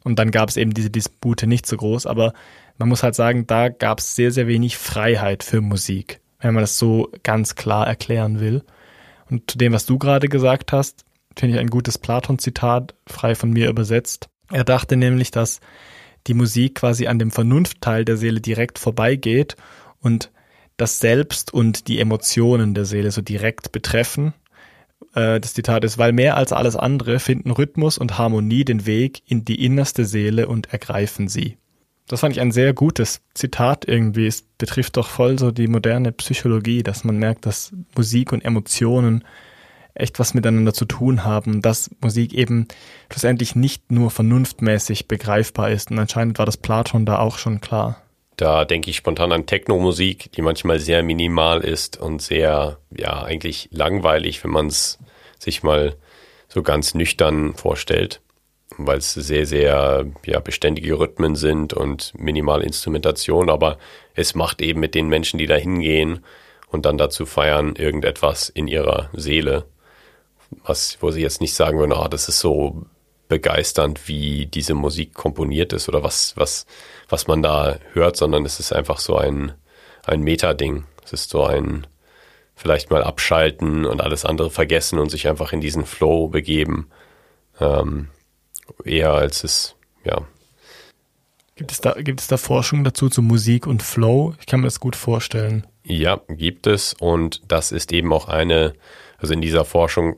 Und 0.03 0.18
dann 0.18 0.32
gab 0.32 0.50
es 0.50 0.58
eben 0.58 0.74
diese 0.74 0.89
Dispute 0.89 1.46
nicht 1.46 1.68
so 1.68 1.77
groß, 1.77 2.08
aber 2.08 2.34
man 2.77 2.89
muss 2.89 3.03
halt 3.03 3.15
sagen, 3.15 3.48
da 3.48 3.70
gab 3.70 4.00
es 4.00 4.15
sehr, 4.15 4.32
sehr 4.32 4.48
wenig 4.48 4.77
Freiheit 4.77 5.44
für 5.44 5.62
Musik, 5.62 6.22
wenn 6.39 6.53
man 6.53 6.63
das 6.63 6.77
so 6.77 7.10
ganz 7.24 7.56
klar 7.56 7.88
erklären 7.88 8.39
will. 8.39 8.63
Und 9.30 9.50
zu 9.51 9.58
dem, 9.58 9.74
was 9.74 9.86
du 9.86 9.98
gerade 9.98 10.27
gesagt 10.27 10.72
hast, 10.72 11.06
finde 11.38 11.56
ich 11.56 11.60
ein 11.60 11.70
gutes 11.70 11.98
Platon-Zitat, 11.98 12.96
frei 13.08 13.36
von 13.36 13.51
mir 13.51 13.70
übersetzt. 13.70 14.30
Er 14.51 14.63
dachte 14.63 14.98
nämlich, 14.98 15.32
dass 15.32 15.60
die 16.27 16.34
Musik 16.34 16.75
quasi 16.75 17.08
an 17.08 17.20
dem 17.20 17.32
Vernunftteil 17.32 18.06
der 18.06 18.18
Seele 18.18 18.42
direkt 18.42 18.80
vorbeigeht 18.80 19.56
und 20.00 20.32
das 20.77 21.00
Selbst 21.00 21.53
und 21.53 21.88
die 21.88 22.00
Emotionen 22.00 22.74
der 22.74 22.86
Seele 22.86 23.12
so 23.12 23.22
direkt 23.22 23.72
betreffen. 23.72 24.34
Äh, 25.15 25.39
das 25.39 25.53
Zitat 25.53 25.84
ist, 25.84 25.98
weil 25.98 26.13
mehr 26.13 26.38
als 26.38 26.51
alles 26.51 26.75
andere 26.75 27.20
finden 27.20 27.51
Rhythmus 27.51 27.98
und 27.98 28.18
Harmonie 28.18 28.65
den 28.65 28.86
Weg 28.86 29.22
in 29.25 29.46
die 29.46 29.63
innerste 29.63 30.06
Seele 30.06 30.48
und 30.48 30.74
ergreifen 30.74 31.27
sie. 31.27 31.58
Das 32.08 32.20
fand 32.20 32.34
ich 32.34 32.42
ein 32.42 32.52
sehr 32.52 32.74
gutes 32.74 33.22
Zitat 33.34 33.88
irgendwie. 33.88 34.28
Es 34.28 34.42
betrifft 34.42 34.98
doch 34.98 35.08
voll 35.08 35.40
so 35.40 35.52
die 35.52 35.68
moderne 35.68 36.12
Psychologie, 36.12 36.84
dass 36.84 37.04
man 37.04 37.18
merkt, 37.18 37.46
dass 37.46 37.72
Musik 37.96 38.34
und 38.34 38.44
Emotionen 38.44 39.24
echt 39.96 40.20
was 40.20 40.34
miteinander 40.34 40.74
zu 40.74 40.86
tun 40.86 41.24
haben, 41.24 41.62
dass 41.62 41.92
Musik 42.02 42.34
eben 42.34 42.68
schlussendlich 43.12 43.56
nicht 43.56 43.92
nur 43.92 44.12
vernunftmäßig 44.12 45.08
begreifbar 45.08 45.70
ist. 45.70 45.92
Und 45.92 46.00
anscheinend 46.00 46.40
war 46.40 46.46
das 46.46 46.58
Platon 46.58 47.06
da 47.06 47.20
auch 47.20 47.38
schon 47.38 47.62
klar. 47.62 48.02
Da 48.38 48.66
denke 48.66 48.90
ich 48.90 48.98
spontan 48.98 49.32
an 49.32 49.46
Techno-Musik, 49.46 50.32
die 50.32 50.42
manchmal 50.42 50.80
sehr 50.80 51.04
minimal 51.04 51.62
ist 51.62 51.98
und 51.98 52.22
sehr, 52.22 52.80
ja, 52.98 53.24
eigentlich 53.24 53.70
langweilig, 53.72 54.44
wenn 54.44 54.52
man 54.52 54.68
es 54.68 54.98
sich 55.38 55.62
mal 55.62 55.96
so 56.48 56.64
ganz 56.64 56.96
nüchtern 56.96 57.54
vorstellt, 57.54 58.22
weil 58.77 59.00
es 59.00 59.13
sehr, 59.13 59.46
sehr 59.46 60.06
ja, 60.25 60.39
beständige 60.39 61.00
Rhythmen 61.00 61.36
sind 61.36 61.74
und 61.74 62.13
minimal 62.18 62.62
Instrumentation, 62.62 63.50
aber 63.50 63.77
es 64.15 64.36
macht 64.36 64.62
eben 64.62 64.80
mit 64.80 64.96
den 64.96 65.08
Menschen, 65.08 65.38
die 65.38 65.48
da 65.48 65.56
hingehen 65.56 66.24
und 66.70 66.86
dann 66.86 66.98
dazu 66.98 67.25
feiern, 67.25 67.75
irgendetwas 67.75 68.50
in 68.50 68.68
ihrer 68.68 69.10
Seele 69.13 69.65
was, 70.63 70.98
wo 71.01 71.12
sie 71.12 71.22
jetzt 71.22 71.42
nicht 71.42 71.53
sagen 71.56 71.80
würden, 71.80 71.94
ah, 71.94 72.08
das 72.08 72.30
ist 72.30 72.39
so 72.39 72.86
begeisternd, 73.27 74.08
wie 74.08 74.46
diese 74.46 74.74
Musik 74.74 75.13
komponiert 75.13 75.74
ist 75.74 75.89
oder 75.89 76.03
was, 76.03 76.36
was, 76.38 76.65
was 77.10 77.28
man 77.28 77.41
da 77.41 77.78
hört, 77.93 78.17
sondern 78.17 78.45
es 78.45 78.60
ist 78.60 78.74
einfach 78.74 79.00
so 79.00 79.17
ein, 79.17 79.54
ein 80.06 80.21
Meta-Ding. 80.21 80.86
Es 81.04 81.13
ist 81.13 81.30
so 81.30 81.43
ein 81.43 81.88
vielleicht 82.56 82.91
mal 82.91 83.04
abschalten 83.04 83.86
und 83.86 84.02
alles 84.02 84.26
andere 84.26 84.52
vergessen 84.52 85.00
und 85.00 85.10
sich 85.10 85.28
einfach 85.28 85.54
in 85.54 85.62
diesen 85.62 85.86
Flow 85.86 86.28
begeben. 86.28 86.89
Ähm, 87.60 88.10
eher 88.86 89.13
als 89.13 89.43
es, 89.43 89.76
ja. 90.04 90.26
Gibt 91.56 91.72
es, 91.72 91.82
da, 91.82 91.93
gibt 91.93 92.19
es 92.19 92.28
da 92.28 92.38
Forschung 92.38 92.84
dazu 92.84 93.10
zu 93.10 93.22
Musik 93.22 93.67
und 93.67 93.84
Flow? 93.84 94.34
Ich 94.39 94.48
kann 94.48 94.62
mir 94.62 94.67
das 94.67 94.80
gut 94.80 94.96
vorstellen. 94.96 95.67
Ja, 95.84 96.22
gibt 96.28 96.65
es 96.65 96.93
und 96.93 97.41
das 97.48 97.72
ist 97.72 97.91
eben 97.91 98.12
auch 98.12 98.28
eine, 98.28 98.74
also 99.17 99.34
in 99.34 99.41
dieser 99.41 99.65
Forschung 99.65 100.17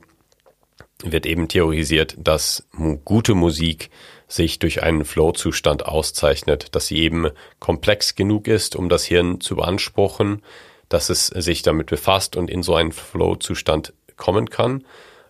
wird 1.02 1.26
eben 1.26 1.48
theorisiert, 1.48 2.16
dass 2.18 2.66
gute 3.04 3.34
Musik 3.34 3.90
sich 4.28 4.58
durch 4.58 4.82
einen 4.82 5.04
Flow-Zustand 5.04 5.86
auszeichnet, 5.86 6.74
dass 6.74 6.86
sie 6.86 6.98
eben 6.98 7.28
komplex 7.58 8.14
genug 8.14 8.48
ist, 8.48 8.74
um 8.74 8.88
das 8.88 9.04
Hirn 9.04 9.40
zu 9.40 9.56
beanspruchen, 9.56 10.42
dass 10.88 11.10
es 11.10 11.26
sich 11.26 11.62
damit 11.62 11.88
befasst 11.88 12.36
und 12.36 12.50
in 12.50 12.62
so 12.62 12.74
einen 12.74 12.92
Flow-Zustand 12.92 13.92
kommen 14.16 14.48
kann, 14.48 14.84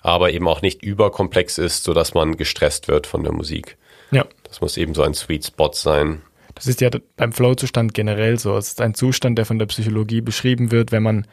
aber 0.06 0.30
eben 0.30 0.46
auch 0.46 0.62
nicht 0.62 0.82
überkomplex 0.82 1.58
ist, 1.58 1.82
so 1.82 1.92
dass 1.92 2.14
man 2.14 2.36
gestresst 2.36 2.86
wird 2.86 3.08
von 3.08 3.24
der 3.24 3.32
Musik. 3.32 3.76
Ja. 4.12 4.24
Das 4.44 4.60
muss 4.60 4.76
eben 4.76 4.94
so 4.94 5.02
ein 5.02 5.14
Sweet 5.14 5.46
Spot 5.46 5.72
sein. 5.72 6.22
Das 6.54 6.68
ist 6.68 6.80
ja 6.80 6.90
beim 7.16 7.32
Flow-Zustand 7.32 7.92
generell 7.92 8.38
so. 8.38 8.56
Es 8.56 8.68
ist 8.68 8.80
ein 8.80 8.94
Zustand, 8.94 9.36
der 9.36 9.46
von 9.46 9.58
der 9.58 9.66
Psychologie 9.66 10.20
beschrieben 10.20 10.70
wird, 10.70 10.92
wenn 10.92 11.02
man 11.02 11.26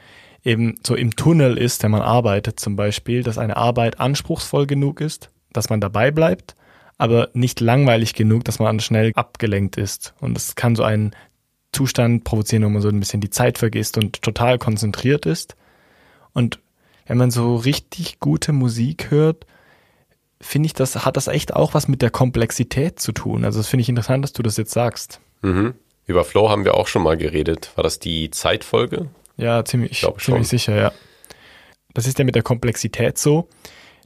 eben 0.43 0.79
so 0.85 0.95
im 0.95 1.15
Tunnel 1.15 1.57
ist, 1.57 1.83
wenn 1.83 1.91
man 1.91 2.01
arbeitet 2.01 2.59
zum 2.59 2.75
Beispiel, 2.75 3.21
dass 3.21 3.37
eine 3.37 3.57
Arbeit 3.57 3.99
anspruchsvoll 3.99 4.65
genug 4.65 5.01
ist, 5.01 5.29
dass 5.53 5.69
man 5.69 5.79
dabei 5.79 6.09
bleibt, 6.09 6.55
aber 6.97 7.29
nicht 7.33 7.61
langweilig 7.61 8.15
genug, 8.15 8.43
dass 8.43 8.57
man 8.57 8.79
schnell 8.79 9.11
abgelenkt 9.13 9.77
ist. 9.77 10.15
Und 10.19 10.35
es 10.35 10.55
kann 10.55 10.75
so 10.75 10.83
einen 10.83 11.15
Zustand 11.71 12.23
provozieren, 12.23 12.65
wo 12.65 12.69
man 12.69 12.81
so 12.81 12.89
ein 12.89 12.99
bisschen 12.99 13.21
die 13.21 13.29
Zeit 13.29 13.59
vergisst 13.59 13.99
und 13.99 14.21
total 14.23 14.57
konzentriert 14.57 15.27
ist. 15.27 15.55
Und 16.33 16.59
wenn 17.05 17.17
man 17.17 17.31
so 17.31 17.55
richtig 17.55 18.19
gute 18.19 18.53
Musik 18.53 19.11
hört, 19.11 19.45
finde 20.41 20.67
ich, 20.67 20.73
das 20.73 21.05
hat 21.05 21.17
das 21.17 21.27
echt 21.27 21.53
auch 21.53 21.73
was 21.73 21.87
mit 21.87 22.01
der 22.01 22.09
Komplexität 22.09 22.99
zu 22.99 23.11
tun. 23.11 23.45
Also 23.45 23.59
das 23.59 23.67
finde 23.67 23.81
ich 23.81 23.89
interessant, 23.89 24.23
dass 24.23 24.33
du 24.33 24.43
das 24.43 24.57
jetzt 24.57 24.71
sagst. 24.71 25.19
Mhm. 25.41 25.73
Über 26.05 26.23
Flow 26.25 26.49
haben 26.49 26.65
wir 26.65 26.75
auch 26.75 26.87
schon 26.87 27.03
mal 27.03 27.17
geredet. 27.17 27.71
War 27.75 27.83
das 27.83 27.99
die 27.99 28.29
Zeitfolge? 28.29 29.09
Ja, 29.37 29.63
ziemlich, 29.63 30.05
ziemlich 30.19 30.47
sicher, 30.47 30.75
ja. 30.75 30.91
Das 31.93 32.07
ist 32.07 32.19
ja 32.19 32.25
mit 32.25 32.35
der 32.35 32.43
Komplexität 32.43 33.17
so, 33.17 33.47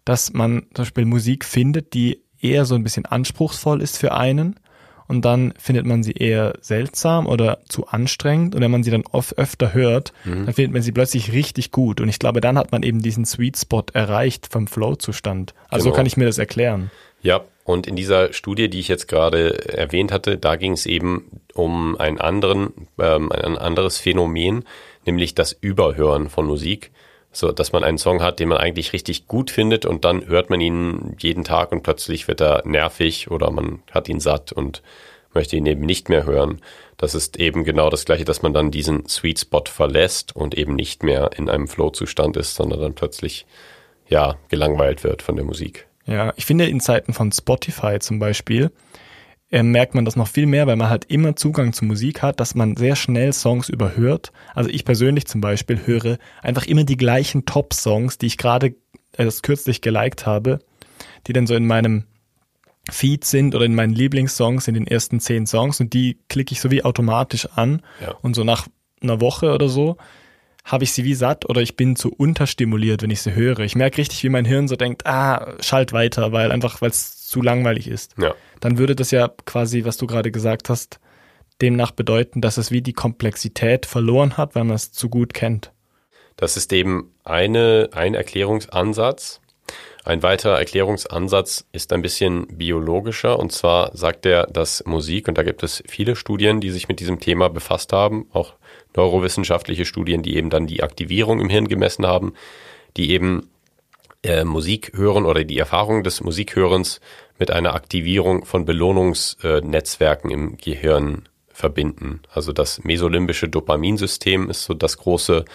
dass 0.05 0.33
man 0.33 0.67
zum 0.73 0.83
Beispiel 0.83 1.05
Musik 1.05 1.43
findet, 1.43 1.93
die 1.93 2.21
eher 2.39 2.65
so 2.65 2.75
ein 2.75 2.83
bisschen 2.83 3.05
anspruchsvoll 3.05 3.81
ist 3.81 3.97
für 3.97 4.13
einen 4.13 4.59
und 5.07 5.23
dann 5.25 5.53
findet 5.57 5.85
man 5.85 6.03
sie 6.03 6.13
eher 6.13 6.53
seltsam 6.61 7.27
oder 7.27 7.59
zu 7.67 7.87
anstrengend 7.87 8.55
und 8.55 8.61
wenn 8.61 8.71
man 8.71 8.83
sie 8.83 8.91
dann 8.91 9.03
oft 9.11 9.37
öfter 9.37 9.73
hört, 9.73 10.13
mhm. 10.25 10.45
dann 10.45 10.53
findet 10.53 10.73
man 10.73 10.81
sie 10.81 10.91
plötzlich 10.91 11.31
richtig 11.31 11.71
gut 11.71 12.01
und 12.01 12.09
ich 12.09 12.19
glaube, 12.19 12.41
dann 12.41 12.57
hat 12.57 12.71
man 12.71 12.83
eben 12.83 13.01
diesen 13.01 13.25
Sweet 13.25 13.57
Spot 13.57 13.85
erreicht 13.93 14.47
vom 14.51 14.67
Flow-Zustand. 14.67 15.53
Also 15.69 15.85
genau. 15.85 15.93
so 15.93 15.97
kann 15.97 16.05
ich 16.05 16.17
mir 16.17 16.25
das 16.25 16.37
erklären. 16.37 16.91
Ja, 17.21 17.41
und 17.63 17.87
in 17.87 17.95
dieser 17.95 18.31
Studie, 18.31 18.69
die 18.69 18.79
ich 18.79 18.87
jetzt 18.87 19.07
gerade 19.07 19.67
erwähnt 19.73 20.11
hatte, 20.11 20.37
da 20.37 20.55
ging 20.55 20.73
es 20.73 20.85
eben 20.85 21.41
um 21.53 21.97
einen 21.97 22.19
anderen, 22.19 22.87
ähm, 22.99 23.31
ein 23.31 23.57
anderes 23.57 23.97
Phänomen, 23.97 24.63
nämlich 25.05 25.35
das 25.35 25.51
Überhören 25.51 26.29
von 26.29 26.45
Musik. 26.45 26.91
So, 27.31 27.51
dass 27.51 27.71
man 27.71 27.83
einen 27.83 27.97
Song 27.97 28.21
hat, 28.23 28.39
den 28.39 28.49
man 28.49 28.57
eigentlich 28.57 28.93
richtig 28.93 29.27
gut 29.27 29.51
findet 29.51 29.85
und 29.85 30.05
dann 30.05 30.25
hört 30.27 30.49
man 30.49 30.59
ihn 30.59 31.15
jeden 31.19 31.43
Tag 31.43 31.71
und 31.71 31.83
plötzlich 31.83 32.27
wird 32.27 32.41
er 32.41 32.63
nervig 32.65 33.29
oder 33.29 33.51
man 33.51 33.83
hat 33.91 34.09
ihn 34.09 34.19
satt 34.19 34.51
und 34.51 34.81
möchte 35.33 35.55
ihn 35.55 35.65
eben 35.65 35.81
nicht 35.81 36.09
mehr 36.09 36.25
hören. 36.25 36.61
Das 36.97 37.13
ist 37.13 37.37
eben 37.37 37.63
genau 37.63 37.89
das 37.89 38.05
Gleiche, 38.05 38.25
dass 38.25 38.41
man 38.41 38.53
dann 38.53 38.71
diesen 38.71 39.07
Sweet 39.07 39.39
Spot 39.39 39.63
verlässt 39.67 40.35
und 40.35 40.55
eben 40.57 40.75
nicht 40.75 41.03
mehr 41.03 41.29
in 41.37 41.49
einem 41.49 41.67
Flow-Zustand 41.67 42.37
ist, 42.37 42.55
sondern 42.55 42.81
dann 42.81 42.95
plötzlich, 42.95 43.45
ja, 44.07 44.35
gelangweilt 44.49 45.03
wird 45.03 45.21
von 45.21 45.35
der 45.35 45.45
Musik. 45.45 45.87
Ja, 46.07 46.33
ich 46.37 46.45
finde 46.45 46.67
in 46.67 46.79
Zeiten 46.79 47.13
von 47.13 47.31
Spotify 47.31 47.99
zum 47.99 48.17
Beispiel, 48.17 48.71
merkt 49.49 49.95
man 49.95 50.05
das 50.05 50.15
noch 50.15 50.27
viel 50.27 50.45
mehr, 50.45 50.67
weil 50.67 50.75
man 50.75 50.89
halt 50.89 51.05
immer 51.05 51.35
Zugang 51.35 51.73
zu 51.73 51.85
Musik 51.85 52.21
hat, 52.21 52.39
dass 52.39 52.55
man 52.55 52.75
sehr 52.75 52.95
schnell 52.95 53.31
Songs 53.31 53.69
überhört. 53.69 54.31
Also 54.53 54.69
ich 54.69 54.83
persönlich 54.83 55.25
zum 55.25 55.41
Beispiel 55.41 55.85
höre 55.85 56.17
einfach 56.41 56.65
immer 56.65 56.83
die 56.83 56.97
gleichen 56.97 57.45
Top-Songs, 57.45 58.17
die 58.17 58.25
ich 58.25 58.37
gerade 58.37 58.75
erst 59.15 59.43
kürzlich 59.43 59.81
geliked 59.81 60.25
habe, 60.25 60.59
die 61.27 61.33
dann 61.33 61.47
so 61.47 61.55
in 61.55 61.65
meinem 61.65 62.03
Feed 62.89 63.25
sind 63.25 63.55
oder 63.55 63.65
in 63.65 63.75
meinen 63.75 63.93
Lieblingssongs 63.93 64.67
in 64.67 64.73
den 64.73 64.87
ersten 64.87 65.19
zehn 65.19 65.45
Songs 65.45 65.79
und 65.79 65.93
die 65.93 66.19
klicke 66.29 66.53
ich 66.53 66.61
so 66.61 66.71
wie 66.71 66.83
automatisch 66.83 67.47
an 67.55 67.81
ja. 68.01 68.11
und 68.21 68.35
so 68.35 68.43
nach 68.43 68.67
einer 69.01 69.21
Woche 69.21 69.53
oder 69.53 69.69
so, 69.69 69.97
habe 70.63 70.83
ich 70.83 70.91
sie 70.91 71.03
wie 71.03 71.13
satt 71.13 71.49
oder 71.49 71.61
ich 71.61 71.75
bin 71.75 71.95
zu 71.95 72.11
unterstimuliert, 72.11 73.01
wenn 73.01 73.09
ich 73.09 73.21
sie 73.21 73.33
höre. 73.33 73.59
Ich 73.59 73.75
merke 73.75 73.99
richtig, 73.99 74.23
wie 74.23 74.29
mein 74.29 74.45
Hirn 74.45 74.67
so 74.67 74.75
denkt, 74.75 75.05
ah, 75.05 75.55
schalt 75.61 75.93
weiter, 75.93 76.31
weil 76.31 76.51
einfach, 76.51 76.81
weil 76.81 76.89
es 76.89 77.16
zu 77.27 77.41
langweilig 77.41 77.87
ist. 77.87 78.15
Ja. 78.17 78.33
Dann 78.61 78.77
würde 78.77 78.95
das 78.95 79.11
ja 79.11 79.29
quasi, 79.45 79.83
was 79.83 79.97
du 79.97 80.07
gerade 80.07 80.31
gesagt 80.31 80.69
hast, 80.69 80.99
demnach 81.61 81.91
bedeuten, 81.91 82.41
dass 82.41 82.57
es 82.57 82.71
wie 82.71 82.81
die 82.81 82.93
Komplexität 82.93 83.85
verloren 83.85 84.37
hat, 84.37 84.55
weil 84.55 84.63
man 84.63 84.75
es 84.75 84.91
zu 84.91 85.09
gut 85.09 85.33
kennt. 85.33 85.71
Das 86.37 86.55
ist 86.55 86.71
eben 86.71 87.11
eine, 87.23 87.89
ein 87.91 88.13
Erklärungsansatz. 88.13 89.41
Ein 90.05 90.23
weiterer 90.23 90.57
Erklärungsansatz 90.57 91.65
ist 91.73 91.91
ein 91.91 92.01
bisschen 92.01 92.47
biologischer 92.47 93.37
und 93.37 93.51
zwar 93.51 93.95
sagt 93.97 94.25
er, 94.25 94.47
dass 94.47 94.85
Musik, 94.85 95.27
und 95.27 95.37
da 95.37 95.43
gibt 95.43 95.63
es 95.63 95.83
viele 95.85 96.15
Studien, 96.15 96.61
die 96.61 96.69
sich 96.69 96.87
mit 96.87 97.01
diesem 97.01 97.19
Thema 97.19 97.49
befasst 97.49 97.91
haben, 97.91 98.27
auch 98.31 98.53
neurowissenschaftliche 98.95 99.85
Studien, 99.85 100.23
die 100.23 100.37
eben 100.37 100.49
dann 100.49 100.65
die 100.65 100.81
Aktivierung 100.81 101.41
im 101.41 101.49
Hirn 101.49 101.67
gemessen 101.67 102.05
haben, 102.05 102.33
die 102.95 103.11
eben 103.11 103.49
äh, 104.23 104.43
Musik 104.43 104.91
hören 104.95 105.25
oder 105.25 105.43
die 105.43 105.59
Erfahrung 105.59 106.03
des 106.03 106.21
Musikhörens 106.21 106.99
mit 107.39 107.51
einer 107.51 107.73
Aktivierung 107.73 108.45
von 108.45 108.65
Belohnungsnetzwerken 108.65 110.31
äh, 110.31 110.33
im 110.33 110.57
Gehirn 110.57 111.29
verbinden. 111.49 112.21
Also 112.31 112.53
das 112.53 112.83
mesolimbische 112.83 113.49
Dopaminsystem 113.49 114.49
ist 114.49 114.63
so 114.63 114.73
das 114.73 114.97
große 114.97 115.45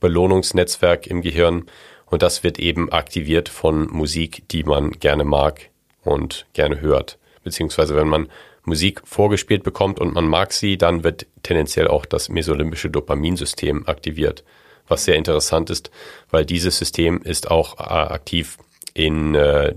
Belohnungsnetzwerk 0.00 1.06
im 1.06 1.22
Gehirn 1.22 1.66
und 2.06 2.22
das 2.22 2.42
wird 2.42 2.58
eben 2.58 2.90
aktiviert 2.90 3.48
von 3.48 3.86
Musik, 3.90 4.48
die 4.50 4.64
man 4.64 4.92
gerne 4.92 5.24
mag 5.24 5.70
und 6.02 6.46
gerne 6.54 6.80
hört. 6.80 7.18
Beziehungsweise 7.44 7.94
wenn 7.94 8.08
man 8.08 8.28
Musik 8.64 9.02
vorgespielt 9.04 9.62
bekommt 9.62 10.00
und 10.00 10.14
man 10.14 10.26
mag 10.26 10.52
sie, 10.52 10.76
dann 10.76 11.04
wird 11.04 11.26
tendenziell 11.42 11.88
auch 11.88 12.04
das 12.06 12.28
mesolimbische 12.28 12.90
Dopaminsystem 12.90 13.86
aktiviert. 13.86 14.44
Was 14.90 15.04
sehr 15.04 15.14
interessant 15.14 15.70
ist, 15.70 15.92
weil 16.30 16.44
dieses 16.44 16.76
System 16.76 17.22
ist 17.22 17.48
auch 17.48 17.78
äh, 17.78 17.84
aktiv 17.84 18.58
in, 18.92 19.36
äh, 19.36 19.76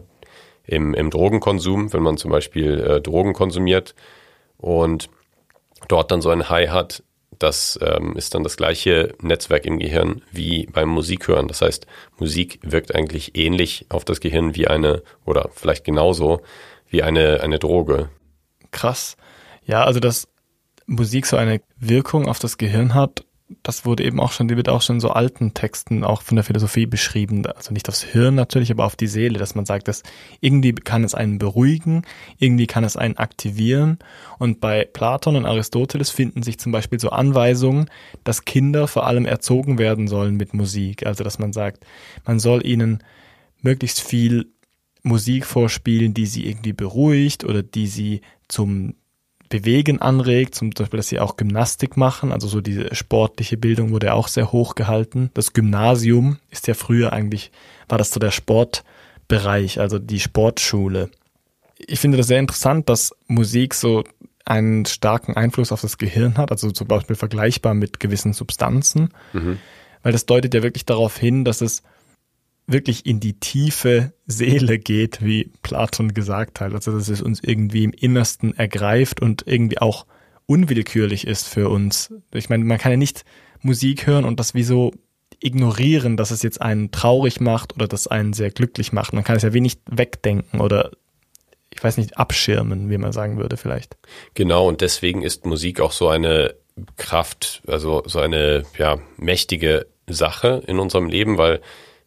im, 0.65 0.95
im 0.95 1.11
Drogenkonsum, 1.11 1.93
wenn 1.93 2.01
man 2.01 2.17
zum 2.17 2.31
Beispiel 2.31 2.79
äh, 2.79 2.99
Drogen 2.99 3.33
konsumiert 3.33 3.93
und 4.57 5.11
dort 5.87 6.09
dann 6.09 6.21
so 6.21 6.31
ein 6.31 6.49
High 6.49 6.71
hat, 6.71 7.03
das 7.37 7.77
ähm, 7.83 8.15
ist 8.15 8.33
dann 8.33 8.43
das 8.43 8.57
gleiche 8.57 9.13
Netzwerk 9.21 9.67
im 9.67 9.77
Gehirn 9.77 10.23
wie 10.31 10.65
beim 10.65 10.89
Musikhören. 10.89 11.47
Das 11.47 11.61
heißt, 11.61 11.85
Musik 12.17 12.59
wirkt 12.63 12.95
eigentlich 12.95 13.37
ähnlich 13.37 13.85
auf 13.89 14.05
das 14.05 14.19
Gehirn 14.19 14.55
wie 14.55 14.67
eine, 14.67 15.03
oder 15.25 15.49
vielleicht 15.53 15.83
genauso 15.83 16.41
wie 16.89 17.03
eine, 17.03 17.41
eine 17.41 17.59
Droge. 17.59 18.09
Krass. 18.71 19.15
Ja, 19.63 19.83
also 19.83 19.99
dass 19.99 20.27
Musik 20.87 21.27
so 21.27 21.37
eine 21.37 21.61
Wirkung 21.77 22.27
auf 22.27 22.39
das 22.39 22.57
Gehirn 22.57 22.95
hat, 22.95 23.25
das 23.61 23.85
wurde 23.85 24.03
eben 24.03 24.19
auch 24.19 24.31
schon, 24.31 24.47
die 24.47 24.57
wird 24.57 24.69
auch 24.69 24.81
schon 24.81 24.97
in 24.97 24.99
so 24.99 25.09
alten 25.09 25.53
Texten 25.53 26.03
auch 26.03 26.21
von 26.21 26.35
der 26.35 26.43
Philosophie 26.43 26.85
beschrieben. 26.85 27.45
Also 27.45 27.73
nicht 27.73 27.87
aufs 27.89 28.03
Hirn 28.03 28.35
natürlich, 28.35 28.71
aber 28.71 28.85
auf 28.85 28.95
die 28.95 29.07
Seele, 29.07 29.37
dass 29.37 29.53
man 29.53 29.65
sagt, 29.65 29.87
dass 29.87 30.03
irgendwie 30.39 30.73
kann 30.73 31.03
es 31.03 31.13
einen 31.13 31.39
beruhigen, 31.39 32.03
irgendwie 32.39 32.67
kann 32.67 32.83
es 32.83 32.97
einen 32.97 33.17
aktivieren. 33.17 33.99
Und 34.39 34.59
bei 34.59 34.85
Platon 34.85 35.35
und 35.35 35.45
Aristoteles 35.45 36.09
finden 36.09 36.41
sich 36.41 36.57
zum 36.57 36.71
Beispiel 36.71 36.99
so 36.99 37.09
Anweisungen, 37.09 37.89
dass 38.23 38.45
Kinder 38.45 38.87
vor 38.87 39.05
allem 39.05 39.25
erzogen 39.25 39.77
werden 39.77 40.07
sollen 40.07 40.35
mit 40.35 40.53
Musik. 40.53 41.05
Also 41.05 41.23
dass 41.23 41.37
man 41.37 41.53
sagt, 41.53 41.85
man 42.25 42.39
soll 42.39 42.65
ihnen 42.65 43.03
möglichst 43.61 44.01
viel 44.01 44.51
Musik 45.03 45.45
vorspielen, 45.45 46.13
die 46.13 46.25
sie 46.25 46.47
irgendwie 46.47 46.73
beruhigt 46.73 47.43
oder 47.43 47.61
die 47.61 47.87
sie 47.87 48.21
zum 48.47 48.95
Bewegen 49.53 50.01
anregt, 50.01 50.55
zum 50.55 50.71
Beispiel, 50.71 50.97
dass 50.97 51.09
sie 51.09 51.19
auch 51.19 51.37
Gymnastik 51.37 51.95
machen, 51.95 52.31
also 52.31 52.47
so 52.47 52.59
diese 52.59 52.95
sportliche 52.95 53.55
Bildung 53.55 53.91
wurde 53.91 54.15
auch 54.15 54.27
sehr 54.27 54.51
hoch 54.51 54.73
gehalten. 54.73 55.29
Das 55.35 55.53
Gymnasium 55.53 56.39
ist 56.49 56.65
ja 56.65 56.73
früher 56.73 57.13
eigentlich, 57.13 57.51
war 57.87 57.99
das 57.99 58.09
so 58.09 58.19
der 58.19 58.31
Sportbereich, 58.31 59.79
also 59.79 59.99
die 59.99 60.19
Sportschule. 60.19 61.11
Ich 61.77 61.99
finde 61.99 62.17
das 62.17 62.25
sehr 62.25 62.39
interessant, 62.39 62.89
dass 62.89 63.15
Musik 63.27 63.75
so 63.75 64.03
einen 64.43 64.87
starken 64.87 65.37
Einfluss 65.37 65.71
auf 65.71 65.81
das 65.81 65.99
Gehirn 65.99 66.37
hat, 66.37 66.49
also 66.51 66.71
zum 66.71 66.87
Beispiel 66.87 67.15
vergleichbar 67.15 67.75
mit 67.75 67.99
gewissen 67.99 68.33
Substanzen, 68.33 69.09
mhm. 69.33 69.59
weil 70.01 70.13
das 70.13 70.25
deutet 70.25 70.55
ja 70.55 70.63
wirklich 70.63 70.85
darauf 70.85 71.15
hin, 71.15 71.45
dass 71.45 71.61
es 71.61 71.83
wirklich 72.67 73.05
in 73.05 73.19
die 73.19 73.39
tiefe 73.39 74.13
Seele 74.25 74.79
geht, 74.79 75.23
wie 75.23 75.51
Platon 75.61 76.13
gesagt 76.13 76.61
hat. 76.61 76.73
Also 76.73 76.91
dass 76.91 77.09
es 77.09 77.21
uns 77.21 77.41
irgendwie 77.43 77.83
im 77.83 77.91
Innersten 77.91 78.55
ergreift 78.55 79.21
und 79.21 79.43
irgendwie 79.45 79.79
auch 79.79 80.05
unwillkürlich 80.45 81.27
ist 81.27 81.47
für 81.47 81.69
uns. 81.69 82.13
Ich 82.33 82.49
meine, 82.49 82.63
man 82.63 82.77
kann 82.77 82.91
ja 82.91 82.97
nicht 82.97 83.25
Musik 83.61 84.07
hören 84.07 84.25
und 84.25 84.39
das 84.39 84.53
wie 84.53 84.63
so 84.63 84.91
ignorieren, 85.39 86.15
dass 86.15 86.31
es 86.31 86.41
jetzt 86.41 86.61
einen 86.61 86.91
traurig 86.91 87.41
macht 87.41 87.75
oder 87.75 87.87
das 87.87 88.07
einen 88.07 88.33
sehr 88.33 88.51
glücklich 88.51 88.93
macht. 88.93 89.13
Man 89.13 89.23
kann 89.23 89.35
es 89.35 89.43
ja 89.43 89.53
wenig 89.53 89.79
wegdenken 89.89 90.61
oder 90.61 90.91
ich 91.73 91.83
weiß 91.83 91.97
nicht, 91.97 92.17
abschirmen, 92.17 92.89
wie 92.89 92.97
man 92.97 93.11
sagen 93.11 93.37
würde 93.37 93.57
vielleicht. 93.57 93.97
Genau, 94.35 94.67
und 94.67 94.81
deswegen 94.81 95.23
ist 95.23 95.45
Musik 95.45 95.81
auch 95.81 95.91
so 95.91 96.07
eine 96.07 96.53
Kraft, 96.97 97.63
also 97.67 98.03
so 98.05 98.19
eine 98.19 98.63
ja, 98.77 98.99
mächtige 99.17 99.87
Sache 100.07 100.63
in 100.67 100.79
unserem 100.79 101.07
Leben, 101.07 101.37
weil 101.37 101.61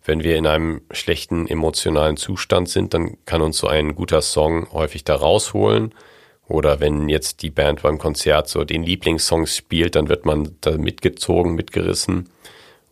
wenn 0.07 0.23
wir 0.23 0.37
in 0.37 0.47
einem 0.47 0.83
schlechten 0.91 1.47
emotionalen 1.47 2.17
Zustand 2.17 2.69
sind, 2.69 2.95
dann 2.95 3.17
kann 3.27 3.43
uns 3.43 3.59
so 3.59 3.67
ein 3.67 3.95
guter 3.95 4.23
Song 4.23 4.73
häufig 4.73 5.05
da 5.05 5.17
rausholen. 5.17 5.95
Oder 6.49 6.79
wenn 6.79 7.09
jetzt 7.09 7.43
die 7.43 7.51
Band 7.51 7.83
beim 7.83 7.99
Konzert 7.99 8.49
so 8.49 8.65
den 8.65 8.85
Lieblingssong 8.85 9.47
spielt, 9.47 9.97
dann 9.97 10.09
wird 10.09 10.25
man 10.25 10.57
da 10.61 10.79
mitgezogen, 10.79 11.55
mitgerissen. 11.55 12.29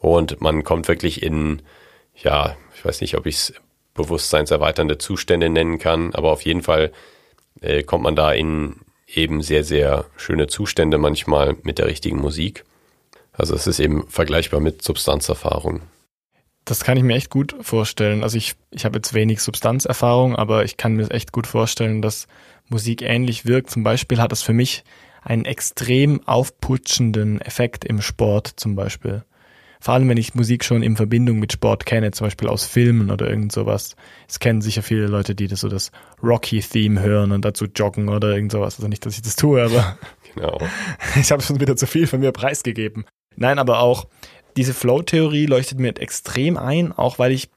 Und 0.00 0.40
man 0.40 0.64
kommt 0.64 0.88
wirklich 0.88 1.22
in, 1.22 1.62
ja, 2.16 2.57
ich 2.74 2.85
weiß 2.85 3.00
nicht, 3.00 3.16
ob 3.16 3.27
ich 3.27 3.37
es 3.37 3.55
bewusstseinserweiternde 3.94 4.98
Zustände 4.98 5.48
nennen 5.48 5.79
kann, 5.79 6.14
aber 6.14 6.33
auf 6.33 6.42
jeden 6.42 6.62
Fall 6.62 6.92
äh, 7.61 7.85
kommt 7.85 8.03
man 8.03 8.16
da 8.16 8.33
in 8.33 8.81
eben 9.07 9.40
sehr, 9.40 9.62
sehr 9.62 10.07
schöne 10.16 10.48
Zustände 10.48 10.98
manchmal 10.98 11.57
mit 11.62 11.79
der 11.79 11.87
richtigen 11.87 12.20
Musik. 12.20 12.64
Also 13.33 13.55
es 13.55 13.66
ist 13.66 13.79
eben 13.79 14.09
vergleichbar 14.09 14.61
mit 14.61 14.83
Substanzerfahrung. 14.83 15.83
Das 16.64 16.83
kann 16.83 16.96
ich 16.96 17.03
mir 17.03 17.14
echt 17.14 17.31
gut 17.31 17.55
vorstellen. 17.61 18.22
Also 18.22 18.38
ich, 18.38 18.55
ich 18.70 18.85
habe 18.85 18.96
jetzt 18.96 19.12
wenig 19.12 19.40
Substanzerfahrung, 19.40 20.35
aber 20.37 20.64
ich 20.64 20.77
kann 20.77 20.94
mir 20.94 21.11
echt 21.11 21.33
gut 21.33 21.46
vorstellen, 21.46 22.00
dass 22.00 22.27
Musik 22.68 23.03
ähnlich 23.03 23.44
wirkt. 23.44 23.70
Zum 23.70 23.83
Beispiel 23.83 24.18
hat 24.20 24.33
es 24.33 24.42
für 24.42 24.55
mich 24.55 24.85
einen 25.22 25.44
extrem 25.44 26.27
aufputschenden 26.27 27.40
Effekt 27.40 27.85
im 27.85 28.00
Sport 28.00 28.53
zum 28.57 28.77
Beispiel. 28.77 29.24
Vor 29.85 29.92
allem, 29.92 30.09
wenn 30.09 30.16
ich 30.16 30.35
Musik 30.35 30.64
schon 30.64 30.83
in 30.83 30.96
Verbindung 30.96 31.38
mit 31.38 31.53
Sport 31.53 31.85
kenne, 31.85 32.11
zum 32.12 32.27
Beispiel 32.27 32.48
aus 32.48 32.64
Filmen 32.64 33.11
oder 33.11 33.29
irgend 33.29 33.53
sowas. 33.53 33.96
Es 34.27 34.40
kennen 34.40 34.62
sicher 34.62 34.83
viele 34.83 35.09
Leute, 35.09 35.35
die 35.35 35.46
das 35.46 35.61
so 35.61 35.68
das 35.68 35.92
Rocky-Theme 36.22 37.03
hören 37.03 37.33
und 37.33 37.44
dazu 37.44 37.66
joggen 37.66 38.09
oder 38.09 38.31
irgend 38.31 38.50
sowas. 38.50 38.77
Also 38.77 38.88
nicht, 38.88 39.05
dass 39.05 39.16
ich 39.16 39.20
das 39.20 39.37
tue, 39.37 39.62
aber 39.62 39.98
genau. 40.35 40.59
ich 41.20 41.31
habe 41.31 41.42
schon 41.42 41.61
wieder 41.61 41.77
zu 41.77 41.87
viel 41.87 42.07
von 42.07 42.20
mir 42.20 42.33
preisgegeben. 42.33 43.05
Nein, 43.37 43.59
aber 43.59 43.81
auch 43.81 44.07
diese 44.56 44.74
Flow-Theorie 44.74 45.46
leuchtet 45.46 45.78
mir 45.78 45.96
extrem 45.98 46.56
ein, 46.56 46.92
auch 46.92 47.18
weil 47.18 47.32
ich 47.32 47.48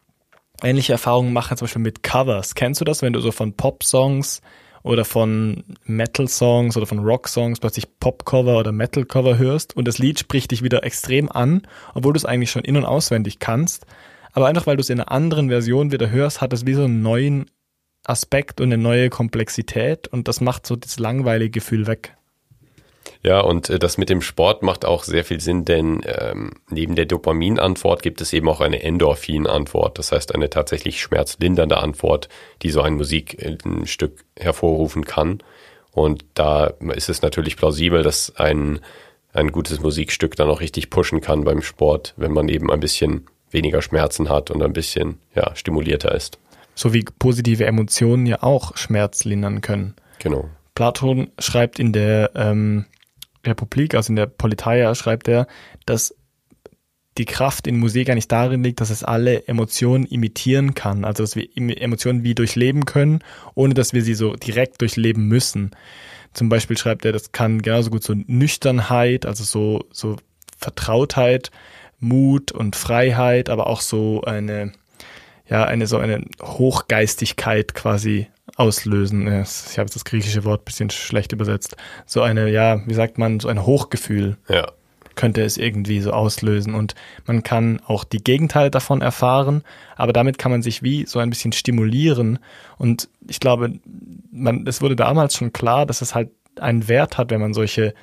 ähnliche 0.63 0.93
Erfahrungen 0.93 1.33
mache, 1.33 1.55
zum 1.55 1.65
Beispiel 1.65 1.81
mit 1.81 2.03
Covers. 2.03 2.55
Kennst 2.55 2.81
du 2.81 2.85
das, 2.85 3.01
wenn 3.01 3.13
du 3.13 3.19
so 3.19 3.31
von 3.31 3.53
Pop-Songs 3.53 4.41
oder 4.83 5.05
von 5.05 5.63
Metal-Songs 5.85 6.77
oder 6.77 6.85
von 6.85 6.99
Rock-Songs 6.99 7.59
plötzlich 7.59 7.87
Pop-Cover 7.99 8.57
oder 8.57 8.71
Metal-Cover 8.71 9.37
hörst 9.37 9.75
und 9.75 9.87
das 9.87 9.97
Lied 9.97 10.19
spricht 10.19 10.51
dich 10.51 10.63
wieder 10.63 10.83
extrem 10.83 11.31
an, 11.31 11.63
obwohl 11.93 12.13
du 12.13 12.17
es 12.17 12.25
eigentlich 12.25 12.51
schon 12.51 12.63
in- 12.63 12.77
und 12.77 12.85
auswendig 12.85 13.39
kannst. 13.39 13.85
Aber 14.31 14.47
einfach 14.47 14.67
weil 14.67 14.77
du 14.77 14.81
es 14.81 14.89
in 14.89 14.99
einer 14.99 15.11
anderen 15.11 15.49
Version 15.49 15.91
wieder 15.91 16.09
hörst, 16.09 16.41
hat 16.41 16.53
es 16.53 16.65
wie 16.65 16.73
so 16.73 16.83
einen 16.83 17.01
neuen 17.01 17.49
Aspekt 18.05 18.61
und 18.61 18.67
eine 18.67 18.81
neue 18.81 19.09
Komplexität 19.09 20.07
und 20.07 20.27
das 20.27 20.41
macht 20.41 20.65
so 20.65 20.75
das 20.75 20.99
langweilige 20.99 21.51
Gefühl 21.51 21.87
weg. 21.87 22.15
Ja, 23.23 23.41
und 23.41 23.69
äh, 23.69 23.79
das 23.79 23.97
mit 23.97 24.09
dem 24.09 24.21
Sport 24.21 24.63
macht 24.63 24.85
auch 24.85 25.03
sehr 25.03 25.23
viel 25.23 25.39
Sinn, 25.39 25.65
denn 25.65 26.01
ähm, 26.05 26.51
neben 26.69 26.95
der 26.95 27.05
Dopaminantwort 27.05 28.01
gibt 28.01 28.21
es 28.21 28.33
eben 28.33 28.47
auch 28.49 28.61
eine 28.61 28.81
Endorphin-Antwort. 28.81 29.97
Das 29.97 30.11
heißt, 30.11 30.33
eine 30.33 30.49
tatsächlich 30.49 31.01
schmerzlindernde 31.01 31.77
Antwort, 31.77 32.29
die 32.61 32.69
so 32.69 32.81
ein 32.81 32.95
Musikstück 32.95 34.25
hervorrufen 34.37 35.05
kann. 35.05 35.39
Und 35.91 36.25
da 36.35 36.73
ist 36.93 37.09
es 37.09 37.21
natürlich 37.21 37.57
plausibel, 37.57 38.03
dass 38.03 38.35
ein, 38.35 38.79
ein 39.33 39.51
gutes 39.51 39.79
Musikstück 39.79 40.35
dann 40.35 40.49
auch 40.49 40.61
richtig 40.61 40.89
pushen 40.89 41.21
kann 41.21 41.43
beim 41.43 41.61
Sport, 41.61 42.13
wenn 42.17 42.33
man 42.33 42.49
eben 42.49 42.71
ein 42.71 42.79
bisschen 42.79 43.25
weniger 43.49 43.81
Schmerzen 43.81 44.29
hat 44.29 44.51
und 44.51 44.61
ein 44.61 44.73
bisschen 44.73 45.19
ja, 45.33 45.55
stimulierter 45.55 46.13
ist. 46.13 46.37
So 46.75 46.93
wie 46.93 47.03
positive 47.17 47.65
Emotionen 47.65 48.27
ja 48.27 48.43
auch 48.43 48.77
Schmerz 48.77 49.23
lindern 49.23 49.61
können. 49.61 49.95
Genau. 50.19 50.49
Platon 50.75 51.31
schreibt 51.39 51.79
in 51.79 51.91
der 51.91 52.31
ähm, 52.35 52.85
Republik, 53.47 53.95
also 53.95 54.11
in 54.11 54.15
der 54.15 54.27
Politeia, 54.27 54.93
schreibt 54.95 55.27
er, 55.27 55.47
dass 55.85 56.13
die 57.17 57.25
Kraft 57.25 57.67
in 57.67 57.79
Musik 57.79 58.09
eigentlich 58.09 58.27
darin 58.27 58.63
liegt, 58.63 58.79
dass 58.79 58.89
es 58.89 59.03
alle 59.03 59.47
Emotionen 59.47 60.05
imitieren 60.05 60.75
kann. 60.75 61.03
Also 61.03 61.23
dass 61.23 61.35
wir 61.35 61.47
Emotionen 61.55 62.23
wie 62.23 62.35
durchleben 62.35 62.85
können, 62.85 63.23
ohne 63.55 63.73
dass 63.73 63.93
wir 63.93 64.03
sie 64.03 64.13
so 64.13 64.35
direkt 64.35 64.81
durchleben 64.81 65.27
müssen. 65.27 65.71
Zum 66.33 66.49
Beispiel 66.49 66.77
schreibt 66.77 67.05
er, 67.05 67.11
das 67.11 67.31
kann 67.31 67.61
genauso 67.61 67.89
gut 67.89 68.03
so 68.03 68.13
Nüchternheit, 68.13 69.25
also 69.25 69.43
so, 69.43 69.85
so 69.91 70.17
Vertrautheit, 70.57 71.49
Mut 71.99 72.51
und 72.51 72.75
Freiheit, 72.75 73.49
aber 73.49 73.67
auch 73.67 73.81
so 73.81 74.21
eine, 74.21 74.73
ja, 75.49 75.63
eine 75.63 75.87
so 75.87 75.97
eine 75.97 76.25
Hochgeistigkeit 76.41 77.73
quasi 77.73 78.27
auslösen. 78.55 79.27
Ich 79.27 79.77
habe 79.77 79.85
jetzt 79.85 79.95
das 79.95 80.05
griechische 80.05 80.43
Wort 80.43 80.65
bisschen 80.65 80.89
schlecht 80.89 81.31
übersetzt. 81.31 81.77
So 82.05 82.21
eine, 82.21 82.49
ja, 82.49 82.81
wie 82.85 82.93
sagt 82.93 83.17
man, 83.17 83.39
so 83.39 83.47
ein 83.47 83.65
Hochgefühl. 83.65 84.37
Ja. 84.49 84.71
Könnte 85.15 85.41
es 85.43 85.57
irgendwie 85.57 85.99
so 86.01 86.11
auslösen. 86.11 86.75
Und 86.75 86.95
man 87.25 87.43
kann 87.43 87.81
auch 87.85 88.03
die 88.03 88.23
Gegenteile 88.23 88.71
davon 88.71 89.01
erfahren, 89.01 89.63
aber 89.95 90.13
damit 90.13 90.37
kann 90.37 90.51
man 90.51 90.61
sich 90.61 90.83
wie 90.83 91.05
so 91.05 91.19
ein 91.19 91.29
bisschen 91.29 91.53
stimulieren. 91.53 92.39
Und 92.77 93.09
ich 93.27 93.39
glaube, 93.39 93.73
man, 94.31 94.65
es 94.67 94.81
wurde 94.81 94.95
damals 94.95 95.35
schon 95.35 95.53
klar, 95.53 95.85
dass 95.85 96.01
es 96.01 96.13
halt 96.13 96.29
einen 96.59 96.87
Wert 96.87 97.17
hat, 97.17 97.31
wenn 97.31 97.41
man 97.41 97.53
solche 97.53 97.93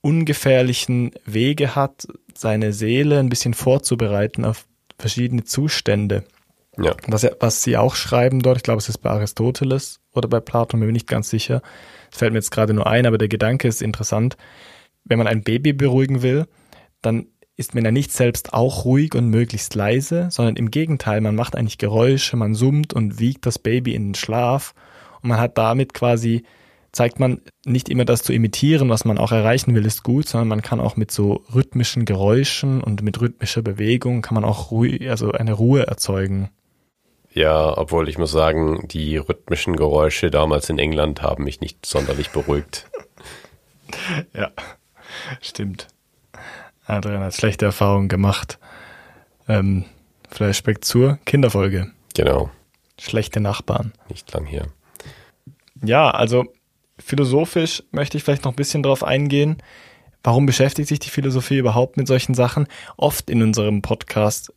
ungefährlichen 0.00 1.12
Wege 1.24 1.74
hat, 1.74 2.06
seine 2.34 2.72
Seele 2.72 3.18
ein 3.18 3.28
bisschen 3.28 3.54
vorzubereiten 3.54 4.44
auf 4.44 4.66
verschiedene 4.98 5.44
Zustände. 5.44 6.24
Ja. 6.78 6.94
Was, 7.06 7.26
was 7.40 7.62
sie 7.62 7.76
auch 7.76 7.94
schreiben 7.94 8.40
dort, 8.40 8.56
ich 8.56 8.62
glaube, 8.62 8.78
es 8.78 8.88
ist 8.88 8.98
bei 8.98 9.10
Aristoteles 9.10 10.00
oder 10.12 10.28
bei 10.28 10.40
Platon, 10.40 10.80
bin 10.80 10.88
ich 10.88 10.94
nicht 10.94 11.06
ganz 11.06 11.28
sicher. 11.28 11.62
Es 12.10 12.18
fällt 12.18 12.32
mir 12.32 12.38
jetzt 12.38 12.50
gerade 12.50 12.72
nur 12.72 12.86
ein, 12.86 13.06
aber 13.06 13.18
der 13.18 13.28
Gedanke 13.28 13.68
ist 13.68 13.82
interessant. 13.82 14.36
Wenn 15.04 15.18
man 15.18 15.26
ein 15.26 15.42
Baby 15.42 15.72
beruhigen 15.72 16.22
will, 16.22 16.46
dann 17.02 17.26
ist 17.56 17.74
man 17.74 17.84
ja 17.84 17.90
nicht 17.90 18.12
selbst 18.12 18.54
auch 18.54 18.84
ruhig 18.84 19.14
und 19.14 19.28
möglichst 19.28 19.74
leise, 19.74 20.28
sondern 20.30 20.56
im 20.56 20.70
Gegenteil, 20.70 21.20
man 21.20 21.34
macht 21.34 21.56
eigentlich 21.56 21.78
Geräusche, 21.78 22.36
man 22.36 22.54
summt 22.54 22.94
und 22.94 23.18
wiegt 23.18 23.44
das 23.44 23.58
Baby 23.58 23.94
in 23.94 24.08
den 24.08 24.14
Schlaf 24.14 24.74
und 25.20 25.28
man 25.28 25.40
hat 25.40 25.58
damit 25.58 25.92
quasi 25.92 26.44
zeigt 26.92 27.18
man 27.18 27.40
nicht 27.64 27.88
immer 27.88 28.04
das 28.04 28.22
zu 28.22 28.32
imitieren, 28.32 28.90
was 28.90 29.04
man 29.04 29.18
auch 29.18 29.32
erreichen 29.32 29.74
will, 29.74 29.86
ist 29.86 30.02
gut, 30.02 30.28
sondern 30.28 30.48
man 30.48 30.62
kann 30.62 30.78
auch 30.78 30.96
mit 30.96 31.10
so 31.10 31.44
rhythmischen 31.54 32.04
Geräuschen 32.04 32.82
und 32.82 33.02
mit 33.02 33.20
rhythmischer 33.20 33.62
Bewegung 33.62 34.20
kann 34.20 34.34
man 34.34 34.44
auch 34.44 34.70
ruhig, 34.70 35.08
also 35.08 35.32
eine 35.32 35.54
Ruhe 35.54 35.86
erzeugen. 35.86 36.50
Ja, 37.34 37.76
obwohl 37.78 38.08
ich 38.08 38.18
muss 38.18 38.30
sagen, 38.30 38.86
die 38.88 39.16
rhythmischen 39.16 39.76
Geräusche 39.76 40.30
damals 40.30 40.68
in 40.68 40.78
England 40.78 41.22
haben 41.22 41.44
mich 41.44 41.60
nicht 41.60 41.86
sonderlich 41.86 42.30
beruhigt. 42.30 42.90
ja, 44.34 44.50
stimmt. 45.40 45.88
Adrian 46.86 47.22
hat 47.22 47.34
schlechte 47.34 47.64
Erfahrungen 47.64 48.08
gemacht. 48.08 48.58
Ähm, 49.48 49.84
Flashback 50.28 50.84
zur 50.84 51.18
Kinderfolge. 51.24 51.90
Genau. 52.14 52.50
Schlechte 53.00 53.40
Nachbarn. 53.40 53.92
Nicht 54.08 54.32
lang 54.32 54.44
hier. 54.44 54.66
Ja, 55.82 56.10
also 56.10 56.46
philosophisch 56.98 57.82
möchte 57.92 58.16
ich 58.16 58.24
vielleicht 58.24 58.44
noch 58.44 58.52
ein 58.52 58.56
bisschen 58.56 58.82
drauf 58.82 59.02
eingehen. 59.02 59.56
Warum 60.22 60.46
beschäftigt 60.46 60.88
sich 60.88 61.00
die 61.00 61.08
Philosophie 61.10 61.58
überhaupt 61.58 61.96
mit 61.96 62.06
solchen 62.06 62.34
Sachen? 62.34 62.68
Oft 62.96 63.30
in 63.30 63.42
unserem 63.42 63.82
Podcast 63.82 64.52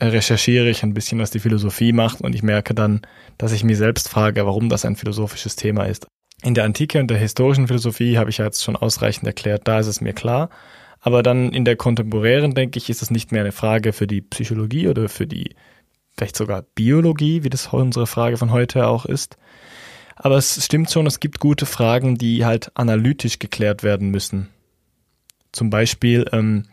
recherchiere 0.00 0.68
ich 0.68 0.82
ein 0.82 0.94
bisschen, 0.94 1.18
was 1.18 1.30
die 1.30 1.40
Philosophie 1.40 1.92
macht 1.92 2.20
und 2.20 2.34
ich 2.34 2.42
merke 2.42 2.74
dann, 2.74 3.02
dass 3.36 3.52
ich 3.52 3.64
mir 3.64 3.76
selbst 3.76 4.08
frage, 4.08 4.46
warum 4.46 4.68
das 4.68 4.84
ein 4.84 4.96
philosophisches 4.96 5.56
Thema 5.56 5.84
ist. 5.84 6.06
In 6.42 6.54
der 6.54 6.64
Antike 6.64 7.00
und 7.00 7.10
der 7.10 7.18
historischen 7.18 7.66
Philosophie 7.66 8.16
habe 8.16 8.30
ich 8.30 8.38
ja 8.38 8.44
jetzt 8.44 8.62
schon 8.62 8.76
ausreichend 8.76 9.26
erklärt, 9.26 9.66
da 9.66 9.80
ist 9.80 9.88
es 9.88 10.00
mir 10.00 10.12
klar. 10.12 10.50
Aber 11.00 11.22
dann 11.22 11.52
in 11.52 11.64
der 11.64 11.76
kontemporären, 11.76 12.54
denke 12.54 12.78
ich, 12.78 12.90
ist 12.90 13.02
es 13.02 13.10
nicht 13.10 13.30
mehr 13.30 13.42
eine 13.42 13.52
Frage 13.52 13.92
für 13.92 14.06
die 14.06 14.20
Psychologie 14.20 14.88
oder 14.88 15.08
für 15.08 15.26
die 15.26 15.54
vielleicht 16.16 16.36
sogar 16.36 16.62
Biologie, 16.74 17.44
wie 17.44 17.50
das 17.50 17.68
unsere 17.68 18.08
Frage 18.08 18.36
von 18.36 18.50
heute 18.50 18.88
auch 18.88 19.06
ist, 19.06 19.36
aber 20.20 20.36
es 20.36 20.64
stimmt 20.64 20.90
schon, 20.90 21.06
es 21.06 21.20
gibt 21.20 21.38
gute 21.38 21.64
Fragen, 21.64 22.18
die 22.18 22.44
halt 22.44 22.72
analytisch 22.74 23.38
geklärt 23.38 23.84
werden 23.84 24.10
müssen. 24.10 24.48
Zum 25.52 25.70
Beispiel, 25.70 26.26
ähm, 26.32 26.64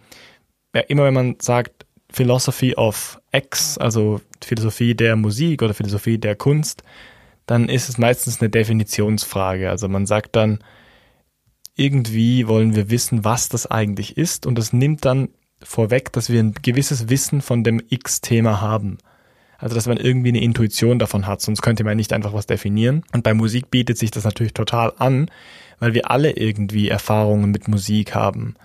ja, 0.74 0.82
immer 0.82 1.04
wenn 1.04 1.14
man 1.14 1.36
sagt 1.40 1.86
Philosophy 2.16 2.76
of 2.76 3.20
X, 3.34 3.78
also 3.78 4.22
Philosophie 4.42 4.96
der 4.96 5.18
Musik 5.18 5.62
oder 5.62 5.74
Philosophie 5.74 6.18
der 6.18 6.36
Kunst, 6.36 6.82
dann 7.46 7.68
ist 7.68 7.90
es 7.90 7.98
meistens 7.98 8.40
eine 8.40 8.50
Definitionsfrage. 8.50 9.70
Also 9.70 9.90
man 9.90 10.06
sagt 10.06 10.38
dann, 10.38 10.60
irgendwie 11.76 12.48
wollen 12.48 12.74
wir 12.74 12.90
wissen, 12.90 13.26
was 13.26 13.50
das 13.50 13.70
eigentlich 13.70 14.16
ist 14.16 14.46
und 14.46 14.58
das 14.58 14.72
nimmt 14.72 15.04
dann 15.04 15.28
vorweg, 15.62 16.14
dass 16.14 16.30
wir 16.30 16.42
ein 16.42 16.54
gewisses 16.62 17.10
Wissen 17.10 17.42
von 17.42 17.66
dem 17.66 17.82
X-Thema 17.90 18.62
haben. 18.62 18.98
Also, 19.58 19.76
dass 19.76 19.88
man 19.88 19.98
irgendwie 19.98 20.30
eine 20.30 20.42
Intuition 20.42 21.00
davon 21.00 21.28
hat, 21.28 21.42
sonst 21.42 21.62
könnte 21.62 21.84
man 21.84 21.98
nicht 21.98 22.14
einfach 22.14 22.34
was 22.34 22.46
definieren. 22.46 23.04
Und 23.14 23.24
bei 23.24 23.34
Musik 23.34 23.72
bietet 23.72 23.98
sich 23.98 24.12
das 24.12 24.26
natürlich 24.26 24.54
total 24.54 24.94
an, 24.98 25.30
weil 25.80 25.94
wir 25.94 26.12
alle 26.12 26.32
irgendwie 26.32 26.90
Erfahrungen 26.90 27.52
mit 27.52 27.68
Musik 27.68 28.16
haben. 28.16 28.56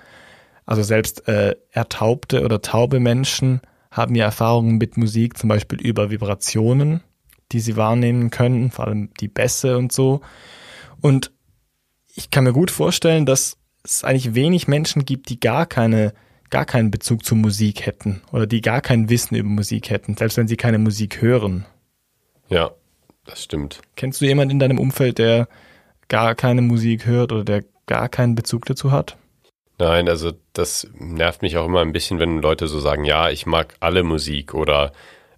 Also 0.67 0.83
selbst 0.83 1.27
äh, 1.29 1.57
ertaubte 1.71 2.45
oder 2.45 2.63
taube 2.63 3.01
Menschen 3.01 3.61
haben 3.91 4.15
ja 4.15 4.27
Erfahrungen 4.27 4.79
mit 4.79 4.97
Musik, 4.97 5.37
zum 5.37 5.49
Beispiel 5.49 5.81
über 5.81 6.11
Vibrationen, 6.11 7.03
die 7.53 7.61
sie 7.61 7.77
wahrnehmen 7.77 8.31
können, 8.31 8.71
vor 8.71 8.87
allem 8.87 9.11
die 9.21 9.29
Bässe 9.29 9.77
und 9.77 9.93
so. 9.93 10.21
Und 11.01 11.33
ich 12.15 12.31
kann 12.31 12.45
mir 12.45 12.53
gut 12.53 12.71
vorstellen, 12.71 13.27
dass 13.27 13.57
es 13.83 14.05
eigentlich 14.05 14.35
wenig 14.35 14.69
Menschen 14.69 15.05
gibt, 15.05 15.29
die 15.29 15.41
gar 15.41 15.67
keine 15.67 16.13
gar 16.51 16.65
keinen 16.65 16.91
Bezug 16.91 17.25
zur 17.25 17.39
Musik 17.39 17.87
hätten 17.87 18.23
oder 18.33 18.47
die 18.47 18.61
gar 18.61 18.81
kein 18.81 19.09
Wissen 19.09 19.37
über 19.37 19.49
Musik 19.49 19.89
hätten, 19.89 20.17
selbst 20.17 20.37
wenn 20.37 20.49
sie 20.49 20.57
keine 20.57 20.79
Musik 20.79 21.23
hören. 21.23 21.65
Ja, 22.49 22.73
das 23.25 23.45
stimmt. 23.45 23.81
Kennst 23.95 24.21
du 24.21 24.25
jemanden 24.25 24.51
in 24.51 24.59
deinem 24.59 24.79
Umfeld, 24.79 25.19
der 25.19 25.49
gar 26.09 26.35
keine 26.35 26.63
Musik 26.63 27.07
hört 27.07 27.33
oder 27.33 27.45
der 27.45 27.65
gar 27.87 28.09
keinen 28.09 28.35
Bezug 28.35 28.67
dazu 28.67 28.91
hat? 28.91 29.17
Nein, 29.81 30.11
also 30.11 30.33
das 30.53 30.87
nervt 30.99 31.41
mich 31.41 31.57
auch 31.57 31.65
immer 31.65 31.81
ein 31.81 31.93
bisschen, 31.93 32.19
wenn 32.19 32.43
Leute 32.43 32.69
so 32.69 32.81
sagen, 32.81 33.07
ja, 33.07 33.31
ich 33.31 33.47
mag 33.47 33.77
alle 33.81 34.03
Musik 34.03 34.53
oder 34.53 34.93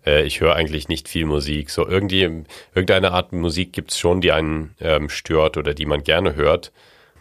äh, 0.05 0.25
ich 0.25 0.41
höre 0.41 0.57
eigentlich 0.57 0.89
nicht 0.89 1.09
viel 1.09 1.27
Musik. 1.27 1.71
So 1.71 1.87
irgendwie, 1.87 2.45
irgendeine 2.75 3.13
Art 3.13 3.33
Musik 3.33 3.73
gibt's 3.73 4.01
schon, 4.01 4.21
die 4.21 4.33
einen 4.33 4.75
ähm, 4.81 5.09
stört 5.09 5.59
oder 5.59 5.75
die 5.75 5.87
man 5.87 6.03
gerne 6.03 6.35
hört. 6.35 6.73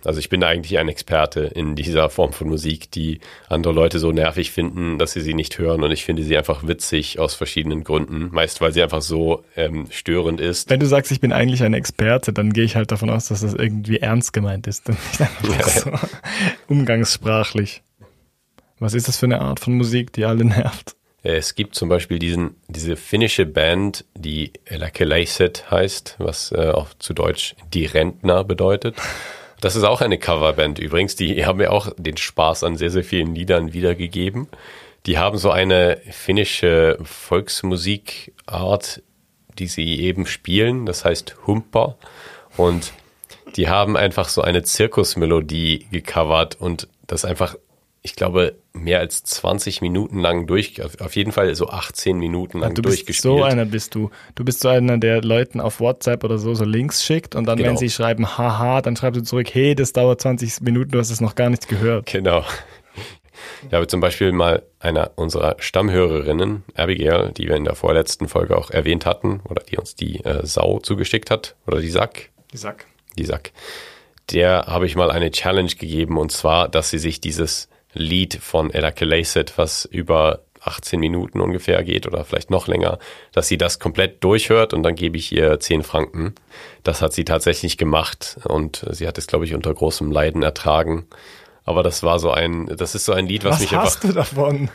Also 0.05 0.19
ich 0.19 0.29
bin 0.29 0.43
eigentlich 0.43 0.77
ein 0.79 0.87
Experte 0.87 1.41
in 1.41 1.75
dieser 1.75 2.09
Form 2.09 2.33
von 2.33 2.49
Musik, 2.49 2.91
die 2.91 3.19
andere 3.49 3.73
Leute 3.73 3.99
so 3.99 4.11
nervig 4.11 4.51
finden, 4.51 4.97
dass 4.97 5.13
sie 5.13 5.21
sie 5.21 5.33
nicht 5.33 5.57
hören. 5.57 5.83
Und 5.83 5.91
ich 5.91 6.03
finde 6.03 6.23
sie 6.23 6.37
einfach 6.37 6.67
witzig 6.67 7.19
aus 7.19 7.35
verschiedenen 7.35 7.83
Gründen. 7.83 8.29
Meist, 8.31 8.61
weil 8.61 8.73
sie 8.73 8.81
einfach 8.81 9.01
so 9.01 9.43
ähm, 9.55 9.87
störend 9.91 10.41
ist. 10.41 10.69
Wenn 10.69 10.79
du 10.79 10.85
sagst, 10.85 11.11
ich 11.11 11.21
bin 11.21 11.31
eigentlich 11.31 11.63
ein 11.63 11.73
Experte, 11.73 12.33
dann 12.33 12.53
gehe 12.53 12.63
ich 12.63 12.75
halt 12.75 12.91
davon 12.91 13.09
aus, 13.09 13.27
dass 13.27 13.41
das 13.41 13.53
irgendwie 13.53 13.97
ernst 13.97 14.33
gemeint 14.33 14.67
ist 14.67 14.87
und 14.89 14.97
nicht 15.09 15.21
einfach 15.21 15.69
so 15.69 15.91
umgangssprachlich. 16.67 17.81
Was 18.79 18.95
ist 18.95 19.07
das 19.07 19.17
für 19.17 19.27
eine 19.27 19.41
Art 19.41 19.59
von 19.59 19.75
Musik, 19.75 20.11
die 20.13 20.25
alle 20.25 20.43
nervt? 20.45 20.95
Es 21.23 21.53
gibt 21.53 21.75
zum 21.75 21.87
Beispiel 21.87 22.17
diesen, 22.17 22.55
diese 22.67 22.95
finnische 22.95 23.45
Band, 23.45 24.05
die 24.15 24.53
Lakelaiset 24.67 25.69
heißt, 25.69 26.15
was 26.17 26.51
äh, 26.51 26.71
auch 26.71 26.87
zu 26.97 27.13
Deutsch 27.13 27.55
die 27.73 27.85
Rentner 27.85 28.43
bedeutet. 28.43 28.95
Das 29.61 29.75
ist 29.75 29.83
auch 29.83 30.01
eine 30.01 30.17
Coverband 30.17 30.79
übrigens. 30.79 31.15
Die 31.15 31.45
haben 31.45 31.59
mir 31.59 31.71
auch 31.71 31.93
den 31.95 32.17
Spaß 32.17 32.63
an 32.63 32.77
sehr, 32.77 32.89
sehr 32.89 33.03
vielen 33.03 33.35
Liedern 33.35 33.73
wiedergegeben. 33.73 34.47
Die 35.05 35.19
haben 35.19 35.37
so 35.37 35.51
eine 35.51 36.01
finnische 36.09 36.97
Volksmusikart, 37.01 39.03
die 39.59 39.67
sie 39.67 40.01
eben 40.01 40.25
spielen. 40.25 40.87
Das 40.87 41.05
heißt 41.05 41.35
Humper. 41.45 41.95
Und 42.57 42.91
die 43.55 43.69
haben 43.69 43.95
einfach 43.95 44.29
so 44.29 44.41
eine 44.41 44.63
Zirkusmelodie 44.63 45.85
gecovert 45.91 46.59
und 46.59 46.87
das 47.05 47.23
einfach 47.23 47.55
ich 48.03 48.15
glaube, 48.15 48.55
mehr 48.73 48.99
als 48.99 49.23
20 49.23 49.81
Minuten 49.81 50.19
lang 50.19 50.47
durch, 50.47 50.81
auf 51.01 51.15
jeden 51.15 51.31
Fall 51.31 51.53
so 51.53 51.69
18 51.69 52.17
Minuten 52.17 52.59
lang 52.59 52.73
du 52.73 52.81
durchgespielt. 52.81 53.07
Bist 53.07 53.21
so 53.21 53.43
einer 53.43 53.65
bist 53.65 53.93
du. 53.93 54.09
Du 54.33 54.43
bist 54.43 54.61
so 54.61 54.69
einer, 54.69 54.97
der 54.97 55.21
Leuten 55.21 55.59
auf 55.59 55.79
WhatsApp 55.79 56.23
oder 56.23 56.39
so 56.39 56.55
so 56.55 56.65
Links 56.65 57.05
schickt 57.05 57.35
und 57.35 57.45
dann, 57.45 57.57
genau. 57.57 57.69
wenn 57.69 57.77
sie 57.77 57.91
schreiben, 57.91 58.37
haha, 58.37 58.81
dann 58.81 58.95
schreibst 58.95 59.21
du 59.21 59.23
zurück, 59.23 59.53
hey, 59.53 59.75
das 59.75 59.93
dauert 59.93 60.21
20 60.21 60.61
Minuten, 60.61 60.91
du 60.91 60.99
hast 60.99 61.11
es 61.11 61.21
noch 61.21 61.35
gar 61.35 61.49
nicht 61.49 61.67
gehört. 61.67 62.07
Genau. 62.07 62.43
Ich 63.67 63.73
habe 63.73 63.87
zum 63.87 63.99
Beispiel 63.99 64.31
mal 64.31 64.63
einer 64.79 65.11
unserer 65.15 65.55
Stammhörerinnen, 65.59 66.63
Abigail, 66.75 67.31
die 67.31 67.47
wir 67.47 67.55
in 67.55 67.65
der 67.65 67.75
vorletzten 67.75 68.27
Folge 68.27 68.57
auch 68.57 68.71
erwähnt 68.71 69.05
hatten, 69.05 69.41
oder 69.47 69.63
die 69.63 69.77
uns 69.77 69.95
die 69.95 70.23
äh, 70.25 70.45
Sau 70.45 70.79
zugeschickt 70.79 71.29
hat, 71.29 71.55
oder 71.67 71.79
die 71.79 71.89
Sack. 71.89 72.29
Die 72.53 72.57
Sack. 72.57 72.85
Die 73.17 73.25
Sack. 73.25 73.51
Der 74.31 74.65
habe 74.67 74.85
ich 74.85 74.95
mal 74.95 75.11
eine 75.11 75.31
Challenge 75.31 75.69
gegeben, 75.69 76.17
und 76.17 76.31
zwar, 76.31 76.69
dass 76.69 76.89
sie 76.89 76.99
sich 76.99 77.21
dieses 77.21 77.69
Lied 77.93 78.35
von 78.35 78.71
Ella 78.71 78.91
Kelacet, 78.91 79.57
was 79.57 79.85
über 79.85 80.41
18 80.63 80.99
Minuten 80.99 81.41
ungefähr 81.41 81.83
geht 81.83 82.05
oder 82.07 82.23
vielleicht 82.23 82.51
noch 82.51 82.67
länger, 82.67 82.99
dass 83.31 83.47
sie 83.47 83.57
das 83.57 83.79
komplett 83.79 84.23
durchhört 84.23 84.73
und 84.73 84.83
dann 84.83 84.95
gebe 84.95 85.17
ich 85.17 85.31
ihr 85.31 85.59
10 85.59 85.83
Franken. 85.83 86.35
Das 86.83 87.01
hat 87.01 87.13
sie 87.13 87.25
tatsächlich 87.25 87.77
gemacht 87.77 88.37
und 88.43 88.85
sie 88.91 89.07
hat 89.07 89.17
es, 89.17 89.27
glaube 89.27 89.45
ich, 89.45 89.55
unter 89.55 89.73
großem 89.73 90.11
Leiden 90.11 90.43
ertragen. 90.43 91.07
Aber 91.63 91.83
das 91.83 92.03
war 92.03 92.19
so 92.19 92.31
ein, 92.31 92.67
das 92.75 92.95
ist 92.95 93.05
so 93.05 93.13
ein 93.13 93.27
Lied, 93.27 93.43
was, 93.43 93.55
was 93.55 93.61
mich 93.61 93.71
einfach. 93.71 93.85
Was 93.85 93.95
hast 93.95 94.03
du 94.03 94.13
davon? 94.13 94.69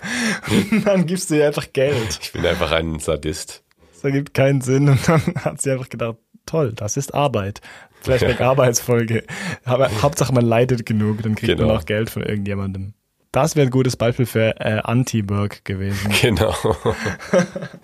dann 0.84 1.06
gibst 1.06 1.30
du 1.30 1.36
ihr 1.36 1.46
einfach 1.46 1.72
Geld. 1.72 2.18
Ich 2.20 2.32
bin 2.32 2.46
einfach 2.46 2.72
ein 2.72 2.98
Sadist. 2.98 3.62
Das 3.92 4.04
ergibt 4.04 4.34
keinen 4.34 4.60
Sinn 4.60 4.88
und 4.88 5.08
dann 5.08 5.22
hat 5.36 5.60
sie 5.62 5.70
einfach 5.70 5.88
gedacht, 5.88 6.16
toll, 6.46 6.72
das 6.74 6.96
ist 6.96 7.14
Arbeit. 7.14 7.60
Flashback 8.02 8.40
Arbeitsfolge. 8.40 9.24
Aber 9.64 9.90
Hauptsache 10.02 10.32
man 10.32 10.44
leidet 10.44 10.86
genug, 10.86 11.22
dann 11.22 11.34
kriegt 11.34 11.56
genau. 11.56 11.68
man 11.68 11.78
auch 11.78 11.86
Geld 11.86 12.10
von 12.10 12.22
irgendjemandem. 12.22 12.94
Das 13.36 13.54
wäre 13.54 13.66
ein 13.66 13.70
gutes 13.70 13.96
Beispiel 13.96 14.24
für 14.24 14.58
äh, 14.60 14.80
Anti-Work 14.82 15.62
gewesen. 15.66 16.10
Genau. 16.22 16.54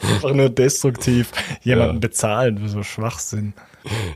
einfach 0.00 0.32
nur 0.32 0.48
destruktiv 0.48 1.30
jemanden 1.60 1.96
ja. 1.96 2.00
bezahlen 2.00 2.56
für 2.56 2.70
so 2.70 2.82
Schwachsinn. 2.82 3.52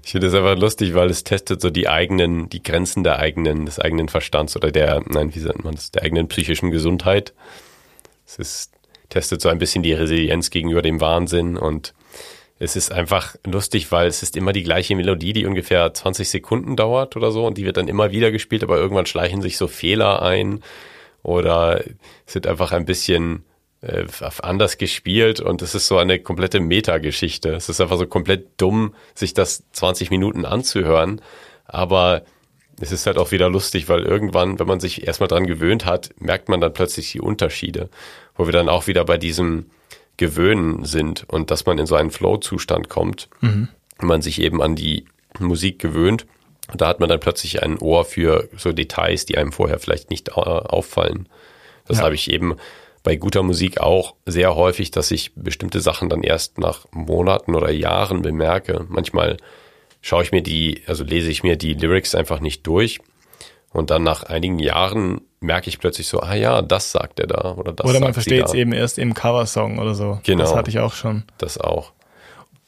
Ich 0.02 0.12
finde 0.12 0.28
das 0.28 0.34
einfach 0.34 0.56
lustig, 0.56 0.94
weil 0.94 1.10
es 1.10 1.24
testet 1.24 1.60
so 1.60 1.68
die 1.68 1.90
eigenen, 1.90 2.48
die 2.48 2.62
Grenzen 2.62 3.04
der 3.04 3.18
eigenen, 3.18 3.66
des 3.66 3.78
eigenen 3.78 4.08
Verstands 4.08 4.56
oder 4.56 4.70
der, 4.70 5.02
nein, 5.10 5.34
wie 5.34 5.40
sagt 5.40 5.62
man 5.62 5.74
das, 5.74 5.90
der 5.90 6.04
eigenen 6.04 6.26
psychischen 6.28 6.70
Gesundheit. 6.70 7.34
Es 8.26 8.38
ist, 8.38 8.72
testet 9.10 9.42
so 9.42 9.50
ein 9.50 9.58
bisschen 9.58 9.82
die 9.82 9.92
Resilienz 9.92 10.48
gegenüber 10.48 10.80
dem 10.80 11.02
Wahnsinn 11.02 11.58
und 11.58 11.92
es 12.58 12.76
ist 12.76 12.92
einfach 12.92 13.36
lustig, 13.44 13.92
weil 13.92 14.06
es 14.06 14.22
ist 14.22 14.38
immer 14.38 14.54
die 14.54 14.62
gleiche 14.62 14.96
Melodie, 14.96 15.34
die 15.34 15.44
ungefähr 15.44 15.92
20 15.92 16.30
Sekunden 16.30 16.76
dauert 16.76 17.14
oder 17.14 17.30
so 17.30 17.46
und 17.46 17.58
die 17.58 17.66
wird 17.66 17.76
dann 17.76 17.88
immer 17.88 18.10
wieder 18.10 18.30
gespielt, 18.30 18.62
aber 18.62 18.78
irgendwann 18.78 19.04
schleichen 19.04 19.42
sich 19.42 19.58
so 19.58 19.68
Fehler 19.68 20.22
ein 20.22 20.62
oder 21.26 21.82
es 22.24 22.36
wird 22.36 22.46
einfach 22.46 22.70
ein 22.70 22.84
bisschen 22.84 23.44
äh, 23.80 24.06
anders 24.42 24.78
gespielt 24.78 25.40
und 25.40 25.60
es 25.60 25.74
ist 25.74 25.88
so 25.88 25.98
eine 25.98 26.20
komplette 26.20 26.60
Metageschichte. 26.60 27.50
Es 27.50 27.68
ist 27.68 27.80
einfach 27.80 27.98
so 27.98 28.06
komplett 28.06 28.60
dumm, 28.60 28.94
sich 29.14 29.34
das 29.34 29.64
20 29.72 30.10
Minuten 30.10 30.44
anzuhören, 30.44 31.20
aber 31.64 32.22
es 32.80 32.92
ist 32.92 33.06
halt 33.06 33.18
auch 33.18 33.32
wieder 33.32 33.50
lustig, 33.50 33.88
weil 33.88 34.02
irgendwann, 34.02 34.60
wenn 34.60 34.68
man 34.68 34.78
sich 34.78 35.04
erstmal 35.04 35.28
dran 35.28 35.46
gewöhnt 35.46 35.84
hat, 35.84 36.10
merkt 36.20 36.48
man 36.48 36.60
dann 36.60 36.72
plötzlich 36.72 37.10
die 37.10 37.20
Unterschiede, 37.20 37.90
wo 38.36 38.46
wir 38.46 38.52
dann 38.52 38.68
auch 38.68 38.86
wieder 38.86 39.04
bei 39.04 39.18
diesem 39.18 39.66
Gewöhnen 40.16 40.84
sind 40.84 41.24
und 41.28 41.50
dass 41.50 41.66
man 41.66 41.78
in 41.78 41.86
so 41.86 41.96
einen 41.96 42.12
Flow-Zustand 42.12 42.88
kommt, 42.88 43.28
mhm. 43.40 43.68
wenn 43.98 44.08
man 44.08 44.22
sich 44.22 44.40
eben 44.40 44.62
an 44.62 44.76
die 44.76 45.06
Musik 45.40 45.80
gewöhnt. 45.80 46.24
Und 46.70 46.80
da 46.80 46.88
hat 46.88 47.00
man 47.00 47.08
dann 47.08 47.20
plötzlich 47.20 47.62
ein 47.62 47.78
Ohr 47.78 48.04
für 48.04 48.48
so 48.56 48.72
Details, 48.72 49.26
die 49.26 49.38
einem 49.38 49.52
vorher 49.52 49.78
vielleicht 49.78 50.10
nicht 50.10 50.32
auffallen. 50.34 51.28
Das 51.86 51.98
ja. 51.98 52.04
habe 52.04 52.14
ich 52.14 52.30
eben 52.30 52.56
bei 53.04 53.14
guter 53.14 53.44
Musik 53.44 53.80
auch 53.80 54.14
sehr 54.26 54.56
häufig, 54.56 54.90
dass 54.90 55.12
ich 55.12 55.32
bestimmte 55.36 55.80
Sachen 55.80 56.08
dann 56.08 56.24
erst 56.24 56.58
nach 56.58 56.86
Monaten 56.90 57.54
oder 57.54 57.70
Jahren 57.70 58.22
bemerke. 58.22 58.84
Manchmal 58.88 59.36
schaue 60.00 60.24
ich 60.24 60.32
mir 60.32 60.42
die, 60.42 60.82
also 60.86 61.04
lese 61.04 61.30
ich 61.30 61.44
mir 61.44 61.56
die 61.56 61.74
Lyrics 61.74 62.16
einfach 62.16 62.40
nicht 62.40 62.66
durch 62.66 62.98
und 63.72 63.90
dann 63.90 64.02
nach 64.02 64.24
einigen 64.24 64.58
Jahren 64.58 65.20
merke 65.40 65.68
ich 65.68 65.78
plötzlich 65.78 66.08
so, 66.08 66.20
ah 66.20 66.34
ja, 66.34 66.62
das 66.62 66.92
sagt 66.92 67.20
er 67.20 67.26
da 67.26 67.54
oder 67.56 67.72
das. 67.72 67.88
Oder 67.88 68.00
man 68.00 68.14
versteht 68.14 68.44
es 68.44 68.54
eben 68.54 68.72
erst 68.72 68.98
im 68.98 69.14
Coversong 69.14 69.78
oder 69.78 69.94
so. 69.94 70.18
Genau. 70.24 70.42
Das 70.42 70.54
hatte 70.54 70.70
ich 70.70 70.80
auch 70.80 70.94
schon. 70.94 71.24
Das 71.38 71.58
auch. 71.58 71.92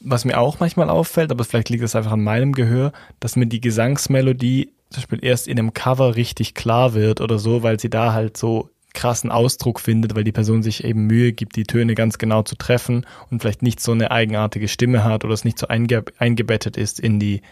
Was 0.01 0.25
mir 0.25 0.39
auch 0.39 0.61
manchmal 0.61 0.91
auffällt, 0.91 1.33
aber 1.33 1.45
vielleicht 1.45 1.71
liegt 1.71 1.83
es 1.83 1.97
einfach 1.97 2.13
an 2.13 2.23
meinem 2.23 2.53
Gehör, 2.53 2.93
dass 3.21 3.37
mir 3.37 3.47
die 3.47 3.61
Gesangsmelodie 3.61 4.73
zum 4.91 5.03
Beispiel 5.03 5.25
erst 5.25 5.49
in 5.49 5.59
einem 5.59 5.75
Cover 5.75 6.17
richtig 6.17 6.55
klar 6.55 6.95
wird 6.95 7.21
oder 7.21 7.39
so, 7.39 7.63
weil 7.63 7.79
sie 7.79 7.91
da 7.91 8.13
halt 8.13 8.37
so 8.37 8.71
krassen 8.95 9.31
Ausdruck 9.31 9.81
findet, 9.81 10.17
weil 10.17 10.25
die 10.25 10.33
Person 10.33 10.63
sich 10.63 10.83
eben 10.83 11.07
Mühe 11.07 11.33
gibt, 11.33 11.57
die 11.57 11.65
Töne 11.65 11.95
ganz 11.95 12.19
genau 12.19 12.43
zu 12.43 12.57
treffen 12.57 13.07
und 13.31 13.41
vielleicht 13.41 13.63
nicht 13.63 13.81
so 13.81 13.93
eine 13.93 14.11
eigenartige 14.11 14.69
Stimme 14.69 15.05
hat 15.05 15.25
oder 15.25 15.35
es 15.35 15.45
nicht 15.45 15.59
so 15.59 15.69
einge 15.69 16.05
eingebettet 16.19 16.77
ist 16.77 16.99
in 16.99 17.21
die, 17.21 17.43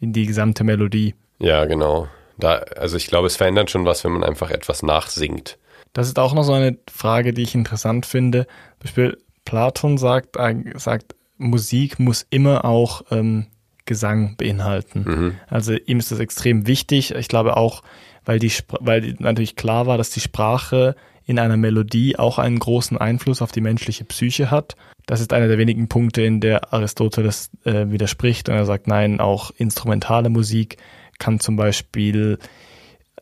in 0.00 0.12
die 0.12 0.26
gesamte 0.26 0.64
Melodie. 0.64 1.14
Ja, 1.38 1.64
genau. 1.66 2.08
Da, 2.38 2.56
also 2.76 2.96
ich 2.96 3.06
glaube, 3.06 3.26
es 3.26 3.36
verändert 3.36 3.70
schon 3.70 3.84
was, 3.84 4.02
wenn 4.04 4.12
man 4.12 4.24
einfach 4.24 4.50
etwas 4.50 4.82
nachsingt. 4.82 5.58
Das 5.92 6.08
ist 6.08 6.18
auch 6.18 6.34
noch 6.34 6.44
so 6.44 6.52
eine 6.54 6.78
Frage, 6.90 7.32
die 7.32 7.42
ich 7.42 7.54
interessant 7.54 8.06
finde. 8.06 8.44
Zum 8.44 8.82
Beispiel 8.82 9.18
Platon 9.44 9.98
sagt, 9.98 10.36
sagt 10.76 11.14
Musik 11.40 11.98
muss 11.98 12.26
immer 12.30 12.64
auch 12.64 13.02
ähm, 13.10 13.46
Gesang 13.86 14.36
beinhalten. 14.36 15.04
Mhm. 15.04 15.34
Also 15.48 15.72
ihm 15.72 15.98
ist 15.98 16.12
das 16.12 16.20
extrem 16.20 16.66
wichtig. 16.66 17.14
Ich 17.14 17.28
glaube 17.28 17.56
auch, 17.56 17.82
weil 18.24 18.38
die, 18.38 18.52
weil 18.78 19.16
natürlich 19.18 19.56
klar 19.56 19.86
war, 19.86 19.98
dass 19.98 20.10
die 20.10 20.20
Sprache 20.20 20.94
in 21.24 21.38
einer 21.38 21.56
Melodie 21.56 22.18
auch 22.18 22.38
einen 22.38 22.58
großen 22.58 22.98
Einfluss 22.98 23.42
auf 23.42 23.52
die 23.52 23.60
menschliche 23.60 24.04
Psyche 24.04 24.50
hat. 24.50 24.76
Das 25.06 25.20
ist 25.20 25.32
einer 25.32 25.48
der 25.48 25.58
wenigen 25.58 25.88
Punkte, 25.88 26.22
in 26.22 26.40
der 26.40 26.72
Aristoteles 26.72 27.50
äh, 27.64 27.90
widerspricht 27.90 28.48
und 28.48 28.54
er 28.54 28.66
sagt, 28.66 28.86
nein, 28.86 29.20
auch 29.20 29.50
instrumentale 29.56 30.28
Musik 30.28 30.76
kann 31.18 31.40
zum 31.40 31.56
Beispiel 31.56 32.38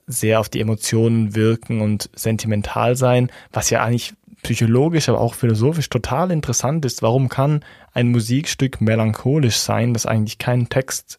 sehr 0.07 0.40
auf 0.40 0.48
die 0.48 0.61
Emotionen 0.61 1.35
wirken 1.35 1.81
und 1.81 2.11
sentimental 2.14 2.96
sein, 2.96 3.31
was 3.52 3.70
ja 3.70 3.83
eigentlich 3.83 4.14
psychologisch, 4.42 5.09
aber 5.09 5.20
auch 5.20 5.35
philosophisch 5.35 5.88
total 5.88 6.31
interessant 6.31 6.85
ist. 6.85 7.03
Warum 7.03 7.29
kann 7.29 7.64
ein 7.92 8.11
Musikstück 8.11 8.81
melancholisch 8.81 9.57
sein, 9.57 9.92
das 9.92 10.07
eigentlich 10.07 10.38
keinen 10.38 10.68
Text 10.68 11.18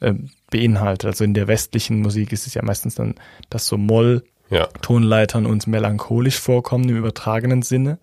äh, 0.00 0.14
beinhaltet? 0.50 1.06
Also 1.06 1.24
in 1.24 1.34
der 1.34 1.48
westlichen 1.48 2.00
Musik 2.00 2.32
ist 2.32 2.46
es 2.46 2.54
ja 2.54 2.62
meistens 2.62 2.94
dann, 2.94 3.14
dass 3.50 3.66
so 3.66 3.76
Moll-Tonleitern 3.76 5.44
ja. 5.44 5.50
uns 5.50 5.66
melancholisch 5.66 6.38
vorkommen 6.38 6.88
im 6.88 6.96
übertragenen 6.96 7.62
Sinne. 7.62 7.98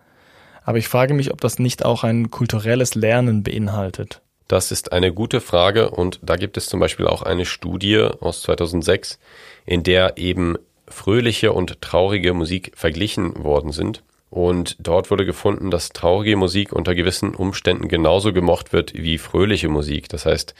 Aber 0.63 0.78
ich 0.78 0.88
frage 0.88 1.13
mich, 1.13 1.32
ob 1.32 1.41
das 1.41 1.60
nicht 1.60 1.86
auch 1.86 2.04
ein 2.04 2.32
kulturelles 2.32 2.96
Lernen 2.96 3.44
beinhaltet. 3.44 4.22
Das 4.48 4.72
ist 4.72 4.91
eine 4.91 5.12
gute 5.12 5.41
Frage 5.41 5.89
und 5.89 6.20
da 6.22 6.36
gibt 6.36 6.58
es 6.58 6.68
zum 6.68 6.80
Beispiel 6.80 7.08
auch 7.08 7.24
eine 7.24 7.46
Studie 7.46 7.98
aus 8.20 8.44
2006, 8.44 9.20
in 9.65 9.82
der 9.84 10.18
eben 10.18 10.56
fröhliche 10.88 11.52
und 11.52 11.82
traurige 11.82 12.34
Musik 12.34 12.72
verglichen 12.76 13.44
worden 13.44 13.72
sind. 13.72 14.04
Und 14.36 14.76
dort 14.80 15.12
wurde 15.12 15.26
gefunden, 15.26 15.71
dass 15.71 15.91
traurige 15.91 16.36
Musik 16.36 16.74
unter 16.74 16.93
gewissen 16.93 17.34
Umständen 17.34 17.88
genauso 17.88 18.34
gemocht 18.34 18.74
wird 18.74 18.93
wie 18.93 19.17
fröhliche 19.17 19.69
Musik. 19.69 20.10
Das 20.10 20.26
heißt, 20.26 20.54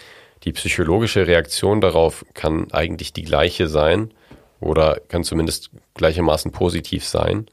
die 0.46 0.54
psychologische 0.54 1.28
Reaktion 1.28 1.82
darauf 1.82 2.26
kann 2.34 2.72
eigentlich 2.72 3.12
die 3.12 3.24
gleiche 3.24 3.68
sein 3.68 4.14
oder 4.62 5.02
kann 5.10 5.26
zumindest 5.26 5.72
gleichermaßen 5.96 6.54
positiv 6.54 7.06
sein. 7.06 7.48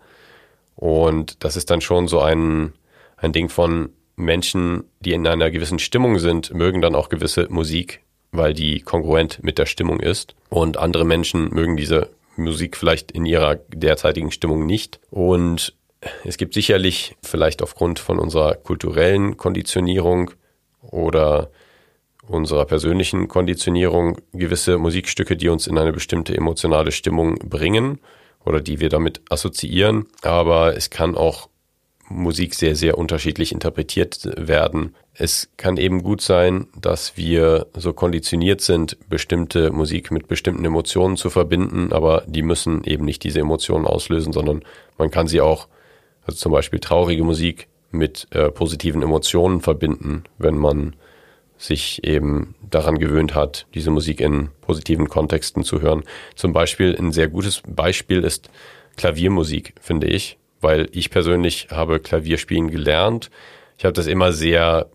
Und 0.76 1.42
das 1.42 1.56
ist 1.56 1.70
dann 1.70 1.80
schon 1.80 2.06
so 2.06 2.20
ein, 2.20 2.72
ein 3.16 3.32
Ding 3.32 3.48
von, 3.48 3.90
Menschen, 4.14 4.84
die 5.00 5.14
in 5.14 5.26
einer 5.26 5.50
gewissen 5.50 5.80
Stimmung 5.80 6.20
sind, 6.20 6.54
mögen 6.54 6.80
dann 6.82 6.94
auch 6.94 7.08
gewisse 7.08 7.48
Musik, 7.50 8.00
weil 8.30 8.54
die 8.54 8.80
kongruent 8.80 9.42
mit 9.42 9.58
der 9.58 9.66
Stimmung 9.66 9.98
ist. 9.98 10.36
Und 10.50 10.76
andere 10.76 11.04
Menschen 11.04 11.48
mögen 11.52 11.76
diese 11.76 12.10
Musik 12.36 12.76
vielleicht 12.76 13.10
in 13.10 13.26
ihrer 13.26 13.56
derzeitigen 13.74 14.30
Stimmung 14.30 14.66
nicht. 14.66 15.00
Und 15.10 15.74
es 16.24 16.36
gibt 16.36 16.54
sicherlich 16.54 17.16
vielleicht 17.22 17.62
aufgrund 17.62 17.98
von 17.98 18.18
unserer 18.18 18.54
kulturellen 18.54 19.36
Konditionierung 19.36 20.32
oder 20.82 21.50
unserer 22.26 22.64
persönlichen 22.64 23.28
Konditionierung 23.28 24.18
gewisse 24.32 24.78
Musikstücke, 24.78 25.36
die 25.36 25.48
uns 25.48 25.66
in 25.66 25.78
eine 25.78 25.92
bestimmte 25.92 26.36
emotionale 26.36 26.92
Stimmung 26.92 27.36
bringen 27.38 28.00
oder 28.44 28.60
die 28.60 28.80
wir 28.80 28.88
damit 28.88 29.20
assoziieren. 29.28 30.06
Aber 30.22 30.76
es 30.76 30.90
kann 30.90 31.16
auch 31.16 31.48
Musik 32.08 32.54
sehr, 32.54 32.76
sehr 32.76 32.98
unterschiedlich 32.98 33.52
interpretiert 33.52 34.28
werden. 34.36 34.94
Es 35.14 35.50
kann 35.56 35.76
eben 35.76 36.02
gut 36.02 36.20
sein, 36.20 36.66
dass 36.78 37.16
wir 37.16 37.66
so 37.74 37.92
konditioniert 37.92 38.60
sind, 38.60 38.96
bestimmte 39.08 39.70
Musik 39.70 40.10
mit 40.10 40.28
bestimmten 40.28 40.64
Emotionen 40.64 41.16
zu 41.16 41.30
verbinden, 41.30 41.92
aber 41.92 42.24
die 42.26 42.42
müssen 42.42 42.84
eben 42.84 43.04
nicht 43.04 43.22
diese 43.24 43.40
Emotionen 43.40 43.86
auslösen, 43.86 44.32
sondern 44.32 44.62
man 44.98 45.10
kann 45.10 45.26
sie 45.26 45.40
auch, 45.40 45.68
also 46.26 46.38
zum 46.38 46.52
Beispiel 46.52 46.78
traurige 46.80 47.24
Musik, 47.24 47.68
mit 47.94 48.26
äh, 48.30 48.50
positiven 48.50 49.02
Emotionen 49.02 49.60
verbinden, 49.60 50.24
wenn 50.38 50.56
man 50.56 50.96
sich 51.58 52.02
eben 52.04 52.54
daran 52.70 52.98
gewöhnt 52.98 53.34
hat, 53.34 53.66
diese 53.74 53.90
Musik 53.90 54.20
in 54.20 54.48
positiven 54.62 55.08
Kontexten 55.08 55.62
zu 55.62 55.82
hören. 55.82 56.02
Zum 56.34 56.54
Beispiel 56.54 56.96
ein 56.98 57.12
sehr 57.12 57.28
gutes 57.28 57.62
Beispiel 57.68 58.24
ist 58.24 58.48
Klaviermusik, 58.96 59.74
finde 59.78 60.06
ich 60.06 60.38
weil 60.62 60.88
ich 60.92 61.10
persönlich 61.10 61.68
habe 61.70 62.00
Klavierspielen 62.00 62.70
gelernt. 62.70 63.30
Ich 63.76 63.84
habe 63.84 63.92
das 63.92 64.06
immer 64.06 64.32
sehr, 64.32 64.86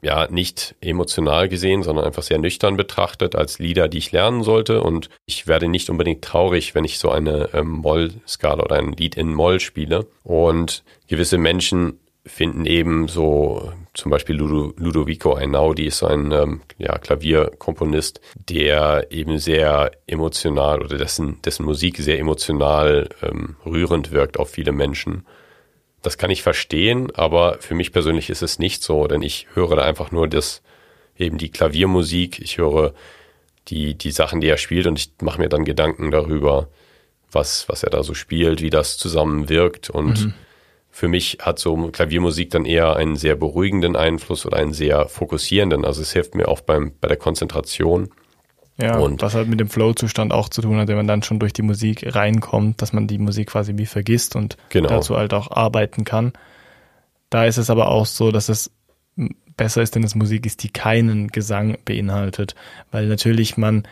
ja, 0.00 0.28
nicht 0.30 0.76
emotional 0.80 1.48
gesehen, 1.48 1.82
sondern 1.82 2.04
einfach 2.04 2.22
sehr 2.22 2.38
nüchtern 2.38 2.76
betrachtet 2.76 3.34
als 3.34 3.58
Lieder, 3.58 3.88
die 3.88 3.98
ich 3.98 4.12
lernen 4.12 4.42
sollte. 4.42 4.82
Und 4.82 5.08
ich 5.26 5.46
werde 5.46 5.68
nicht 5.68 5.90
unbedingt 5.90 6.22
traurig, 6.22 6.74
wenn 6.74 6.84
ich 6.84 6.98
so 6.98 7.10
eine 7.10 7.50
ähm, 7.52 7.68
Moll-Skala 7.68 8.62
oder 8.62 8.76
ein 8.76 8.92
Lied 8.92 9.16
in 9.16 9.34
Moll 9.34 9.60
spiele. 9.60 10.06
Und 10.22 10.84
gewisse 11.08 11.38
Menschen 11.38 11.98
finden 12.28 12.66
eben 12.66 13.08
so 13.08 13.72
zum 13.94 14.10
Beispiel 14.10 14.36
Ludovico 14.36 15.34
Einaudi 15.34 15.86
ist 15.86 15.98
so 15.98 16.06
ein 16.06 16.30
ähm, 16.30 16.60
ja, 16.76 16.98
Klavierkomponist, 16.98 18.20
der 18.48 19.10
eben 19.10 19.38
sehr 19.38 19.90
emotional 20.06 20.82
oder 20.82 20.98
dessen, 20.98 21.42
dessen 21.42 21.64
Musik 21.64 21.96
sehr 21.96 22.18
emotional 22.18 23.08
ähm, 23.22 23.56
rührend 23.66 24.12
wirkt 24.12 24.38
auf 24.38 24.50
viele 24.50 24.72
Menschen. 24.72 25.26
Das 26.02 26.18
kann 26.18 26.30
ich 26.30 26.42
verstehen, 26.42 27.14
aber 27.14 27.58
für 27.60 27.74
mich 27.74 27.92
persönlich 27.92 28.30
ist 28.30 28.42
es 28.42 28.58
nicht 28.58 28.82
so, 28.82 29.06
denn 29.06 29.22
ich 29.22 29.48
höre 29.54 29.76
da 29.76 29.82
einfach 29.82 30.12
nur 30.12 30.28
das, 30.28 30.62
eben 31.16 31.38
die 31.38 31.50
Klaviermusik, 31.50 32.38
ich 32.40 32.58
höre 32.58 32.94
die, 33.68 33.94
die 33.94 34.12
Sachen, 34.12 34.40
die 34.40 34.48
er 34.48 34.56
spielt 34.56 34.86
und 34.86 34.98
ich 34.98 35.10
mache 35.20 35.40
mir 35.40 35.48
dann 35.48 35.64
Gedanken 35.64 36.10
darüber, 36.10 36.68
was, 37.30 37.68
was 37.68 37.82
er 37.82 37.90
da 37.90 38.02
so 38.02 38.14
spielt, 38.14 38.62
wie 38.62 38.70
das 38.70 38.96
zusammenwirkt 38.96 39.90
und 39.90 40.26
mhm 40.26 40.34
für 40.98 41.06
mich 41.06 41.38
hat 41.40 41.60
so 41.60 41.76
Klaviermusik 41.92 42.50
dann 42.50 42.64
eher 42.64 42.96
einen 42.96 43.14
sehr 43.14 43.36
beruhigenden 43.36 43.94
Einfluss 43.94 44.44
oder 44.44 44.56
einen 44.56 44.72
sehr 44.72 45.08
fokussierenden. 45.08 45.84
Also 45.84 46.02
es 46.02 46.12
hilft 46.12 46.34
mir 46.34 46.48
auch 46.48 46.60
beim, 46.60 46.92
bei 47.00 47.06
der 47.06 47.16
Konzentration. 47.16 48.10
Ja, 48.80 48.96
und 48.96 49.22
was 49.22 49.34
halt 49.34 49.48
mit 49.48 49.58
dem 49.58 49.68
Flow-Zustand 49.68 50.32
auch 50.32 50.48
zu 50.48 50.62
tun 50.62 50.76
hat, 50.78 50.86
wenn 50.86 50.96
man 50.96 51.08
dann 51.08 51.24
schon 51.24 51.40
durch 51.40 51.52
die 51.52 51.62
Musik 51.62 52.14
reinkommt, 52.14 52.80
dass 52.80 52.92
man 52.92 53.08
die 53.08 53.18
Musik 53.18 53.48
quasi 53.48 53.76
wie 53.76 53.86
vergisst 53.86 54.36
und 54.36 54.56
genau. 54.68 54.88
dazu 54.88 55.16
halt 55.16 55.34
auch 55.34 55.50
arbeiten 55.50 56.04
kann. 56.04 56.32
Da 57.28 57.44
ist 57.44 57.58
es 57.58 57.70
aber 57.70 57.88
auch 57.88 58.06
so, 58.06 58.30
dass 58.30 58.48
es 58.48 58.70
besser 59.56 59.82
ist, 59.82 59.96
wenn 59.96 60.04
es 60.04 60.14
Musik 60.14 60.46
ist, 60.46 60.62
die 60.62 60.70
keinen 60.70 61.28
Gesang 61.28 61.76
beinhaltet, 61.84 62.54
weil 62.92 63.06
natürlich 63.08 63.56
man 63.56 63.86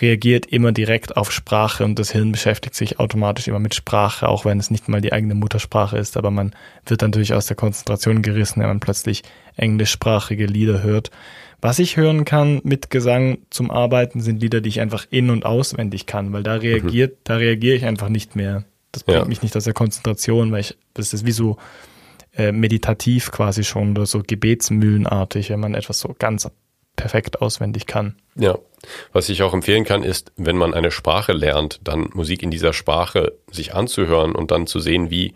reagiert 0.00 0.46
immer 0.46 0.72
direkt 0.72 1.16
auf 1.16 1.32
Sprache 1.32 1.84
und 1.84 1.98
das 1.98 2.12
Hirn 2.12 2.32
beschäftigt 2.32 2.74
sich 2.74 2.98
automatisch 2.98 3.48
immer 3.48 3.58
mit 3.58 3.74
Sprache, 3.74 4.28
auch 4.28 4.44
wenn 4.44 4.58
es 4.58 4.70
nicht 4.70 4.88
mal 4.88 5.00
die 5.00 5.12
eigene 5.12 5.34
Muttersprache 5.34 5.96
ist, 5.98 6.16
aber 6.16 6.30
man 6.30 6.54
wird 6.86 7.02
dann 7.02 7.10
natürlich 7.10 7.34
aus 7.34 7.46
der 7.46 7.56
Konzentration 7.56 8.22
gerissen, 8.22 8.60
wenn 8.60 8.68
man 8.68 8.80
plötzlich 8.80 9.22
englischsprachige 9.56 10.46
Lieder 10.46 10.82
hört. 10.82 11.10
Was 11.60 11.78
ich 11.78 11.96
hören 11.96 12.24
kann 12.24 12.60
mit 12.64 12.90
Gesang 12.90 13.38
zum 13.50 13.70
Arbeiten 13.70 14.20
sind 14.20 14.40
Lieder, 14.40 14.60
die 14.60 14.68
ich 14.68 14.80
einfach 14.80 15.06
in- 15.10 15.30
und 15.30 15.46
auswendig 15.46 16.06
kann, 16.06 16.32
weil 16.32 16.42
da 16.42 16.56
mhm. 16.56 16.60
reagiert, 16.60 17.12
mhm. 17.12 17.20
da 17.24 17.36
reagiere 17.36 17.76
ich 17.76 17.84
einfach 17.84 18.08
nicht 18.08 18.36
mehr. 18.36 18.64
Das 18.92 19.04
bringt 19.04 19.20
ja. 19.20 19.24
mich 19.24 19.42
nicht 19.42 19.56
aus 19.56 19.64
der 19.64 19.74
Konzentration, 19.74 20.52
weil 20.52 20.60
ich, 20.60 20.76
das 20.94 21.12
ist 21.12 21.26
wie 21.26 21.32
so 21.32 21.56
äh, 22.36 22.52
meditativ 22.52 23.30
quasi 23.30 23.64
schon 23.64 23.92
oder 23.92 24.06
so 24.06 24.22
gebetsmühlenartig, 24.26 25.50
wenn 25.50 25.60
man 25.60 25.74
etwas 25.74 26.00
so 26.00 26.14
ganz 26.18 26.48
perfekt 26.96 27.40
auswendig 27.42 27.86
kann. 27.86 28.16
Ja, 28.34 28.58
was 29.12 29.28
ich 29.28 29.42
auch 29.42 29.54
empfehlen 29.54 29.84
kann, 29.84 30.02
ist, 30.02 30.32
wenn 30.36 30.56
man 30.56 30.74
eine 30.74 30.90
Sprache 30.90 31.32
lernt, 31.32 31.80
dann 31.84 32.10
Musik 32.14 32.42
in 32.42 32.50
dieser 32.50 32.72
Sprache 32.72 33.34
sich 33.50 33.74
anzuhören 33.74 34.34
und 34.34 34.50
dann 34.50 34.66
zu 34.66 34.80
sehen, 34.80 35.10
wie 35.10 35.34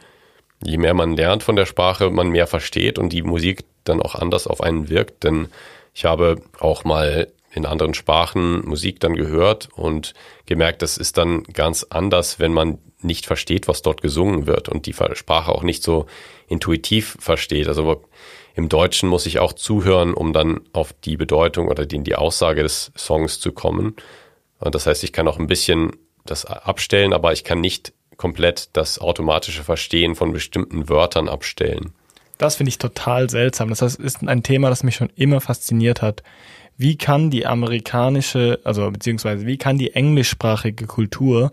je 0.62 0.76
mehr 0.76 0.94
man 0.94 1.16
lernt 1.16 1.42
von 1.42 1.56
der 1.56 1.66
Sprache, 1.66 2.10
man 2.10 2.28
mehr 2.28 2.46
versteht 2.46 2.98
und 2.98 3.12
die 3.12 3.22
Musik 3.22 3.64
dann 3.84 4.02
auch 4.02 4.14
anders 4.14 4.46
auf 4.46 4.62
einen 4.62 4.88
wirkt. 4.88 5.24
Denn 5.24 5.48
ich 5.94 6.04
habe 6.04 6.42
auch 6.58 6.84
mal 6.84 7.28
in 7.52 7.66
anderen 7.66 7.94
Sprachen 7.94 8.66
Musik 8.66 9.00
dann 9.00 9.16
gehört 9.16 9.68
und 9.74 10.14
gemerkt, 10.46 10.82
das 10.82 10.98
ist 10.98 11.18
dann 11.18 11.42
ganz 11.44 11.86
anders, 11.90 12.38
wenn 12.38 12.52
man 12.52 12.78
nicht 13.02 13.26
versteht, 13.26 13.66
was 13.66 13.82
dort 13.82 14.02
gesungen 14.02 14.46
wird 14.46 14.68
und 14.68 14.86
die 14.86 14.92
Sprache 14.92 15.52
auch 15.52 15.62
nicht 15.62 15.82
so 15.82 16.06
intuitiv 16.48 17.16
versteht. 17.18 17.66
Also 17.66 18.04
im 18.54 18.68
Deutschen 18.68 19.08
muss 19.08 19.26
ich 19.26 19.38
auch 19.38 19.52
zuhören, 19.52 20.14
um 20.14 20.32
dann 20.32 20.60
auf 20.72 20.92
die 20.92 21.16
Bedeutung 21.16 21.68
oder 21.68 21.86
die, 21.86 22.02
die 22.02 22.16
Aussage 22.16 22.62
des 22.62 22.92
Songs 22.96 23.40
zu 23.40 23.52
kommen. 23.52 23.94
Und 24.58 24.74
das 24.74 24.86
heißt, 24.86 25.04
ich 25.04 25.12
kann 25.12 25.28
auch 25.28 25.38
ein 25.38 25.46
bisschen 25.46 25.92
das 26.24 26.44
abstellen, 26.44 27.12
aber 27.12 27.32
ich 27.32 27.44
kann 27.44 27.60
nicht 27.60 27.92
komplett 28.16 28.70
das 28.74 28.98
automatische 28.98 29.62
Verstehen 29.62 30.14
von 30.14 30.32
bestimmten 30.32 30.88
Wörtern 30.88 31.28
abstellen. 31.28 31.92
Das 32.36 32.56
finde 32.56 32.68
ich 32.68 32.78
total 32.78 33.30
seltsam. 33.30 33.68
Das 33.70 33.82
heißt, 33.82 33.98
ist 33.98 34.22
ein 34.26 34.42
Thema, 34.42 34.68
das 34.70 34.82
mich 34.82 34.96
schon 34.96 35.10
immer 35.14 35.40
fasziniert 35.40 36.02
hat. 36.02 36.22
Wie 36.76 36.96
kann 36.96 37.30
die 37.30 37.46
amerikanische, 37.46 38.60
also 38.64 38.90
beziehungsweise 38.90 39.46
wie 39.46 39.58
kann 39.58 39.78
die 39.78 39.94
englischsprachige 39.94 40.86
Kultur 40.86 41.52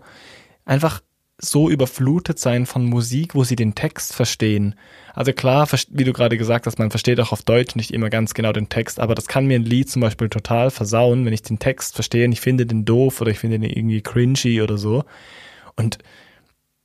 einfach 0.64 1.00
so 1.40 1.70
überflutet 1.70 2.38
sein 2.38 2.66
von 2.66 2.84
Musik, 2.84 3.34
wo 3.34 3.44
sie 3.44 3.54
den 3.54 3.76
Text 3.76 4.14
verstehen. 4.14 4.74
Also 5.14 5.32
klar, 5.32 5.68
wie 5.90 6.04
du 6.04 6.12
gerade 6.12 6.36
gesagt 6.36 6.66
hast, 6.66 6.78
man 6.78 6.90
versteht 6.90 7.20
auch 7.20 7.30
auf 7.30 7.42
Deutsch 7.42 7.76
nicht 7.76 7.92
immer 7.92 8.10
ganz 8.10 8.34
genau 8.34 8.52
den 8.52 8.68
Text, 8.68 8.98
aber 8.98 9.14
das 9.14 9.28
kann 9.28 9.46
mir 9.46 9.56
ein 9.56 9.64
Lied 9.64 9.88
zum 9.88 10.02
Beispiel 10.02 10.28
total 10.28 10.70
versauen, 10.70 11.24
wenn 11.24 11.32
ich 11.32 11.42
den 11.42 11.60
Text 11.60 11.94
verstehe 11.94 12.24
und 12.24 12.32
ich 12.32 12.40
finde 12.40 12.66
den 12.66 12.84
doof 12.84 13.20
oder 13.20 13.30
ich 13.30 13.38
finde 13.38 13.60
den 13.60 13.70
irgendwie 13.70 14.02
cringy 14.02 14.62
oder 14.62 14.78
so. 14.78 15.04
Und 15.76 15.98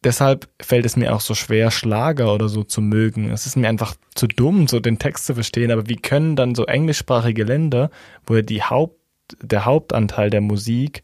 deshalb 0.03 0.47
fällt 0.61 0.85
es 0.85 0.95
mir 0.95 1.15
auch 1.15 1.21
so 1.21 1.33
schwer, 1.33 1.71
Schlager 1.71 2.33
oder 2.33 2.47
so 2.47 2.63
zu 2.63 2.81
mögen. 2.81 3.31
Es 3.31 3.47
ist 3.47 3.55
mir 3.55 3.69
einfach 3.69 3.95
zu 4.13 4.27
dumm, 4.27 4.67
so 4.67 4.79
den 4.79 4.99
Text 4.99 5.25
zu 5.25 5.33
verstehen. 5.33 5.71
Aber 5.71 5.87
wie 5.87 5.95
können 5.95 6.35
dann 6.35 6.53
so 6.53 6.65
englischsprachige 6.65 7.43
Länder, 7.43 7.89
wo 8.25 8.35
ja 8.35 8.43
die 8.43 8.61
Haupt, 8.61 8.99
der 9.41 9.65
Hauptanteil 9.65 10.29
der 10.29 10.41
Musik 10.41 11.01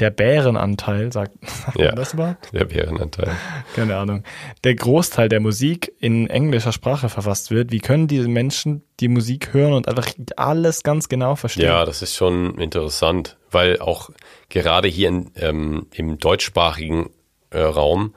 der 0.00 0.10
Bärenanteil, 0.10 1.12
sagt, 1.12 1.32
ja, 1.76 1.86
man 1.86 1.96
das 1.96 2.14
überhaupt? 2.14 2.52
Der 2.52 2.64
Bärenanteil. 2.64 3.30
Keine 3.74 3.96
Ahnung. 3.96 4.24
Der 4.64 4.74
Großteil 4.74 5.28
der 5.28 5.40
Musik 5.40 5.92
in 6.00 6.28
englischer 6.28 6.72
Sprache 6.72 7.08
verfasst 7.08 7.50
wird. 7.50 7.70
Wie 7.70 7.78
können 7.78 8.08
diese 8.08 8.28
Menschen 8.28 8.82
die 9.00 9.08
Musik 9.08 9.52
hören 9.52 9.72
und 9.72 9.88
einfach 9.88 10.08
alles 10.36 10.82
ganz 10.82 11.08
genau 11.08 11.36
verstehen? 11.36 11.66
Ja, 11.66 11.84
das 11.84 12.02
ist 12.02 12.16
schon 12.16 12.58
interessant, 12.58 13.36
weil 13.50 13.78
auch 13.80 14.10
gerade 14.48 14.88
hier 14.88 15.08
in, 15.08 15.30
ähm, 15.36 15.86
im 15.92 16.18
deutschsprachigen 16.18 17.10
äh, 17.50 17.60
Raum 17.60 18.14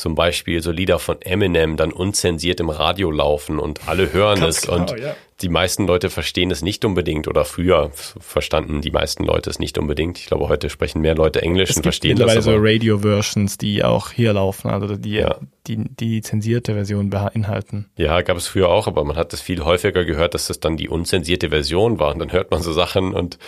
zum 0.00 0.14
Beispiel 0.14 0.62
so 0.62 0.72
Lieder 0.72 0.98
von 0.98 1.20
Eminem 1.22 1.76
dann 1.76 1.92
unzensiert 1.92 2.58
im 2.58 2.70
Radio 2.70 3.10
laufen 3.10 3.58
und 3.58 3.88
alle 3.88 4.12
hören 4.12 4.42
es 4.42 4.62
genau, 4.62 4.78
und 4.78 4.98
ja. 4.98 5.14
die 5.42 5.48
meisten 5.48 5.86
Leute 5.86 6.10
verstehen 6.10 6.50
es 6.50 6.62
nicht 6.62 6.84
unbedingt 6.84 7.28
oder 7.28 7.44
früher 7.44 7.90
verstanden 7.92 8.80
die 8.80 8.90
meisten 8.90 9.24
Leute 9.24 9.50
es 9.50 9.58
nicht 9.58 9.78
unbedingt. 9.78 10.18
Ich 10.18 10.26
glaube, 10.26 10.48
heute 10.48 10.70
sprechen 10.70 11.02
mehr 11.02 11.14
Leute 11.14 11.42
Englisch 11.42 11.70
es 11.70 11.76
und 11.76 11.82
verstehen 11.82 12.16
das. 12.18 12.34
Es 12.34 12.44
so 12.44 12.56
Radio-Versions, 12.56 13.58
die 13.58 13.84
auch 13.84 14.10
hier 14.10 14.32
laufen, 14.32 14.70
also 14.70 14.96
die, 14.96 15.12
ja. 15.12 15.36
die, 15.66 15.76
die 15.76 16.22
zensierte 16.22 16.72
Version 16.72 17.10
beinhalten. 17.10 17.90
Ja, 17.96 18.22
gab 18.22 18.38
es 18.38 18.46
früher 18.46 18.70
auch, 18.70 18.86
aber 18.86 19.04
man 19.04 19.16
hat 19.16 19.32
es 19.34 19.40
viel 19.40 19.64
häufiger 19.64 20.04
gehört, 20.04 20.34
dass 20.34 20.46
das 20.46 20.60
dann 20.60 20.78
die 20.78 20.88
unzensierte 20.88 21.50
Version 21.50 21.98
war 21.98 22.12
und 22.12 22.18
dann 22.18 22.32
hört 22.32 22.50
man 22.50 22.62
so 22.62 22.72
Sachen 22.72 23.14
und 23.14 23.38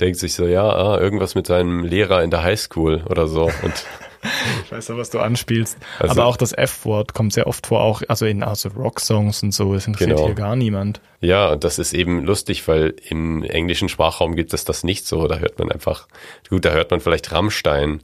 denkt 0.00 0.18
sich 0.18 0.34
so, 0.34 0.46
ja, 0.46 0.68
ah, 0.68 0.98
irgendwas 0.98 1.34
mit 1.34 1.46
seinem 1.46 1.84
Lehrer 1.84 2.22
in 2.22 2.30
der 2.30 2.42
Highschool 2.42 3.02
oder 3.08 3.26
so 3.26 3.44
und 3.44 3.86
ich 4.64 4.72
weiß 4.72 4.88
ja, 4.88 4.96
was 4.96 5.10
du 5.10 5.18
anspielst. 5.20 5.78
Also, 5.98 6.12
Aber 6.12 6.26
auch 6.26 6.36
das 6.36 6.52
F-Wort 6.52 7.14
kommt 7.14 7.32
sehr 7.32 7.46
oft 7.46 7.66
vor, 7.66 7.80
auch 7.80 8.02
also 8.08 8.26
in 8.26 8.42
also 8.42 8.68
Rock-Songs 8.70 9.42
und 9.42 9.52
so. 9.52 9.74
Es 9.74 9.86
interessiert 9.86 10.16
genau. 10.16 10.26
hier 10.26 10.34
gar 10.34 10.56
niemand. 10.56 11.00
Ja, 11.20 11.52
und 11.52 11.64
das 11.64 11.78
ist 11.78 11.92
eben 11.92 12.24
lustig, 12.24 12.66
weil 12.68 12.94
im 13.08 13.42
englischen 13.42 13.88
Sprachraum 13.88 14.36
gibt 14.36 14.54
es 14.54 14.64
das 14.64 14.84
nicht 14.84 15.06
so. 15.06 15.26
Da 15.26 15.38
hört 15.38 15.58
man 15.58 15.70
einfach, 15.70 16.06
gut, 16.48 16.64
da 16.64 16.70
hört 16.70 16.90
man 16.90 17.00
vielleicht 17.00 17.32
Rammstein 17.32 18.00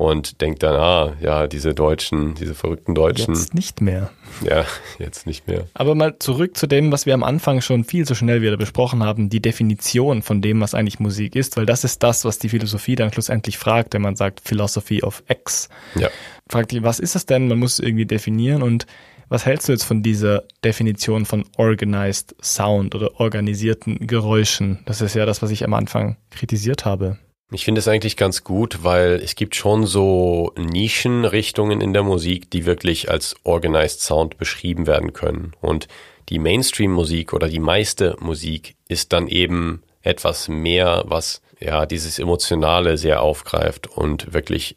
und 0.00 0.40
denkt 0.40 0.62
dann, 0.62 0.76
ah, 0.76 1.12
ja, 1.20 1.46
diese 1.46 1.74
Deutschen, 1.74 2.34
diese 2.34 2.54
verrückten 2.54 2.94
Deutschen. 2.94 3.34
Jetzt 3.34 3.52
nicht 3.52 3.82
mehr. 3.82 4.10
Ja, 4.42 4.64
jetzt 4.98 5.26
nicht 5.26 5.46
mehr. 5.46 5.66
Aber 5.74 5.94
mal 5.94 6.18
zurück 6.18 6.56
zu 6.56 6.66
dem, 6.66 6.90
was 6.90 7.04
wir 7.04 7.12
am 7.12 7.22
Anfang 7.22 7.60
schon 7.60 7.84
viel 7.84 8.06
zu 8.06 8.14
schnell 8.14 8.40
wieder 8.40 8.56
besprochen 8.56 9.04
haben, 9.04 9.28
die 9.28 9.42
Definition 9.42 10.22
von 10.22 10.40
dem, 10.40 10.62
was 10.62 10.72
eigentlich 10.72 11.00
Musik 11.00 11.36
ist, 11.36 11.58
weil 11.58 11.66
das 11.66 11.84
ist 11.84 12.02
das, 12.02 12.24
was 12.24 12.38
die 12.38 12.48
Philosophie 12.48 12.94
dann 12.94 13.12
schlussendlich 13.12 13.58
fragt, 13.58 13.92
wenn 13.92 14.00
man 14.00 14.16
sagt 14.16 14.40
Philosophy 14.42 15.02
of 15.02 15.22
X. 15.28 15.68
Ja. 15.96 16.08
Fragt 16.48 16.70
die, 16.70 16.82
was 16.82 16.98
ist 16.98 17.14
das 17.14 17.26
denn? 17.26 17.48
Man 17.48 17.58
muss 17.58 17.78
irgendwie 17.78 18.06
definieren 18.06 18.62
und 18.62 18.86
was 19.28 19.44
hältst 19.44 19.68
du 19.68 19.72
jetzt 19.72 19.84
von 19.84 20.02
dieser 20.02 20.44
Definition 20.64 21.26
von 21.26 21.44
Organized 21.58 22.34
Sound 22.42 22.94
oder 22.94 23.20
organisierten 23.20 24.06
Geräuschen? 24.06 24.78
Das 24.86 25.02
ist 25.02 25.14
ja 25.14 25.26
das, 25.26 25.42
was 25.42 25.50
ich 25.50 25.62
am 25.62 25.74
Anfang 25.74 26.16
kritisiert 26.30 26.86
habe. 26.86 27.18
Ich 27.52 27.64
finde 27.64 27.80
es 27.80 27.88
eigentlich 27.88 28.16
ganz 28.16 28.44
gut, 28.44 28.84
weil 28.84 29.20
es 29.22 29.34
gibt 29.34 29.56
schon 29.56 29.84
so 29.84 30.52
Nischenrichtungen 30.56 31.80
in 31.80 31.92
der 31.92 32.04
Musik, 32.04 32.48
die 32.50 32.64
wirklich 32.64 33.10
als 33.10 33.34
Organized 33.42 34.02
Sound 34.02 34.38
beschrieben 34.38 34.86
werden 34.86 35.12
können. 35.12 35.52
Und 35.60 35.88
die 36.28 36.38
Mainstream-Musik 36.38 37.32
oder 37.32 37.48
die 37.48 37.58
meiste 37.58 38.16
Musik 38.20 38.76
ist 38.86 39.12
dann 39.12 39.26
eben 39.26 39.82
etwas 40.02 40.46
mehr, 40.46 41.02
was 41.06 41.42
ja 41.58 41.86
dieses 41.86 42.20
Emotionale 42.20 42.96
sehr 42.96 43.20
aufgreift 43.20 43.88
und 43.88 44.32
wirklich 44.32 44.76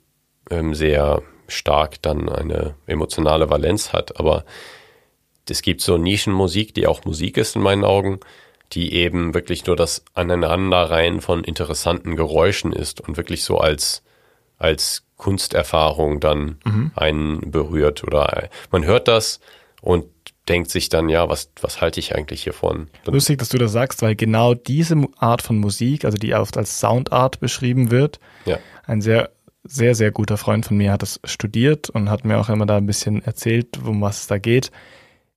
ähm, 0.49 0.73
sehr 0.73 1.21
stark 1.47 2.01
dann 2.01 2.27
eine 2.27 2.73
emotionale 2.87 3.51
Valenz 3.51 3.93
hat. 3.93 4.19
Aber 4.19 4.45
es 5.47 5.61
gibt 5.61 5.81
so 5.81 5.99
Nischenmusik, 5.99 6.73
die 6.73 6.87
auch 6.87 7.05
Musik 7.05 7.37
ist 7.37 7.55
in 7.55 7.61
meinen 7.61 7.83
Augen, 7.83 8.19
die 8.73 8.93
eben 8.93 9.33
wirklich 9.33 9.65
nur 9.65 9.75
das 9.75 10.03
Aneinanderreihen 10.13 11.21
von 11.21 11.43
interessanten 11.43 12.15
Geräuschen 12.15 12.73
ist 12.73 13.01
und 13.01 13.17
wirklich 13.17 13.43
so 13.43 13.57
als, 13.57 14.03
als 14.57 15.03
Kunsterfahrung 15.17 16.19
dann 16.19 16.57
mhm. 16.65 16.91
einen 16.95 17.51
berührt 17.51 18.03
oder 18.03 18.49
man 18.71 18.83
hört 18.85 19.07
das 19.07 19.39
und 19.81 20.05
denkt 20.49 20.69
sich 20.69 20.89
dann, 20.89 21.07
ja, 21.07 21.29
was, 21.29 21.51
was 21.61 21.79
halte 21.79 21.99
ich 21.99 22.15
eigentlich 22.15 22.43
hiervon? 22.43 22.89
Lustig, 23.05 23.39
dass 23.39 23.49
du 23.49 23.57
das 23.57 23.71
sagst, 23.71 24.01
weil 24.01 24.15
genau 24.15 24.53
diese 24.53 24.97
Art 25.17 25.41
von 25.41 25.57
Musik, 25.57 26.03
also 26.03 26.17
die 26.17 26.33
oft 26.33 26.57
als 26.57 26.79
Soundart 26.79 27.39
beschrieben 27.39 27.91
wird, 27.91 28.19
ja. 28.45 28.59
ein 28.85 29.01
sehr, 29.01 29.29
sehr, 29.63 29.95
sehr 29.95 30.11
guter 30.11 30.37
Freund 30.37 30.65
von 30.65 30.75
mir 30.75 30.91
hat 30.91 31.01
das 31.01 31.19
studiert 31.23 31.89
und 31.89 32.09
hat 32.09 32.25
mir 32.25 32.37
auch 32.39 32.49
immer 32.49 32.65
da 32.65 32.77
ein 32.77 32.85
bisschen 32.85 33.23
erzählt, 33.23 33.79
um 33.85 34.01
was 34.01 34.21
es 34.21 34.27
da 34.27 34.37
geht. 34.37 34.71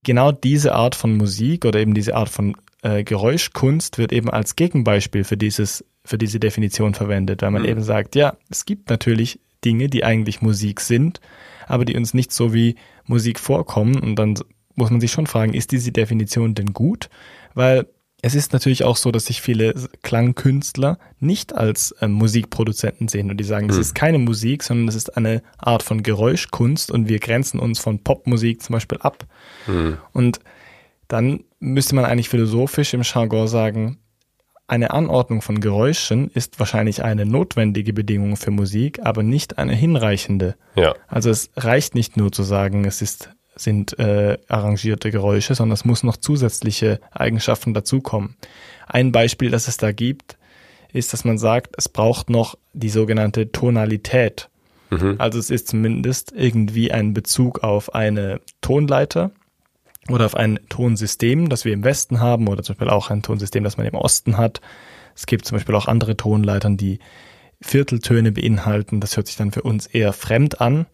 Genau 0.02 0.32
diese 0.32 0.74
Art 0.74 0.94
von 0.96 1.16
Musik 1.16 1.64
oder 1.64 1.78
eben 1.78 1.94
diese 1.94 2.16
Art 2.16 2.28
von 2.28 2.56
äh, 2.86 3.02
Geräuschkunst 3.02 3.98
wird 3.98 4.12
eben 4.12 4.30
als 4.30 4.54
Gegenbeispiel 4.54 5.24
für 5.24 5.36
dieses, 5.36 5.84
für 6.04 6.18
diese 6.18 6.38
Definition 6.38 6.94
verwendet, 6.94 7.42
weil 7.42 7.50
man 7.50 7.62
mhm. 7.62 7.68
eben 7.68 7.82
sagt, 7.82 8.14
ja, 8.14 8.36
es 8.48 8.64
gibt 8.64 8.90
natürlich 8.90 9.40
Dinge, 9.64 9.88
die 9.88 10.04
eigentlich 10.04 10.40
Musik 10.40 10.80
sind, 10.80 11.20
aber 11.66 11.84
die 11.84 11.96
uns 11.96 12.14
nicht 12.14 12.30
so 12.30 12.54
wie 12.54 12.76
Musik 13.04 13.40
vorkommen. 13.40 13.98
Und 13.98 14.16
dann 14.16 14.34
muss 14.76 14.90
man 14.90 15.00
sich 15.00 15.10
schon 15.10 15.26
fragen, 15.26 15.52
ist 15.52 15.72
diese 15.72 15.90
Definition 15.90 16.54
denn 16.54 16.72
gut? 16.72 17.10
Weil 17.54 17.86
es 18.22 18.36
ist 18.36 18.52
natürlich 18.52 18.84
auch 18.84 18.96
so, 18.96 19.10
dass 19.10 19.26
sich 19.26 19.42
viele 19.42 19.74
Klangkünstler 20.02 20.98
nicht 21.18 21.54
als 21.54 21.90
äh, 22.00 22.06
Musikproduzenten 22.06 23.08
sehen 23.08 23.30
und 23.30 23.38
die 23.38 23.44
sagen, 23.44 23.66
das 23.66 23.76
mhm. 23.76 23.82
ist 23.82 23.94
keine 23.96 24.18
Musik, 24.18 24.62
sondern 24.62 24.86
das 24.86 24.94
ist 24.94 25.16
eine 25.16 25.42
Art 25.58 25.82
von 25.82 26.04
Geräuschkunst 26.04 26.92
und 26.92 27.08
wir 27.08 27.18
grenzen 27.18 27.58
uns 27.58 27.80
von 27.80 27.98
Popmusik 28.04 28.62
zum 28.62 28.74
Beispiel 28.74 28.98
ab. 28.98 29.26
Mhm. 29.66 29.98
Und 30.12 30.40
dann 31.08 31.44
müsste 31.58 31.94
man 31.94 32.04
eigentlich 32.04 32.28
philosophisch 32.28 32.94
im 32.94 33.02
Jargon 33.02 33.48
sagen, 33.48 33.98
eine 34.68 34.90
Anordnung 34.90 35.42
von 35.42 35.60
Geräuschen 35.60 36.28
ist 36.30 36.58
wahrscheinlich 36.58 37.04
eine 37.04 37.24
notwendige 37.24 37.92
Bedingung 37.92 38.36
für 38.36 38.50
Musik, 38.50 38.98
aber 39.02 39.22
nicht 39.22 39.58
eine 39.58 39.74
hinreichende. 39.74 40.56
Ja. 40.74 40.94
Also 41.06 41.30
es 41.30 41.50
reicht 41.56 41.94
nicht 41.94 42.16
nur 42.16 42.32
zu 42.32 42.42
sagen, 42.42 42.84
es 42.84 43.00
ist, 43.00 43.30
sind 43.54 43.96
äh, 44.00 44.38
arrangierte 44.48 45.12
Geräusche, 45.12 45.54
sondern 45.54 45.74
es 45.74 45.84
muss 45.84 46.02
noch 46.02 46.16
zusätzliche 46.16 47.00
Eigenschaften 47.12 47.74
dazukommen. 47.74 48.36
Ein 48.88 49.12
Beispiel, 49.12 49.50
das 49.50 49.68
es 49.68 49.76
da 49.76 49.92
gibt, 49.92 50.36
ist, 50.92 51.12
dass 51.12 51.24
man 51.24 51.38
sagt, 51.38 51.76
es 51.78 51.88
braucht 51.88 52.28
noch 52.28 52.56
die 52.72 52.88
sogenannte 52.88 53.52
Tonalität. 53.52 54.48
Mhm. 54.90 55.14
Also 55.18 55.38
es 55.38 55.50
ist 55.50 55.68
zumindest 55.68 56.32
irgendwie 56.32 56.90
ein 56.90 57.14
Bezug 57.14 57.62
auf 57.62 57.94
eine 57.94 58.40
Tonleiter 58.62 59.30
oder 60.10 60.26
auf 60.26 60.34
ein 60.36 60.58
Tonsystem, 60.68 61.48
das 61.48 61.64
wir 61.64 61.72
im 61.72 61.84
Westen 61.84 62.20
haben 62.20 62.48
oder 62.48 62.62
zum 62.62 62.74
Beispiel 62.74 62.90
auch 62.90 63.10
ein 63.10 63.22
Tonsystem, 63.22 63.64
das 63.64 63.76
man 63.76 63.86
im 63.86 63.94
Osten 63.94 64.36
hat. 64.36 64.60
Es 65.14 65.26
gibt 65.26 65.46
zum 65.46 65.56
Beispiel 65.56 65.74
auch 65.74 65.86
andere 65.88 66.16
Tonleitern, 66.16 66.76
die 66.76 66.98
Vierteltöne 67.60 68.32
beinhalten. 68.32 69.00
Das 69.00 69.16
hört 69.16 69.26
sich 69.26 69.36
dann 69.36 69.52
für 69.52 69.62
uns 69.62 69.86
eher 69.86 70.12
fremd 70.12 70.60
an. 70.60 70.86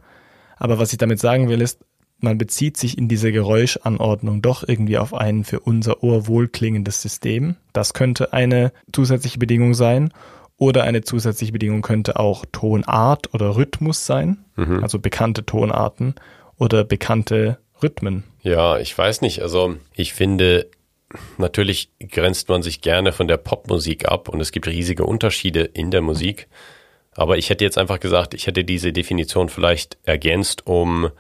Aber 0.56 0.78
was 0.78 0.92
ich 0.92 0.98
damit 0.98 1.18
sagen 1.18 1.48
will, 1.48 1.60
ist, 1.60 1.80
man 2.20 2.38
bezieht 2.38 2.76
sich 2.76 2.96
in 2.98 3.08
dieser 3.08 3.32
Geräuschanordnung 3.32 4.42
doch 4.42 4.66
irgendwie 4.66 4.96
auf 4.96 5.12
ein 5.12 5.42
für 5.42 5.58
unser 5.58 6.04
Ohr 6.04 6.28
wohlklingendes 6.28 7.02
System. 7.02 7.56
Das 7.72 7.94
könnte 7.94 8.32
eine 8.32 8.72
zusätzliche 8.92 9.38
Bedingung 9.38 9.74
sein. 9.74 10.12
Oder 10.56 10.84
eine 10.84 11.00
zusätzliche 11.02 11.52
Bedingung 11.52 11.82
könnte 11.82 12.20
auch 12.20 12.44
Tonart 12.52 13.34
oder 13.34 13.56
Rhythmus 13.56 14.06
sein, 14.06 14.44
Mhm. 14.54 14.80
also 14.84 15.00
bekannte 15.00 15.44
Tonarten 15.44 16.14
oder 16.56 16.84
bekannte 16.84 17.58
Rhythmen. 17.83 18.24
Ja, 18.43 18.78
ich 18.78 18.97
weiß 18.97 19.20
nicht. 19.20 19.41
Also 19.43 19.76
ich 19.95 20.12
finde, 20.12 20.68
natürlich 21.39 21.91
grenzt 21.99 22.49
man 22.49 22.62
sich 22.62 22.80
gerne 22.80 23.12
von 23.12 23.28
der 23.28 23.37
Popmusik 23.37 24.09
ab 24.09 24.28
und 24.28 24.41
es 24.41 24.53
gibt 24.53 24.66
riesige 24.66 25.05
Unterschiede 25.05 25.62
in 25.62 25.91
der 25.91 26.03
Musik. 26.03 26.49
Aber 27.14 27.37
ich 27.37 27.51
hätte 27.51 27.64
jetzt 27.64 27.78
einfach 27.78 28.01
gesagt, 28.01 28.33
ich 28.35 28.47
hätte 28.47 28.64
diese 28.64 28.93
Definition 28.93 29.49
vielleicht 29.49 29.99
ergänzt, 30.05 30.66
um, 30.66 31.11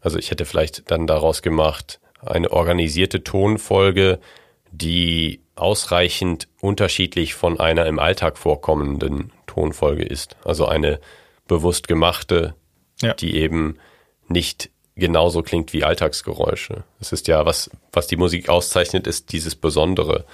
also 0.00 0.18
ich 0.18 0.30
hätte 0.30 0.44
vielleicht 0.44 0.90
dann 0.90 1.06
daraus 1.06 1.40
gemacht, 1.42 2.00
eine 2.20 2.50
organisierte 2.50 3.22
Tonfolge, 3.22 4.18
die 4.72 5.40
ausreichend 5.54 6.48
unterschiedlich 6.60 7.34
von 7.34 7.60
einer 7.60 7.86
im 7.86 8.00
Alltag 8.00 8.38
vorkommenden 8.38 9.30
Tonfolge 9.46 10.02
ist. 10.02 10.36
Also 10.44 10.66
eine 10.66 10.98
bewusst 11.46 11.86
gemachte, 11.86 12.54
Ja. 13.00 13.14
die 13.14 13.36
eben 13.36 13.76
nicht 14.28 14.70
genauso 14.96 15.42
klingt 15.42 15.72
wie 15.72 15.84
Alltagsgeräusche. 15.84 16.84
Es 17.00 17.12
ist 17.12 17.28
ja, 17.28 17.44
was, 17.46 17.70
was 17.92 18.06
die 18.06 18.16
Musik 18.16 18.48
auszeichnet, 18.48 19.06
ist 19.06 19.32
dieses 19.32 19.54
Besondere, 19.54 20.24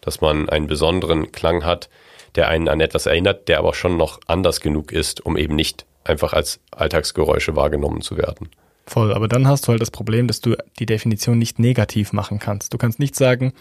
dass 0.00 0.20
man 0.20 0.48
einen 0.48 0.66
besonderen 0.66 1.32
Klang 1.32 1.64
hat, 1.64 1.88
der 2.34 2.48
einen 2.48 2.68
an 2.68 2.80
etwas 2.80 3.06
erinnert, 3.06 3.48
der 3.48 3.58
aber 3.58 3.74
schon 3.74 3.96
noch 3.96 4.20
anders 4.26 4.60
genug 4.60 4.92
ist, 4.92 5.24
um 5.24 5.36
eben 5.36 5.56
nicht 5.56 5.86
einfach 6.04 6.32
als 6.32 6.60
Alltagsgeräusche 6.70 7.56
wahrgenommen 7.56 8.02
zu 8.02 8.16
werden. 8.16 8.50
Voll, 8.90 9.14
aber 9.14 9.28
dann 9.28 9.46
hast 9.46 9.68
du 9.68 9.68
halt 9.68 9.80
das 9.80 9.92
Problem, 9.92 10.26
dass 10.26 10.40
du 10.40 10.56
die 10.80 10.86
Definition 10.86 11.38
nicht 11.38 11.60
negativ 11.60 12.12
machen 12.12 12.40
kannst. 12.40 12.74
Du 12.74 12.76
kannst 12.76 12.98
nicht 12.98 13.14
sagen, 13.14 13.52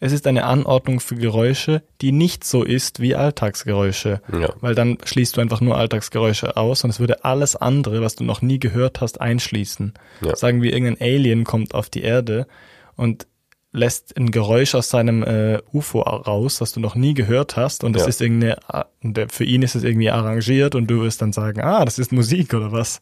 es 0.00 0.10
ist 0.10 0.26
eine 0.26 0.42
Anordnung 0.42 0.98
für 0.98 1.14
Geräusche, 1.14 1.84
die 2.00 2.10
nicht 2.10 2.42
so 2.42 2.64
ist 2.64 2.98
wie 2.98 3.14
Alltagsgeräusche. 3.14 4.20
Ja. 4.32 4.52
Weil 4.60 4.74
dann 4.74 4.98
schließt 5.04 5.36
du 5.36 5.40
einfach 5.40 5.60
nur 5.60 5.76
Alltagsgeräusche 5.76 6.56
aus 6.56 6.82
und 6.82 6.90
es 6.90 6.98
würde 6.98 7.24
alles 7.24 7.54
andere, 7.54 8.02
was 8.02 8.16
du 8.16 8.24
noch 8.24 8.42
nie 8.42 8.58
gehört 8.58 9.00
hast, 9.00 9.20
einschließen. 9.20 9.94
Ja. 10.20 10.34
Sagen 10.34 10.62
wir, 10.62 10.72
irgendein 10.72 11.00
Alien 11.00 11.44
kommt 11.44 11.76
auf 11.76 11.88
die 11.88 12.02
Erde 12.02 12.48
und 12.96 13.28
lässt 13.74 14.16
ein 14.18 14.30
Geräusch 14.30 14.74
aus 14.74 14.90
seinem 14.90 15.22
äh, 15.22 15.58
UFO 15.72 16.00
raus, 16.02 16.58
das 16.58 16.72
du 16.72 16.80
noch 16.80 16.94
nie 16.94 17.14
gehört 17.14 17.56
hast 17.56 17.84
und 17.84 17.94
das 17.94 18.02
Ja. 18.02 18.08
ist 18.08 18.20
irgendeine, 18.20 18.58
für 19.30 19.44
ihn 19.44 19.62
ist 19.62 19.74
es 19.74 19.82
irgendwie 19.82 20.10
arrangiert 20.10 20.74
und 20.74 20.86
du 20.88 21.00
wirst 21.02 21.22
dann 21.22 21.32
sagen, 21.32 21.62
ah, 21.62 21.84
das 21.84 21.98
ist 21.98 22.12
Musik 22.12 22.52
oder 22.52 22.70
was? 22.70 23.00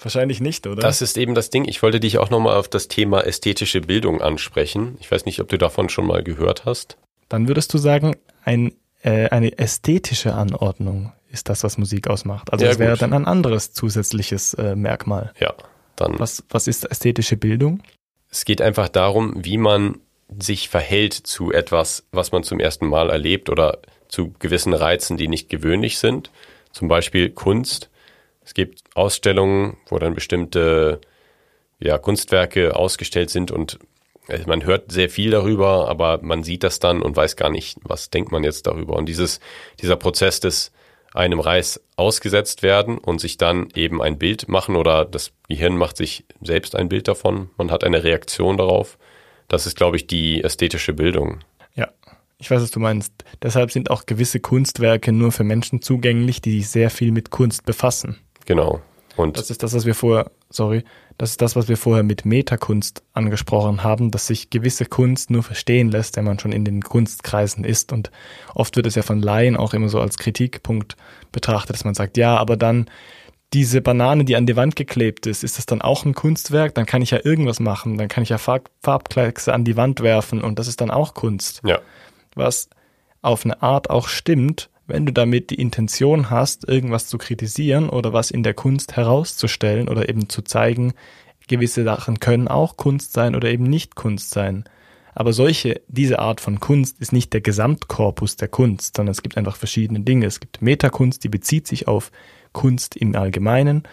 Wahrscheinlich 0.00 0.40
nicht, 0.40 0.66
oder? 0.68 0.80
Das 0.82 1.02
ist 1.02 1.18
eben 1.18 1.34
das 1.34 1.50
Ding. 1.50 1.64
Ich 1.66 1.82
wollte 1.82 1.98
dich 2.00 2.18
auch 2.18 2.30
nochmal 2.30 2.56
auf 2.56 2.68
das 2.68 2.86
Thema 2.88 3.22
ästhetische 3.26 3.80
Bildung 3.80 4.20
ansprechen. 4.22 4.96
Ich 5.00 5.10
weiß 5.10 5.24
nicht, 5.24 5.40
ob 5.40 5.48
du 5.48 5.58
davon 5.58 5.88
schon 5.88 6.06
mal 6.06 6.22
gehört 6.22 6.64
hast. 6.64 6.96
dann 7.28 7.48
würdest 7.48 7.74
du 7.74 7.78
sagen, 7.78 8.14
ein, 8.44 8.72
äh, 9.02 9.28
eine 9.30 9.58
ästhetische 9.58 10.34
Anordnung 10.34 11.12
ist 11.28 11.48
das, 11.48 11.64
was 11.64 11.76
Musik 11.78 12.06
ausmacht. 12.08 12.52
Also 12.52 12.64
Ja, 12.64 12.70
das 12.70 12.78
wäre 12.78 12.96
dann 12.96 13.12
ein 13.12 13.24
anderes 13.26 13.72
zusätzliches 13.72 14.54
äh, 14.54 14.76
Merkmal. 14.76 15.32
Ja, 15.40 15.54
dann. 15.96 16.18
Was, 16.20 16.44
was 16.50 16.68
ist 16.68 16.88
ästhetische 16.88 17.36
Bildung? 17.36 17.80
Es 18.34 18.44
geht 18.44 18.60
einfach 18.60 18.88
darum, 18.88 19.32
wie 19.36 19.58
man 19.58 20.00
sich 20.36 20.68
verhält 20.68 21.12
zu 21.12 21.52
etwas, 21.52 22.04
was 22.10 22.32
man 22.32 22.42
zum 22.42 22.58
ersten 22.58 22.88
Mal 22.88 23.08
erlebt 23.08 23.48
oder 23.48 23.78
zu 24.08 24.32
gewissen 24.40 24.74
Reizen, 24.74 25.16
die 25.16 25.28
nicht 25.28 25.48
gewöhnlich 25.48 25.98
sind. 25.98 26.32
Zum 26.72 26.88
Beispiel 26.88 27.30
Kunst. 27.30 27.90
Es 28.44 28.52
gibt 28.52 28.80
Ausstellungen, 28.96 29.76
wo 29.86 30.00
dann 30.00 30.16
bestimmte 30.16 31.00
ja, 31.78 31.96
Kunstwerke 31.96 32.74
ausgestellt 32.74 33.30
sind 33.30 33.52
und 33.52 33.78
äh, 34.26 34.40
man 34.46 34.64
hört 34.64 34.90
sehr 34.90 35.10
viel 35.10 35.30
darüber, 35.30 35.88
aber 35.88 36.18
man 36.20 36.42
sieht 36.42 36.64
das 36.64 36.80
dann 36.80 37.02
und 37.02 37.14
weiß 37.16 37.36
gar 37.36 37.50
nicht, 37.50 37.78
was 37.84 38.10
denkt 38.10 38.32
man 38.32 38.42
jetzt 38.42 38.66
darüber. 38.66 38.96
Und 38.96 39.08
dieses, 39.08 39.38
dieser 39.80 39.94
Prozess 39.94 40.40
des 40.40 40.72
einem 41.14 41.40
Reiz 41.40 41.80
ausgesetzt 41.96 42.62
werden 42.62 42.98
und 42.98 43.20
sich 43.20 43.38
dann 43.38 43.68
eben 43.74 44.02
ein 44.02 44.18
Bild 44.18 44.48
machen 44.48 44.76
oder 44.76 45.04
das 45.04 45.32
Gehirn 45.48 45.76
macht 45.76 45.96
sich 45.96 46.24
selbst 46.42 46.76
ein 46.76 46.88
Bild 46.88 47.08
davon. 47.08 47.50
Man 47.56 47.70
hat 47.70 47.84
eine 47.84 48.02
Reaktion 48.04 48.56
darauf. 48.56 48.98
Das 49.48 49.66
ist, 49.66 49.76
glaube 49.76 49.96
ich, 49.96 50.06
die 50.06 50.42
ästhetische 50.42 50.92
Bildung. 50.92 51.38
Ja, 51.74 51.88
ich 52.38 52.50
weiß, 52.50 52.60
was 52.62 52.70
du 52.72 52.80
meinst. 52.80 53.12
Deshalb 53.42 53.70
sind 53.70 53.90
auch 53.90 54.06
gewisse 54.06 54.40
Kunstwerke 54.40 55.12
nur 55.12 55.30
für 55.30 55.44
Menschen 55.44 55.80
zugänglich, 55.80 56.42
die 56.42 56.60
sich 56.60 56.68
sehr 56.68 56.90
viel 56.90 57.12
mit 57.12 57.30
Kunst 57.30 57.64
befassen. 57.64 58.18
Genau. 58.44 58.82
Und 59.16 59.38
Das 59.38 59.50
ist 59.50 59.62
das, 59.62 59.74
was 59.74 59.86
wir 59.86 59.94
vorher, 59.94 60.30
sorry, 60.50 60.84
das 61.18 61.30
ist 61.30 61.42
das, 61.42 61.54
was 61.54 61.68
wir 61.68 61.76
vorher 61.76 62.02
mit 62.02 62.24
Metakunst 62.24 63.02
angesprochen 63.12 63.84
haben, 63.84 64.10
dass 64.10 64.26
sich 64.26 64.50
gewisse 64.50 64.86
Kunst 64.86 65.30
nur 65.30 65.42
verstehen 65.42 65.90
lässt, 65.90 66.16
wenn 66.16 66.24
man 66.24 66.38
schon 66.38 66.52
in 66.52 66.64
den 66.64 66.82
Kunstkreisen 66.82 67.64
ist. 67.64 67.92
Und 67.92 68.10
oft 68.54 68.76
wird 68.76 68.86
es 68.86 68.96
ja 68.96 69.02
von 69.02 69.22
Laien 69.22 69.56
auch 69.56 69.74
immer 69.74 69.88
so 69.88 70.00
als 70.00 70.18
Kritikpunkt 70.18 70.96
betrachtet, 71.30 71.76
dass 71.76 71.84
man 71.84 71.94
sagt, 71.94 72.16
ja, 72.16 72.36
aber 72.36 72.56
dann 72.56 72.86
diese 73.52 73.80
Banane, 73.80 74.24
die 74.24 74.34
an 74.34 74.46
die 74.46 74.56
Wand 74.56 74.74
geklebt 74.74 75.26
ist, 75.26 75.44
ist 75.44 75.58
das 75.58 75.66
dann 75.66 75.80
auch 75.80 76.04
ein 76.04 76.14
Kunstwerk? 76.14 76.74
Dann 76.74 76.86
kann 76.86 77.02
ich 77.02 77.12
ja 77.12 77.20
irgendwas 77.22 77.60
machen, 77.60 77.96
dann 77.96 78.08
kann 78.08 78.24
ich 78.24 78.30
ja 78.30 78.38
Farb 78.38 78.68
Farbkleckse 78.82 79.54
an 79.54 79.64
die 79.64 79.76
Wand 79.76 80.00
werfen 80.00 80.42
und 80.42 80.58
das 80.58 80.66
ist 80.66 80.80
dann 80.80 80.90
auch 80.90 81.14
Kunst 81.14 81.62
ja, 81.64 81.78
was 82.34 82.68
auf 83.22 83.44
eine 83.44 83.62
Art 83.62 83.90
auch 83.90 84.08
stimmt, 84.08 84.70
wenn 84.86 85.06
du 85.06 85.12
damit 85.12 85.50
die 85.50 85.60
Intention 85.60 86.30
hast, 86.30 86.68
irgendwas 86.68 87.06
zu 87.06 87.18
kritisieren 87.18 87.88
oder 87.88 88.12
was 88.12 88.30
in 88.30 88.42
der 88.42 88.54
Kunst 88.54 88.96
herauszustellen 88.96 89.88
oder 89.88 90.08
eben 90.08 90.28
zu 90.28 90.42
zeigen, 90.42 90.92
gewisse 91.48 91.84
Sachen 91.84 92.20
können 92.20 92.48
auch 92.48 92.76
Kunst 92.76 93.12
sein 93.12 93.34
oder 93.34 93.50
eben 93.50 93.64
nicht 93.64 93.94
Kunst 93.94 94.30
sein. 94.30 94.64
Aber 95.14 95.32
solche, 95.32 95.80
diese 95.86 96.18
Art 96.18 96.40
von 96.40 96.58
Kunst 96.58 97.00
ist 97.00 97.12
nicht 97.12 97.32
der 97.32 97.40
Gesamtkorpus 97.40 98.36
der 98.36 98.48
Kunst, 98.48 98.96
sondern 98.96 99.12
es 99.12 99.22
gibt 99.22 99.36
einfach 99.36 99.56
verschiedene 99.56 100.00
Dinge. 100.00 100.26
Es 100.26 100.40
gibt 100.40 100.60
Metakunst, 100.60 101.22
die 101.22 101.28
bezieht 101.28 101.68
sich 101.68 101.86
auf 101.86 102.10
Kunst 102.52 102.96
im 102.96 103.14
Allgemeinen. 103.14 103.84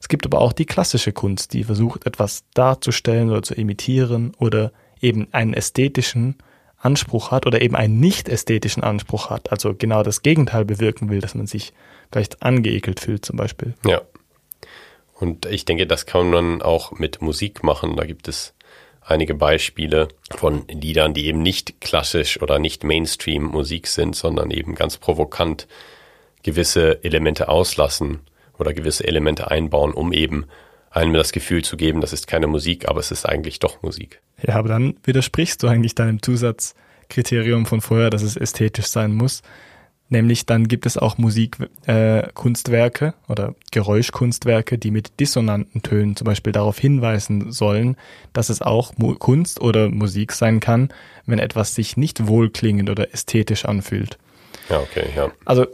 Es 0.00 0.08
gibt 0.08 0.24
aber 0.24 0.40
auch 0.40 0.52
die 0.52 0.64
klassische 0.64 1.12
Kunst, 1.12 1.52
die 1.52 1.64
versucht, 1.64 2.06
etwas 2.06 2.44
darzustellen 2.54 3.30
oder 3.30 3.42
zu 3.42 3.54
imitieren 3.54 4.32
oder 4.38 4.72
eben 5.00 5.28
einen 5.32 5.54
ästhetischen 5.54 6.36
Anspruch 6.80 7.30
hat 7.30 7.46
oder 7.46 7.60
eben 7.60 7.76
einen 7.76 8.00
nicht 8.00 8.28
ästhetischen 8.28 8.82
Anspruch 8.82 9.30
hat, 9.30 9.52
also 9.52 9.74
genau 9.74 10.02
das 10.02 10.22
Gegenteil 10.22 10.64
bewirken 10.64 11.10
will, 11.10 11.20
dass 11.20 11.34
man 11.34 11.46
sich 11.46 11.72
vielleicht 12.10 12.42
angeekelt 12.42 13.00
fühlt 13.00 13.24
zum 13.24 13.36
Beispiel. 13.36 13.74
ja. 13.84 14.00
Und 15.20 15.44
ich 15.44 15.66
denke, 15.66 15.86
das 15.86 16.06
kann 16.06 16.30
man 16.30 16.62
auch 16.62 16.92
mit 16.92 17.20
Musik 17.20 17.62
machen. 17.62 17.94
Da 17.94 18.06
gibt 18.06 18.26
es 18.26 18.54
einige 19.02 19.34
Beispiele 19.34 20.08
von 20.30 20.66
Liedern, 20.68 21.12
die 21.12 21.26
eben 21.26 21.42
nicht 21.42 21.82
klassisch 21.82 22.40
oder 22.40 22.58
nicht 22.58 22.84
Mainstream-Musik 22.84 23.86
sind, 23.86 24.16
sondern 24.16 24.50
eben 24.50 24.74
ganz 24.74 24.96
provokant 24.96 25.68
gewisse 26.42 27.04
Elemente 27.04 27.50
auslassen 27.50 28.20
oder 28.58 28.72
gewisse 28.72 29.06
Elemente 29.06 29.50
einbauen, 29.50 29.92
um 29.92 30.12
eben 30.12 30.46
einem 30.90 31.14
das 31.14 31.32
Gefühl 31.32 31.64
zu 31.64 31.76
geben, 31.76 32.00
das 32.00 32.12
ist 32.12 32.26
keine 32.26 32.46
Musik, 32.46 32.88
aber 32.88 33.00
es 33.00 33.10
ist 33.10 33.26
eigentlich 33.26 33.60
doch 33.60 33.82
Musik. 33.82 34.20
Ja, 34.42 34.56
aber 34.56 34.68
dann 34.68 34.94
widersprichst 35.04 35.62
du 35.62 35.68
eigentlich 35.68 35.94
deinem 35.94 36.22
Zusatzkriterium 36.22 37.66
von 37.66 37.80
vorher, 37.80 38.10
dass 38.10 38.22
es 38.22 38.36
ästhetisch 38.36 38.86
sein 38.86 39.14
muss. 39.14 39.42
Nämlich 40.12 40.44
dann 40.44 40.66
gibt 40.66 40.86
es 40.86 40.98
auch 40.98 41.18
Musikkunstwerke 41.18 42.26
äh, 42.26 42.32
Kunstwerke 42.34 43.14
oder 43.28 43.54
Geräuschkunstwerke, 43.70 44.76
die 44.76 44.90
mit 44.90 45.20
dissonanten 45.20 45.82
Tönen 45.82 46.16
zum 46.16 46.24
Beispiel 46.24 46.52
darauf 46.52 46.80
hinweisen 46.80 47.52
sollen, 47.52 47.96
dass 48.32 48.48
es 48.48 48.60
auch 48.60 48.92
Mu 48.98 49.14
Kunst 49.14 49.60
oder 49.60 49.88
Musik 49.88 50.32
sein 50.32 50.58
kann, 50.58 50.88
wenn 51.26 51.38
etwas 51.38 51.76
sich 51.76 51.96
nicht 51.96 52.26
wohlklingend 52.26 52.90
oder 52.90 53.14
ästhetisch 53.14 53.64
anfühlt. 53.66 54.18
Ja, 54.68 54.80
okay, 54.80 55.06
ja. 55.14 55.30
Also 55.44 55.66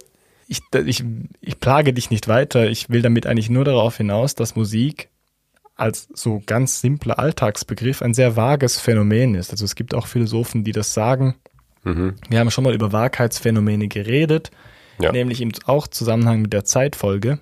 ich, 0.46 0.60
ich, 0.84 1.04
ich 1.40 1.60
plage 1.60 1.92
dich 1.92 2.10
nicht 2.10 2.28
weiter. 2.28 2.68
Ich 2.68 2.90
will 2.90 3.02
damit 3.02 3.26
eigentlich 3.26 3.50
nur 3.50 3.64
darauf 3.64 3.96
hinaus, 3.96 4.34
dass 4.34 4.56
Musik 4.56 5.08
als 5.74 6.08
so 6.14 6.42
ganz 6.46 6.80
simpler 6.80 7.18
Alltagsbegriff 7.18 8.00
ein 8.00 8.14
sehr 8.14 8.36
vages 8.36 8.80
Phänomen 8.80 9.34
ist. 9.34 9.50
Also 9.50 9.64
es 9.64 9.74
gibt 9.74 9.94
auch 9.94 10.06
Philosophen, 10.06 10.64
die 10.64 10.72
das 10.72 10.94
sagen, 10.94 11.34
Mhm. 11.86 12.16
Wir 12.28 12.40
haben 12.40 12.50
schon 12.50 12.64
mal 12.64 12.74
über 12.74 12.92
Wahrheitsphänomene 12.92 13.86
geredet, 13.86 14.50
ja. 14.98 15.12
nämlich 15.12 15.40
im 15.40 15.52
auch 15.66 15.86
Zusammenhang 15.86 16.42
mit 16.42 16.52
der 16.52 16.64
Zeitfolge. 16.64 17.38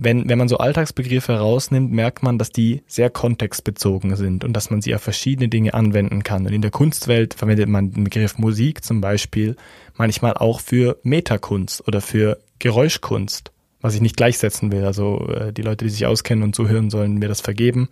Wenn, 0.00 0.28
wenn 0.28 0.38
man 0.38 0.48
so 0.48 0.58
Alltagsbegriffe 0.58 1.32
herausnimmt, 1.32 1.90
merkt 1.90 2.22
man, 2.22 2.38
dass 2.38 2.50
die 2.50 2.82
sehr 2.86 3.10
kontextbezogen 3.10 4.14
sind 4.14 4.44
und 4.44 4.52
dass 4.52 4.70
man 4.70 4.80
sie 4.80 4.94
auf 4.94 5.02
verschiedene 5.02 5.48
Dinge 5.48 5.74
anwenden 5.74 6.22
kann. 6.22 6.46
Und 6.46 6.52
in 6.52 6.62
der 6.62 6.70
Kunstwelt 6.70 7.34
verwendet 7.34 7.68
man 7.68 7.90
den 7.90 8.04
Begriff 8.04 8.38
Musik 8.38 8.84
zum 8.84 9.00
Beispiel 9.00 9.56
manchmal 9.96 10.34
auch 10.34 10.60
für 10.60 10.98
Metakunst 11.02 11.86
oder 11.88 12.00
für 12.00 12.38
Geräuschkunst, 12.60 13.50
was 13.80 13.96
ich 13.96 14.00
nicht 14.00 14.16
gleichsetzen 14.16 14.70
will. 14.70 14.84
Also 14.84 15.26
äh, 15.30 15.52
die 15.52 15.62
Leute, 15.62 15.84
die 15.84 15.90
sich 15.90 16.06
auskennen 16.06 16.44
und 16.44 16.54
zuhören, 16.54 16.90
sollen 16.90 17.14
mir 17.18 17.28
das 17.28 17.40
vergeben. 17.40 17.88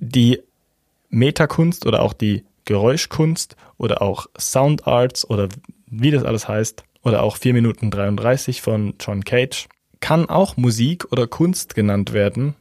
Die 0.00 0.40
Metakunst 1.08 1.86
oder 1.86 2.02
auch 2.02 2.14
die 2.14 2.44
Geräuschkunst 2.64 3.54
oder 3.78 4.02
auch 4.02 4.26
Sound 4.36 4.88
Arts 4.88 5.28
oder 5.28 5.48
wie 5.86 6.10
das 6.10 6.24
alles 6.24 6.48
heißt 6.48 6.82
oder 7.02 7.22
auch 7.22 7.36
4 7.36 7.54
Minuten 7.54 7.92
33 7.92 8.60
von 8.60 8.94
John 8.98 9.24
Cage 9.24 9.68
kann 10.06 10.28
auch 10.28 10.56
Musik 10.56 11.10
oder 11.10 11.26
Kunst 11.26 11.74
genannt 11.74 12.12
werden. 12.12 12.54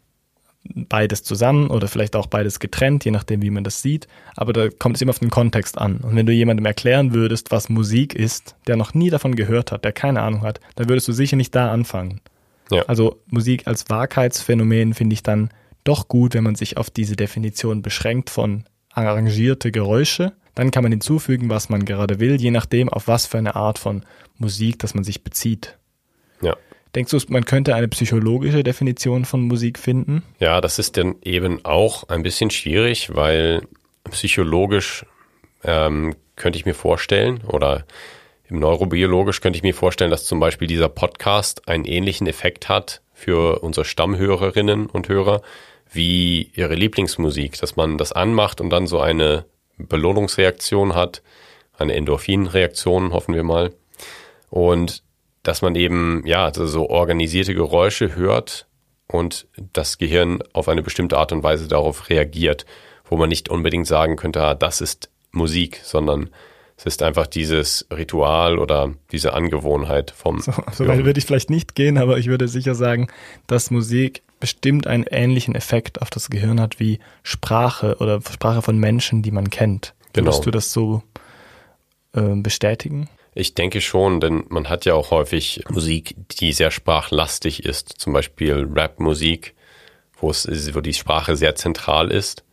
Beides 0.64 1.22
zusammen 1.22 1.70
oder 1.70 1.88
vielleicht 1.88 2.16
auch 2.16 2.26
beides 2.26 2.60
getrennt, 2.60 3.06
je 3.06 3.12
nachdem, 3.12 3.44
wie 3.44 3.52
man 3.52 3.64
das 3.64 3.84
sieht. 3.84 4.08
Aber 4.36 4.52
da 4.52 4.70
kommt 4.70 4.96
es 4.96 5.04
immer 5.04 5.12
auf 5.12 5.20
den 5.20 5.30
Kontext 5.30 5.78
an. 5.78 5.98
Und 5.98 6.16
wenn 6.16 6.26
du 6.26 6.34
jemandem 6.34 6.66
erklären 6.66 7.14
würdest, 7.14 7.52
was 7.52 7.70
Musik 7.70 8.16
ist, 8.16 8.56
der 8.66 8.78
noch 8.78 8.96
nie 8.96 9.12
davon 9.12 9.36
gehört 9.36 9.72
hat, 9.72 9.86
der 9.86 9.94
keine 9.94 10.24
Ahnung 10.24 10.42
hat, 10.42 10.60
dann 10.74 10.90
würdest 10.90 11.08
du 11.08 11.12
sicher 11.12 11.36
nicht 11.36 11.54
da 11.54 11.72
anfangen. 11.72 12.20
Ja. 12.72 12.82
Also 12.88 13.22
Musik 13.28 13.68
als 13.68 13.92
Wahrheitsphänomen 13.92 14.96
finde 14.96 15.14
ich 15.14 15.22
dann 15.22 15.52
doch 15.84 16.08
gut, 16.08 16.34
wenn 16.34 16.44
man 16.44 16.56
sich 16.56 16.78
auf 16.78 16.90
diese 16.90 17.16
Definition 17.16 17.84
beschränkt 17.84 18.32
von 18.32 18.64
arrangierte 18.92 19.72
Geräusche. 19.72 20.34
Dann 20.56 20.72
kann 20.72 20.82
man 20.82 20.94
hinzufügen, 20.94 21.48
was 21.50 21.70
man 21.70 21.86
gerade 21.86 22.20
will, 22.20 22.42
je 22.42 22.50
nachdem, 22.50 22.90
auf 22.90 23.08
was 23.08 23.28
für 23.28 23.38
eine 23.38 23.56
Art 23.56 23.78
von 23.78 24.02
Musik, 24.40 24.80
dass 24.80 24.96
man 24.96 25.04
sich 25.04 25.24
bezieht. 25.24 25.78
Ja. 26.42 26.56
Denkst 26.96 27.12
du, 27.12 27.20
man 27.28 27.44
könnte 27.44 27.76
eine 27.76 27.90
psychologische 27.90 28.64
Definition 28.64 29.26
von 29.26 29.42
Musik 29.42 29.78
finden? 29.78 30.24
Ja, 30.40 30.62
das 30.62 30.80
ist 30.80 30.96
dann 30.96 31.16
eben 31.24 31.64
auch 31.66 32.08
ein 32.08 32.24
bisschen 32.24 32.50
schwierig, 32.50 33.14
weil 33.14 33.64
psychologisch 34.10 35.06
ähm, 35.66 36.16
könnte 36.38 36.58
ich 36.58 36.66
mir 36.66 36.74
vorstellen 36.74 37.42
oder 37.48 37.86
im 38.48 38.60
neurobiologisch 38.60 39.42
könnte 39.42 39.58
ich 39.58 39.64
mir 39.64 39.74
vorstellen, 39.74 40.12
dass 40.12 40.26
zum 40.26 40.40
Beispiel 40.40 40.68
dieser 40.68 40.88
Podcast 40.88 41.68
einen 41.68 41.84
ähnlichen 41.84 42.28
Effekt 42.28 42.70
hat 42.70 43.02
für 43.14 43.60
unsere 43.60 43.86
Stammhörerinnen 43.86 44.86
und 44.86 45.10
Hörer 45.10 45.42
wie 45.92 46.52
ihre 46.54 46.76
Lieblingsmusik, 46.76 47.60
dass 47.60 47.76
man 47.76 47.98
das 47.98 48.14
anmacht 48.14 48.62
und 48.62 48.70
dann 48.70 48.88
so 48.88 49.02
eine 49.02 49.46
Belohnungsreaktion 49.78 50.96
hat, 50.96 51.22
eine 51.78 51.94
Endorphinreaktion, 51.96 53.12
hoffen 53.12 53.36
wir 53.36 53.44
mal. 53.44 53.74
Und 54.50 55.04
dass 55.46 55.62
man 55.62 55.76
eben, 55.76 56.24
ja, 56.26 56.52
so 56.54 56.90
organisierte 56.90 57.54
Geräusche 57.54 58.16
hört 58.16 58.68
und 59.08 59.48
das 59.74 59.98
Gehirn 59.98 60.40
auf 60.54 60.68
eine 60.68 60.82
bestimmte 60.82 61.18
Art 61.18 61.32
und 61.32 61.44
Weise 61.44 61.68
darauf 61.68 62.10
reagiert, 62.10 62.66
wo 63.06 63.16
man 63.16 63.30
nicht 63.30 63.50
unbedingt 63.50 63.86
sagen 63.86 64.16
könnte, 64.16 64.42
ah, 64.42 64.56
das 64.56 64.82
ist 64.82 65.10
Musik, 65.32 65.82
sondern 65.84 66.32
es 66.78 66.86
ist 66.86 67.04
einfach 67.04 67.28
dieses 67.28 67.86
Ritual 67.94 68.58
oder 68.58 68.94
diese 69.12 69.34
Angewohnheit 69.34 70.12
vom. 70.12 70.42
So, 70.42 70.52
so 70.74 70.88
weit 70.88 71.06
würde 71.06 71.20
ich 71.20 71.26
vielleicht 71.26 71.52
nicht 71.52 71.76
gehen, 71.76 71.98
aber 71.98 72.18
ich 72.18 72.28
würde 72.28 72.48
sicher 72.48 72.74
sagen, 72.74 73.08
dass 73.46 73.70
Musik 73.70 74.24
bestimmt 74.40 74.88
einen 74.88 75.06
ähnlichen 75.10 75.56
Effekt 75.56 76.02
auf 76.02 76.10
das 76.10 76.30
Gehirn 76.30 76.60
hat 76.60 76.80
wie 76.80 77.00
Sprache 77.24 77.98
oder 78.00 78.20
Sprache 78.22 78.62
von 78.64 78.78
Menschen, 78.78 79.22
die 79.22 79.32
man 79.32 79.50
kennt. 79.50 79.94
Genau. 80.14 80.28
Würdest 80.28 80.46
du 80.46 80.52
das 80.52 80.74
so 80.74 81.04
äh, 82.14 82.36
bestätigen? 82.36 83.10
Ich 83.38 83.54
denke 83.54 83.82
schon, 83.82 84.22
denn 84.22 84.46
man 84.48 84.70
hat 84.70 84.86
ja 84.86 84.94
auch 84.94 85.12
häufig 85.12 85.62
Musik, 85.70 86.16
die 86.40 86.54
sehr 86.54 86.72
sprachlastig 86.72 87.66
ist, 87.66 87.90
zum 88.00 88.14
Beispiel 88.14 88.66
Rap-Musik, 88.74 89.56
wo 90.18 90.30
es, 90.30 90.48
wo 90.74 90.80
die 90.80 90.94
Sprache 90.94 91.36
sehr 91.36 91.54
zentral 91.56 92.12
ist. 92.12 92.46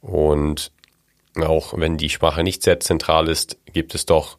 Und 0.00 0.72
auch 1.36 1.74
wenn 1.76 1.98
die 1.98 2.08
Sprache 2.08 2.42
nicht 2.42 2.62
sehr 2.62 2.80
zentral 2.80 3.28
ist, 3.28 3.58
gibt 3.70 3.94
es 3.94 4.06
doch 4.06 4.38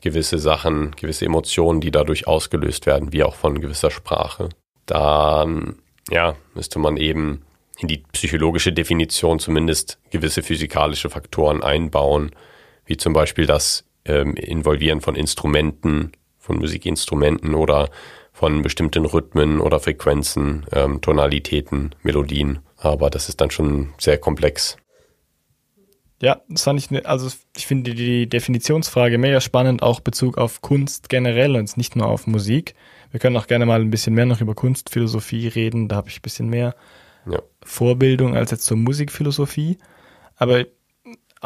gewisse 0.00 0.38
Sachen, 0.38 0.92
gewisse 0.92 1.26
Emotionen, 1.26 1.82
die 1.82 1.90
dadurch 1.90 2.26
ausgelöst 2.26 2.86
werden, 2.86 3.12
wie 3.12 3.22
auch 3.22 3.34
von 3.34 3.60
gewisser 3.60 3.90
Sprache. 3.90 4.48
Dann, 4.86 5.76
ja, 6.10 6.36
müsste 6.54 6.78
man 6.78 6.96
eben 6.96 7.42
in 7.78 7.88
die 7.88 8.02
psychologische 8.12 8.72
Definition 8.72 9.40
zumindest 9.40 9.98
gewisse 10.10 10.42
physikalische 10.42 11.10
Faktoren 11.10 11.62
einbauen, 11.62 12.30
wie 12.86 12.96
zum 12.96 13.12
Beispiel 13.12 13.44
das 13.44 13.84
ähm, 14.06 14.34
Involvieren 14.34 15.00
von 15.00 15.14
Instrumenten, 15.14 16.12
von 16.38 16.58
Musikinstrumenten 16.58 17.54
oder 17.54 17.90
von 18.32 18.62
bestimmten 18.62 19.04
Rhythmen 19.04 19.60
oder 19.60 19.80
Frequenzen, 19.80 20.66
ähm, 20.72 21.00
Tonalitäten, 21.00 21.94
Melodien. 22.02 22.58
Aber 22.76 23.08
das 23.08 23.28
ist 23.28 23.40
dann 23.40 23.50
schon 23.50 23.94
sehr 23.98 24.18
komplex. 24.18 24.76
Ja, 26.20 26.40
das 26.48 26.64
fand 26.64 26.80
ich, 26.80 26.90
ne, 26.90 27.04
also 27.04 27.30
ich 27.56 27.66
finde 27.66 27.94
die 27.94 28.28
Definitionsfrage 28.28 29.18
mega 29.18 29.40
spannend, 29.40 29.82
auch 29.82 30.00
Bezug 30.00 30.38
auf 30.38 30.62
Kunst 30.62 31.08
generell 31.08 31.56
und 31.56 31.76
nicht 31.76 31.94
nur 31.94 32.06
auf 32.06 32.26
Musik. 32.26 32.74
Wir 33.10 33.20
können 33.20 33.36
auch 33.36 33.46
gerne 33.46 33.66
mal 33.66 33.80
ein 33.80 33.90
bisschen 33.90 34.14
mehr 34.14 34.26
noch 34.26 34.40
über 34.40 34.54
Kunstphilosophie 34.54 35.48
reden, 35.48 35.88
da 35.88 35.96
habe 35.96 36.08
ich 36.08 36.18
ein 36.18 36.22
bisschen 36.22 36.48
mehr 36.48 36.74
ja. 37.30 37.40
Vorbildung 37.62 38.34
als 38.34 38.50
jetzt 38.50 38.64
zur 38.64 38.76
Musikphilosophie. 38.78 39.78
Aber 40.36 40.64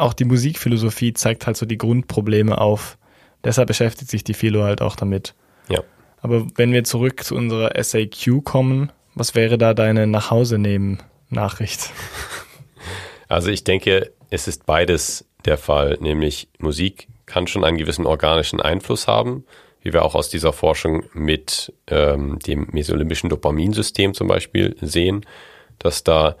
auch 0.01 0.13
die 0.13 0.25
Musikphilosophie 0.25 1.13
zeigt 1.13 1.47
halt 1.47 1.57
so 1.57 1.65
die 1.65 1.77
Grundprobleme 1.77 2.59
auf. 2.59 2.97
Deshalb 3.43 3.67
beschäftigt 3.67 4.11
sich 4.11 4.23
die 4.23 4.33
Philo 4.33 4.63
halt 4.63 4.81
auch 4.81 4.95
damit. 4.95 5.33
Ja. 5.69 5.81
Aber 6.21 6.45
wenn 6.55 6.71
wir 6.71 6.83
zurück 6.83 7.23
zu 7.23 7.35
unserer 7.35 7.81
SAQ 7.81 8.43
kommen, 8.43 8.91
was 9.15 9.35
wäre 9.35 9.57
da 9.57 9.73
deine 9.73 10.07
Nachhause-nehmen-Nachricht? 10.07 11.89
Also 13.27 13.49
ich 13.49 13.63
denke, 13.63 14.11
es 14.29 14.49
ist 14.49 14.65
beides 14.65 15.25
der 15.45 15.57
Fall, 15.57 15.97
nämlich 16.01 16.49
Musik 16.57 17.07
kann 17.25 17.47
schon 17.47 17.63
einen 17.63 17.77
gewissen 17.77 18.05
organischen 18.05 18.59
Einfluss 18.59 19.07
haben, 19.07 19.45
wie 19.81 19.93
wir 19.93 20.03
auch 20.03 20.15
aus 20.15 20.29
dieser 20.29 20.51
Forschung 20.51 21.05
mit 21.13 21.71
ähm, 21.87 22.39
dem 22.39 22.67
mesolimbischen 22.73 23.29
Dopaminsystem 23.29 24.13
zum 24.13 24.27
Beispiel 24.27 24.75
sehen, 24.81 25.25
dass 25.79 26.03
da 26.03 26.35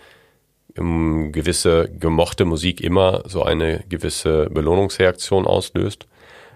gewisse 0.75 1.89
gemochte 1.89 2.45
Musik 2.45 2.81
immer 2.81 3.23
so 3.25 3.43
eine 3.43 3.83
gewisse 3.89 4.49
Belohnungsreaktion 4.49 5.45
auslöst. 5.45 6.07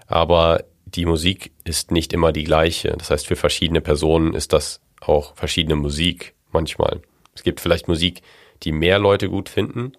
Aber 0.06 0.64
die 0.86 1.04
Musik 1.04 1.52
ist 1.64 1.90
nicht 1.90 2.12
immer 2.12 2.32
die 2.32 2.44
gleiche. 2.44 2.94
Das 2.96 3.10
heißt, 3.10 3.26
für 3.26 3.36
verschiedene 3.36 3.80
Personen 3.80 4.34
ist 4.34 4.52
das 4.52 4.80
auch 5.00 5.34
verschiedene 5.36 5.76
Musik 5.76 6.34
manchmal. 6.52 7.00
Es 7.34 7.42
gibt 7.42 7.60
vielleicht 7.60 7.88
Musik, 7.88 8.22
die 8.62 8.72
mehr 8.72 8.98
Leute 8.98 9.28
gut 9.28 9.48
finden, 9.48 9.92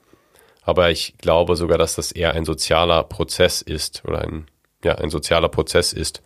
aber 0.64 0.90
ich 0.90 1.16
glaube 1.20 1.56
sogar, 1.56 1.78
dass 1.78 1.96
das 1.96 2.12
eher 2.12 2.34
ein 2.34 2.46
sozialer 2.46 3.04
Prozess 3.04 3.62
ist 3.62 4.04
oder 4.06 4.22
ein, 4.22 4.48
ja, 4.84 4.96
ein 4.96 5.10
sozialer 5.10 5.50
Prozess 5.50 5.94
ist, 5.94 6.24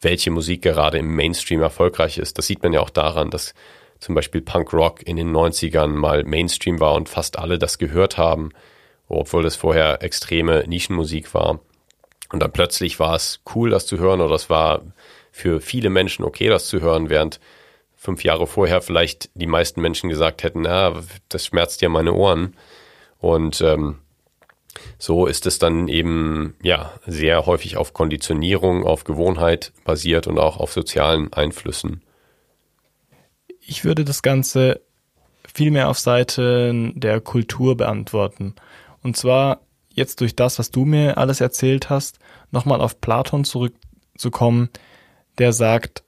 welche 0.00 0.30
Musik 0.30 0.62
gerade 0.62 0.98
im 0.98 1.14
Mainstream 1.14 1.60
erfolgreich 1.60 2.18
ist. 2.18 2.38
Das 2.38 2.46
sieht 2.46 2.62
man 2.62 2.72
ja 2.72 2.80
auch 2.80 2.90
daran, 2.90 3.30
dass 3.30 3.54
zum 4.00 4.14
Beispiel 4.14 4.40
Punk 4.40 4.72
Rock 4.72 5.02
in 5.02 5.16
den 5.16 5.34
90ern 5.34 5.88
mal 5.88 6.24
Mainstream 6.24 6.80
war 6.80 6.94
und 6.94 7.08
fast 7.08 7.38
alle 7.38 7.58
das 7.58 7.78
gehört 7.78 8.18
haben, 8.18 8.50
obwohl 9.08 9.44
es 9.46 9.56
vorher 9.56 10.02
extreme 10.02 10.64
Nischenmusik 10.66 11.34
war. 11.34 11.60
Und 12.30 12.40
dann 12.40 12.52
plötzlich 12.52 13.00
war 13.00 13.14
es 13.14 13.40
cool, 13.54 13.70
das 13.70 13.86
zu 13.86 13.98
hören, 13.98 14.20
oder 14.20 14.34
es 14.34 14.50
war 14.50 14.82
für 15.32 15.60
viele 15.60 15.90
Menschen 15.90 16.24
okay, 16.24 16.48
das 16.48 16.66
zu 16.66 16.80
hören, 16.80 17.08
während 17.08 17.40
fünf 17.96 18.22
Jahre 18.22 18.46
vorher 18.46 18.80
vielleicht 18.80 19.30
die 19.34 19.46
meisten 19.46 19.80
Menschen 19.80 20.08
gesagt 20.08 20.42
hätten, 20.42 20.62
na, 20.62 21.02
das 21.28 21.46
schmerzt 21.46 21.80
ja 21.82 21.88
meine 21.88 22.12
Ohren. 22.12 22.54
Und 23.18 23.60
ähm, 23.60 23.98
so 24.98 25.26
ist 25.26 25.46
es 25.46 25.58
dann 25.58 25.88
eben 25.88 26.54
ja 26.62 26.92
sehr 27.06 27.46
häufig 27.46 27.76
auf 27.76 27.94
Konditionierung, 27.94 28.84
auf 28.84 29.04
Gewohnheit 29.04 29.72
basiert 29.84 30.26
und 30.26 30.38
auch 30.38 30.58
auf 30.58 30.72
sozialen 30.72 31.32
Einflüssen. 31.32 32.02
Ich 33.70 33.84
würde 33.84 34.06
das 34.06 34.22
Ganze 34.22 34.80
viel 35.46 35.70
mehr 35.70 35.90
auf 35.90 35.98
Seite 35.98 36.72
der 36.94 37.20
Kultur 37.20 37.76
beantworten. 37.76 38.54
Und 39.02 39.18
zwar 39.18 39.60
jetzt 39.90 40.22
durch 40.22 40.34
das, 40.34 40.58
was 40.58 40.70
du 40.70 40.86
mir 40.86 41.18
alles 41.18 41.42
erzählt 41.42 41.90
hast, 41.90 42.18
nochmal 42.50 42.80
auf 42.80 43.02
Platon 43.02 43.44
zurückzukommen, 43.44 44.70
der 45.36 45.52
sagt, 45.52 46.02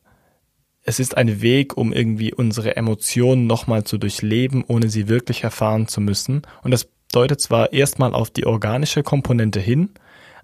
es 0.84 1.00
ist 1.00 1.18
ein 1.18 1.42
Weg, 1.42 1.76
um 1.76 1.92
irgendwie 1.92 2.32
unsere 2.32 2.76
Emotionen 2.76 3.46
nochmal 3.46 3.84
zu 3.84 3.98
durchleben, 3.98 4.64
ohne 4.66 4.88
sie 4.88 5.08
wirklich 5.08 5.44
erfahren 5.44 5.86
zu 5.86 6.00
müssen. 6.00 6.40
Und 6.62 6.70
das 6.70 6.88
deutet 7.12 7.42
zwar 7.42 7.74
erstmal 7.74 8.14
auf 8.14 8.30
die 8.30 8.46
organische 8.46 9.02
Komponente 9.02 9.60
hin, 9.60 9.90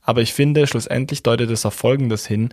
aber 0.03 0.21
ich 0.21 0.35
finde, 0.35 0.67
schlussendlich 0.67 1.23
deutet 1.23 1.49
es 1.49 1.65
auf 1.65 1.73
Folgendes 1.73 2.27
hin, 2.27 2.53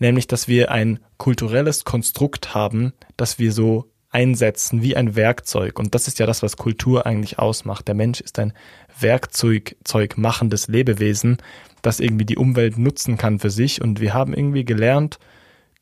nämlich, 0.00 0.26
dass 0.26 0.48
wir 0.48 0.72
ein 0.72 0.98
kulturelles 1.16 1.84
Konstrukt 1.84 2.56
haben, 2.56 2.92
das 3.16 3.38
wir 3.38 3.52
so 3.52 3.86
einsetzen 4.10 4.82
wie 4.82 4.96
ein 4.96 5.14
Werkzeug. 5.16 5.78
Und 5.78 5.94
das 5.94 6.08
ist 6.08 6.18
ja 6.18 6.26
das, 6.26 6.42
was 6.42 6.56
Kultur 6.56 7.06
eigentlich 7.06 7.38
ausmacht. 7.38 7.88
Der 7.88 7.94
Mensch 7.94 8.20
ist 8.20 8.38
ein 8.38 8.52
Werkzeug 8.98 9.76
Zeug 9.84 10.16
machendes 10.16 10.68
Lebewesen, 10.68 11.38
das 11.82 12.00
irgendwie 12.00 12.24
die 12.24 12.36
Umwelt 12.36 12.76
nutzen 12.76 13.16
kann 13.16 13.38
für 13.38 13.50
sich. 13.50 13.80
Und 13.80 14.00
wir 14.00 14.12
haben 14.14 14.34
irgendwie 14.34 14.64
gelernt, 14.64 15.18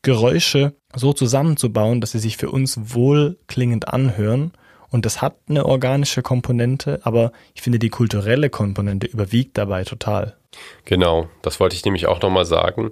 Geräusche 0.01 0.73
so 0.95 1.11
zusammenzubauen, 1.11 1.99
dass 1.99 2.11
sie 2.11 2.19
sich 2.19 2.37
für 2.37 2.49
uns 2.51 2.93
wohlklingend 2.93 3.89
anhören. 3.89 4.53
Und 4.89 5.05
das 5.05 5.21
hat 5.21 5.35
eine 5.47 5.65
organische 5.65 6.21
Komponente, 6.21 6.99
aber 7.03 7.31
ich 7.53 7.61
finde, 7.61 7.79
die 7.79 7.89
kulturelle 7.89 8.49
Komponente 8.49 9.07
überwiegt 9.07 9.57
dabei 9.57 9.83
total. 9.83 10.35
Genau, 10.85 11.27
das 11.41 11.59
wollte 11.59 11.75
ich 11.75 11.85
nämlich 11.85 12.07
auch 12.07 12.21
nochmal 12.21 12.45
sagen 12.45 12.91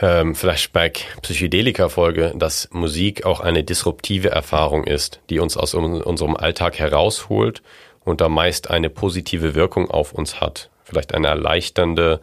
ähm, 0.00 0.34
Flashback 0.34 1.06
Psychedelika 1.22 1.88
Folge, 1.88 2.32
dass 2.34 2.68
Musik 2.72 3.26
auch 3.26 3.40
eine 3.40 3.62
disruptive 3.62 4.30
Erfahrung 4.30 4.84
ist, 4.84 5.20
die 5.28 5.38
uns 5.38 5.56
aus 5.56 5.74
unserem 5.74 6.36
Alltag 6.36 6.78
herausholt 6.78 7.62
und 8.04 8.20
da 8.20 8.28
meist 8.28 8.70
eine 8.70 8.90
positive 8.90 9.54
Wirkung 9.54 9.90
auf 9.90 10.12
uns 10.12 10.40
hat. 10.40 10.70
Vielleicht 10.84 11.14
eine 11.14 11.28
erleichternde 11.28 12.20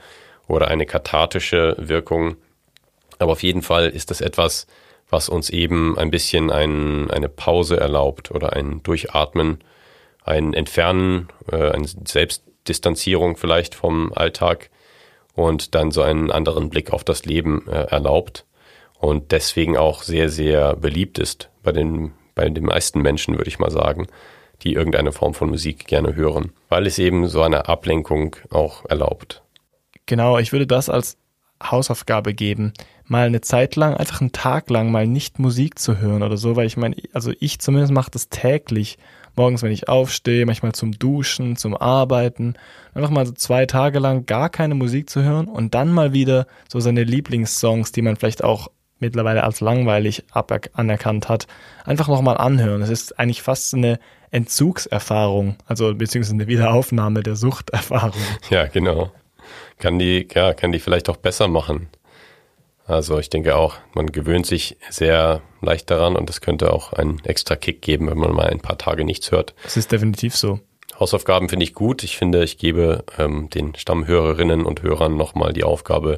oder 0.48 0.68
eine 0.70 0.86
kathartische 0.86 1.76
Wirkung. 1.78 2.36
Aber 3.20 3.34
auf 3.34 3.44
jeden 3.44 3.62
Fall 3.62 3.90
ist 3.90 4.12
das 4.12 4.22
etwas, 4.22 4.68
was 5.10 5.30
uns 5.30 5.50
eben 5.50 5.98
ein 5.98 6.12
bisschen 6.12 6.52
ein, 6.52 7.10
eine 7.12 7.30
Pause 7.30 7.80
erlaubt 7.80 8.32
oder 8.32 8.54
ein 8.54 8.82
Durchatmen, 8.84 9.60
ein 10.24 10.54
Entfernen, 10.54 11.30
äh, 11.52 11.72
eine 11.72 11.88
Selbstdistanzierung 11.88 13.38
vielleicht 13.38 13.76
vom 13.76 14.12
Alltag 14.14 14.70
und 15.38 15.76
dann 15.76 15.92
so 15.92 16.02
einen 16.02 16.32
anderen 16.32 16.70
Blick 16.70 16.92
auf 16.92 17.04
das 17.04 17.26
Leben 17.26 17.68
äh, 17.68 17.84
erlaubt 17.84 18.46
und 19.00 19.32
deswegen 19.32 19.78
auch 19.78 20.02
sehr, 20.02 20.30
sehr 20.30 20.76
beliebt 20.76 21.20
ist 21.20 21.50
bei 21.62 21.72
den, 21.72 22.14
bei 22.34 22.50
den 22.50 22.66
meisten 22.66 23.02
Menschen, 23.02 23.38
würde 23.38 23.48
ich 23.48 23.60
mal 23.60 23.70
sagen, 23.70 24.08
die 24.64 24.74
irgendeine 24.74 25.12
Form 25.12 25.36
von 25.36 25.50
Musik 25.50 25.86
gerne 25.86 26.16
hören, 26.16 26.54
weil 26.70 26.88
es 26.88 26.98
eben 26.98 27.28
so 27.28 27.44
eine 27.44 27.68
Ablenkung 27.70 28.36
auch 28.50 28.84
erlaubt. 28.86 29.44
Genau, 30.08 30.40
ich 30.40 30.52
würde 30.52 30.66
das 30.66 30.90
als 30.90 31.18
Hausaufgabe 31.64 32.34
geben, 32.34 32.74
mal 33.06 33.28
eine 33.28 33.42
Zeit 33.42 33.76
lang, 33.76 33.96
einfach 33.96 34.22
einen 34.22 34.32
Tag 34.32 34.72
lang 34.72 34.92
mal 34.92 35.06
nicht 35.06 35.38
Musik 35.38 35.78
zu 35.78 36.00
hören 36.00 36.24
oder 36.24 36.38
so, 36.38 36.56
weil 36.56 36.66
ich 36.66 36.78
meine, 36.78 36.96
also 37.14 37.32
ich 37.40 37.60
zumindest 37.60 37.94
mache 37.94 38.10
das 38.10 38.30
täglich 38.30 38.98
morgens, 39.38 39.64
wenn 39.64 39.72
ich 39.72 39.88
aufstehe, 39.88 40.46
manchmal 40.46 40.74
zum 40.74 40.92
Duschen, 40.94 41.56
zum 41.56 41.76
Arbeiten, 41.76 42.56
einfach 42.94 43.10
mal 43.10 43.26
so 43.26 43.34
zwei 43.34 43.66
Tage 43.66 44.00
lang 44.00 44.26
gar 44.26 44.50
keine 44.50 44.76
Musik 44.76 45.10
zu 45.10 45.24
hören 45.24 45.48
und 45.48 45.74
dann 45.74 45.92
mal 45.92 46.14
wieder 46.14 46.48
so 46.68 46.80
seine 46.80 47.04
Lieblingssongs, 47.04 47.92
die 47.92 48.02
man 48.02 48.16
vielleicht 48.16 48.44
auch 48.44 48.70
mittlerweile 49.00 49.44
als 49.44 49.62
langweilig 49.62 50.24
anerkannt 50.74 51.30
hat, 51.30 51.48
einfach 51.86 52.08
nochmal 52.08 52.38
anhören. 52.38 52.82
Das 52.82 52.90
ist 52.90 53.20
eigentlich 53.20 53.42
fast 53.42 53.74
eine 53.74 54.00
Entzugserfahrung, 54.32 55.56
also 55.66 55.94
beziehungsweise 55.94 56.36
eine 56.36 56.48
Wiederaufnahme 56.48 57.24
der 57.24 57.36
Suchterfahrung. 57.36 58.22
Ja, 58.50 58.66
genau. 58.66 59.12
Kann 59.78 60.00
die, 60.00 60.28
ja, 60.34 60.54
kann 60.54 60.72
die 60.72 60.80
vielleicht 60.80 61.10
auch 61.10 61.18
besser 61.18 61.48
machen. 61.48 61.88
Also 62.88 63.20
ich 63.20 63.30
denke 63.30 63.58
auch, 63.58 63.76
man 63.94 64.08
gewöhnt 64.08 64.46
sich 64.46 64.78
sehr 64.90 65.42
leicht 65.62 65.92
daran 65.92 66.16
und 66.16 66.30
es 66.30 66.40
könnte 66.40 66.72
auch 66.72 66.94
einen 66.94 67.20
extra 67.26 67.58
Kick 67.58 67.82
geben, 67.82 68.10
wenn 68.10 68.18
man 68.18 68.32
mal 68.32 68.48
ein 68.48 68.62
paar 68.62 68.78
Tage 68.78 69.04
nichts 69.04 69.32
hört. 69.32 69.54
Das 69.64 69.76
ist 69.76 69.92
definitiv 69.92 70.36
so. 70.36 70.62
Hausaufgaben 70.98 71.50
finde 71.50 71.66
ich 71.66 71.74
gut. 71.74 72.04
Ich 72.04 72.18
finde, 72.18 72.44
ich 72.44 72.58
gebe 72.58 73.04
ähm, 73.18 73.50
den 73.50 73.76
Stammhörerinnen 73.76 74.66
und 74.66 74.82
Hörern 74.82 75.18
nochmal 75.18 75.52
die 75.52 75.66
Aufgabe, 75.66 76.18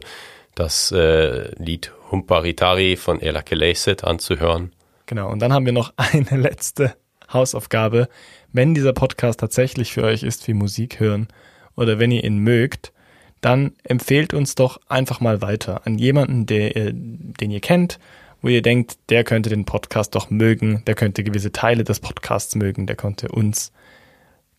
das 0.53 0.91
äh, 0.91 1.53
Lied 1.55 1.91
Humparitari 2.11 2.95
von 2.97 3.19
Ela 3.19 3.41
Keleiset 3.41 4.03
anzuhören. 4.03 4.71
Genau, 5.07 5.31
und 5.31 5.39
dann 5.39 5.51
haben 5.51 5.65
wir 5.65 5.73
noch 5.73 5.93
eine 5.97 6.39
letzte 6.39 6.95
Hausaufgabe. 7.33 8.09
Wenn 8.53 8.75
dieser 8.75 8.93
Podcast 8.93 9.39
tatsächlich 9.39 9.91
für 9.91 10.03
euch 10.03 10.21
ist 10.21 10.47
wie 10.47 10.53
Musik 10.53 10.99
hören 10.99 11.27
oder 11.75 11.97
wenn 11.97 12.11
ihr 12.11 12.23
ihn 12.23 12.37
mögt, 12.37 12.93
dann 13.41 13.73
empfehlt 13.83 14.33
uns 14.33 14.55
doch 14.55 14.79
einfach 14.87 15.21
mal 15.21 15.41
weiter 15.41 15.85
an 15.85 15.97
jemanden, 15.97 16.45
der, 16.45 16.91
den 16.91 17.51
ihr 17.51 17.61
kennt, 17.61 17.99
wo 18.41 18.47
ihr 18.47 18.61
denkt, 18.61 18.97
der 19.09 19.23
könnte 19.23 19.49
den 19.49 19.65
Podcast 19.65 20.15
doch 20.15 20.29
mögen, 20.29 20.83
der 20.87 20.95
könnte 20.95 21.23
gewisse 21.23 21.51
Teile 21.51 21.83
des 21.83 21.99
Podcasts 21.99 22.55
mögen, 22.55 22.87
der 22.87 22.95
könnte 22.95 23.29
uns 23.29 23.71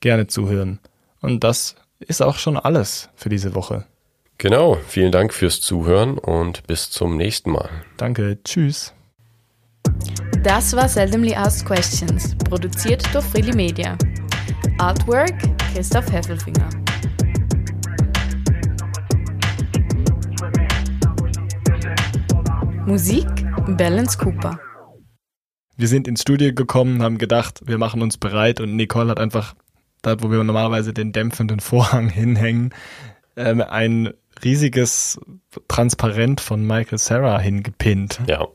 gerne 0.01 0.27
zuhören. 0.27 0.81
Und 1.21 1.45
das 1.45 1.77
ist 1.99 2.23
auch 2.23 2.37
schon 2.37 2.57
alles 2.57 3.11
für 3.15 3.29
diese 3.29 3.55
Woche. 3.55 3.87
Genau, 4.39 4.79
vielen 4.89 5.13
Dank 5.13 5.35
fürs 5.35 5.61
Zuhören 5.61 6.17
und 6.17 6.67
bis 6.67 6.91
zum 6.91 7.19
nächsten 7.19 7.51
Mal. 7.51 7.69
Danke, 7.99 8.39
tschüss. 8.43 8.95
Das 10.43 10.75
war 10.75 10.89
Seldomly 10.89 11.35
Asked 11.35 11.67
Questions, 11.67 12.35
produziert 12.49 13.03
durch 13.13 13.25
Freely 13.27 13.55
Media. 13.55 13.99
Artwork 14.79 15.35
Christoph 15.75 16.11
Heffelfinger. 16.11 16.71
Musik 22.91 23.29
Balance 23.77 24.19
Cooper. 24.19 24.59
Wir 25.77 25.87
sind 25.87 26.09
ins 26.09 26.23
Studio 26.23 26.53
gekommen, 26.53 27.05
haben 27.05 27.19
gedacht, 27.19 27.61
wir 27.65 27.79
machen 27.79 28.03
uns 28.03 28.19
bereit 28.19 28.59
und 28.59 28.75
Nicole 28.75 29.11
hat 29.11 29.21
einfach, 29.21 29.55
dort 30.03 30.25
wo 30.25 30.31
wir 30.33 30.43
normalerweise 30.43 30.93
den 30.93 31.13
dämpfenden 31.13 31.61
Vorhang 31.61 32.09
hinhängen, 32.11 32.75
ähm, 33.37 33.61
ein 33.61 34.13
riesiges 34.43 35.21
Transparent 35.69 36.41
von 36.41 36.67
Michael 36.67 36.99
Sarah 36.99 37.39
hingepinnt. 37.39 38.23
Ja. 38.27 38.49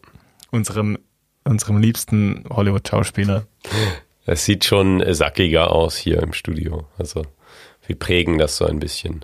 Unserem, 0.52 1.00
unserem 1.46 1.78
liebsten 1.78 2.44
Hollywood-Schauspieler. 2.50 3.48
Es 4.26 4.44
sieht 4.44 4.66
schon 4.66 5.02
sackiger 5.14 5.72
aus 5.72 5.96
hier 5.96 6.22
im 6.22 6.34
Studio. 6.34 6.90
Also 6.98 7.26
wir 7.88 7.98
prägen 7.98 8.38
das 8.38 8.58
so 8.58 8.66
ein 8.66 8.80
bisschen. 8.80 9.24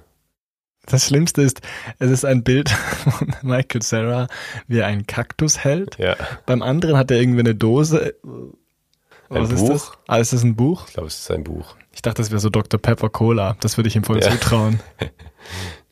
Das 0.91 1.07
Schlimmste 1.07 1.41
ist, 1.41 1.61
es 1.99 2.11
ist 2.11 2.25
ein 2.25 2.43
Bild 2.43 2.69
von 2.69 3.33
Michael 3.41 3.81
Sarah, 3.81 4.27
wie 4.67 4.79
er 4.79 4.87
einen 4.87 5.07
Kaktus 5.07 5.59
hält. 5.63 5.97
Ja. 5.97 6.15
Beim 6.45 6.61
anderen 6.61 6.97
hat 6.97 7.09
er 7.11 7.19
irgendwie 7.19 7.39
eine 7.39 7.55
Dose. 7.55 8.15
Ein 8.23 9.43
Was 9.43 9.49
Buch? 9.49 9.61
ist 9.63 9.69
das? 9.69 9.91
Ah, 10.07 10.17
ist 10.17 10.33
das 10.33 10.43
ein 10.43 10.55
Buch? 10.55 10.85
Ich 10.87 10.93
glaube, 10.93 11.07
es 11.07 11.19
ist 11.19 11.31
ein 11.31 11.43
Buch. 11.43 11.75
Ich 11.93 12.01
dachte, 12.01 12.21
das 12.21 12.31
wäre 12.31 12.39
so 12.39 12.49
Dr. 12.49 12.79
Pepper 12.79 13.09
Cola. 13.09 13.55
Das 13.61 13.77
würde 13.77 13.87
ich 13.87 13.95
ihm 13.95 14.03
voll 14.03 14.21
Ja. 14.21 14.29
zutrauen. 14.31 14.79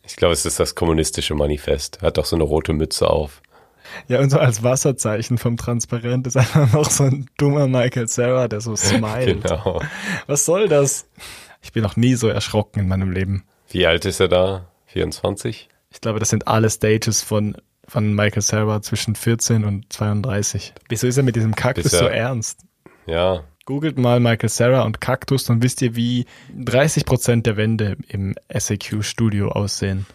Ich 0.04 0.16
glaube, 0.16 0.34
es 0.34 0.44
ist 0.44 0.60
das 0.60 0.74
kommunistische 0.74 1.36
Manifest. 1.36 2.00
Er 2.02 2.08
hat 2.08 2.18
doch 2.18 2.26
so 2.26 2.36
eine 2.36 2.44
rote 2.44 2.74
Mütze 2.74 3.08
auf. 3.08 3.44
Ja, 4.08 4.20
und 4.20 4.32
so 4.32 4.40
als 4.40 4.64
Wasserzeichen 4.64 5.38
vom 5.38 5.56
Transparent 5.56 6.26
ist 6.26 6.36
einfach 6.36 6.74
noch 6.74 6.90
so 6.90 7.04
ein 7.04 7.28
dummer 7.38 7.68
Michael 7.68 8.08
Sarah, 8.08 8.48
der 8.48 8.60
so 8.60 8.76
smilet. 8.76 9.44
Genau. 9.44 9.80
Was 10.26 10.46
soll 10.46 10.68
das? 10.68 11.08
Ich 11.62 11.74
bin 11.74 11.84
noch 11.84 11.96
nie 11.96 12.16
so 12.16 12.28
erschrocken 12.28 12.80
in 12.80 12.88
meinem 12.88 13.12
Leben. 13.12 13.44
Wie 13.70 13.86
alt 13.86 14.04
ist 14.06 14.20
er 14.20 14.30
da? 14.30 14.69
24? 14.90 15.70
Ich 15.92 16.02
glaube, 16.02 16.20
das 16.20 16.30
sind 16.30 16.48
alle 16.48 16.70
Stages 16.70 17.22
von, 17.24 17.56
von 17.88 18.14
Michael 18.14 18.42
Sarah 18.42 18.82
zwischen 18.82 19.16
14 19.16 19.64
und 19.66 19.92
32. 19.92 20.74
Wieso 20.90 21.08
ist 21.08 21.18
er 21.18 21.24
mit 21.24 21.36
diesem 21.36 21.56
Kaktus 21.56 21.86
Ist 21.88 21.94
er- 21.94 22.00
so 22.00 22.06
ernst? 22.06 22.60
Ja, 23.06 23.44
Googelt 23.66 24.00
mal 24.00 24.20
Michael 24.20 24.50
Sarah 24.50 24.82
und 24.82 25.00
Kaktus, 25.00 25.44
dann 25.44 25.62
wisst 25.62 25.84
ihr, 25.84 25.96
wie 25.96 26.26
30 26.58 27.06
Prozent 27.06 27.46
der 27.46 27.56
Wände 27.56 27.98
im 28.08 28.34
SAQ-Studio 28.52 29.50
aussehen. 29.50 30.08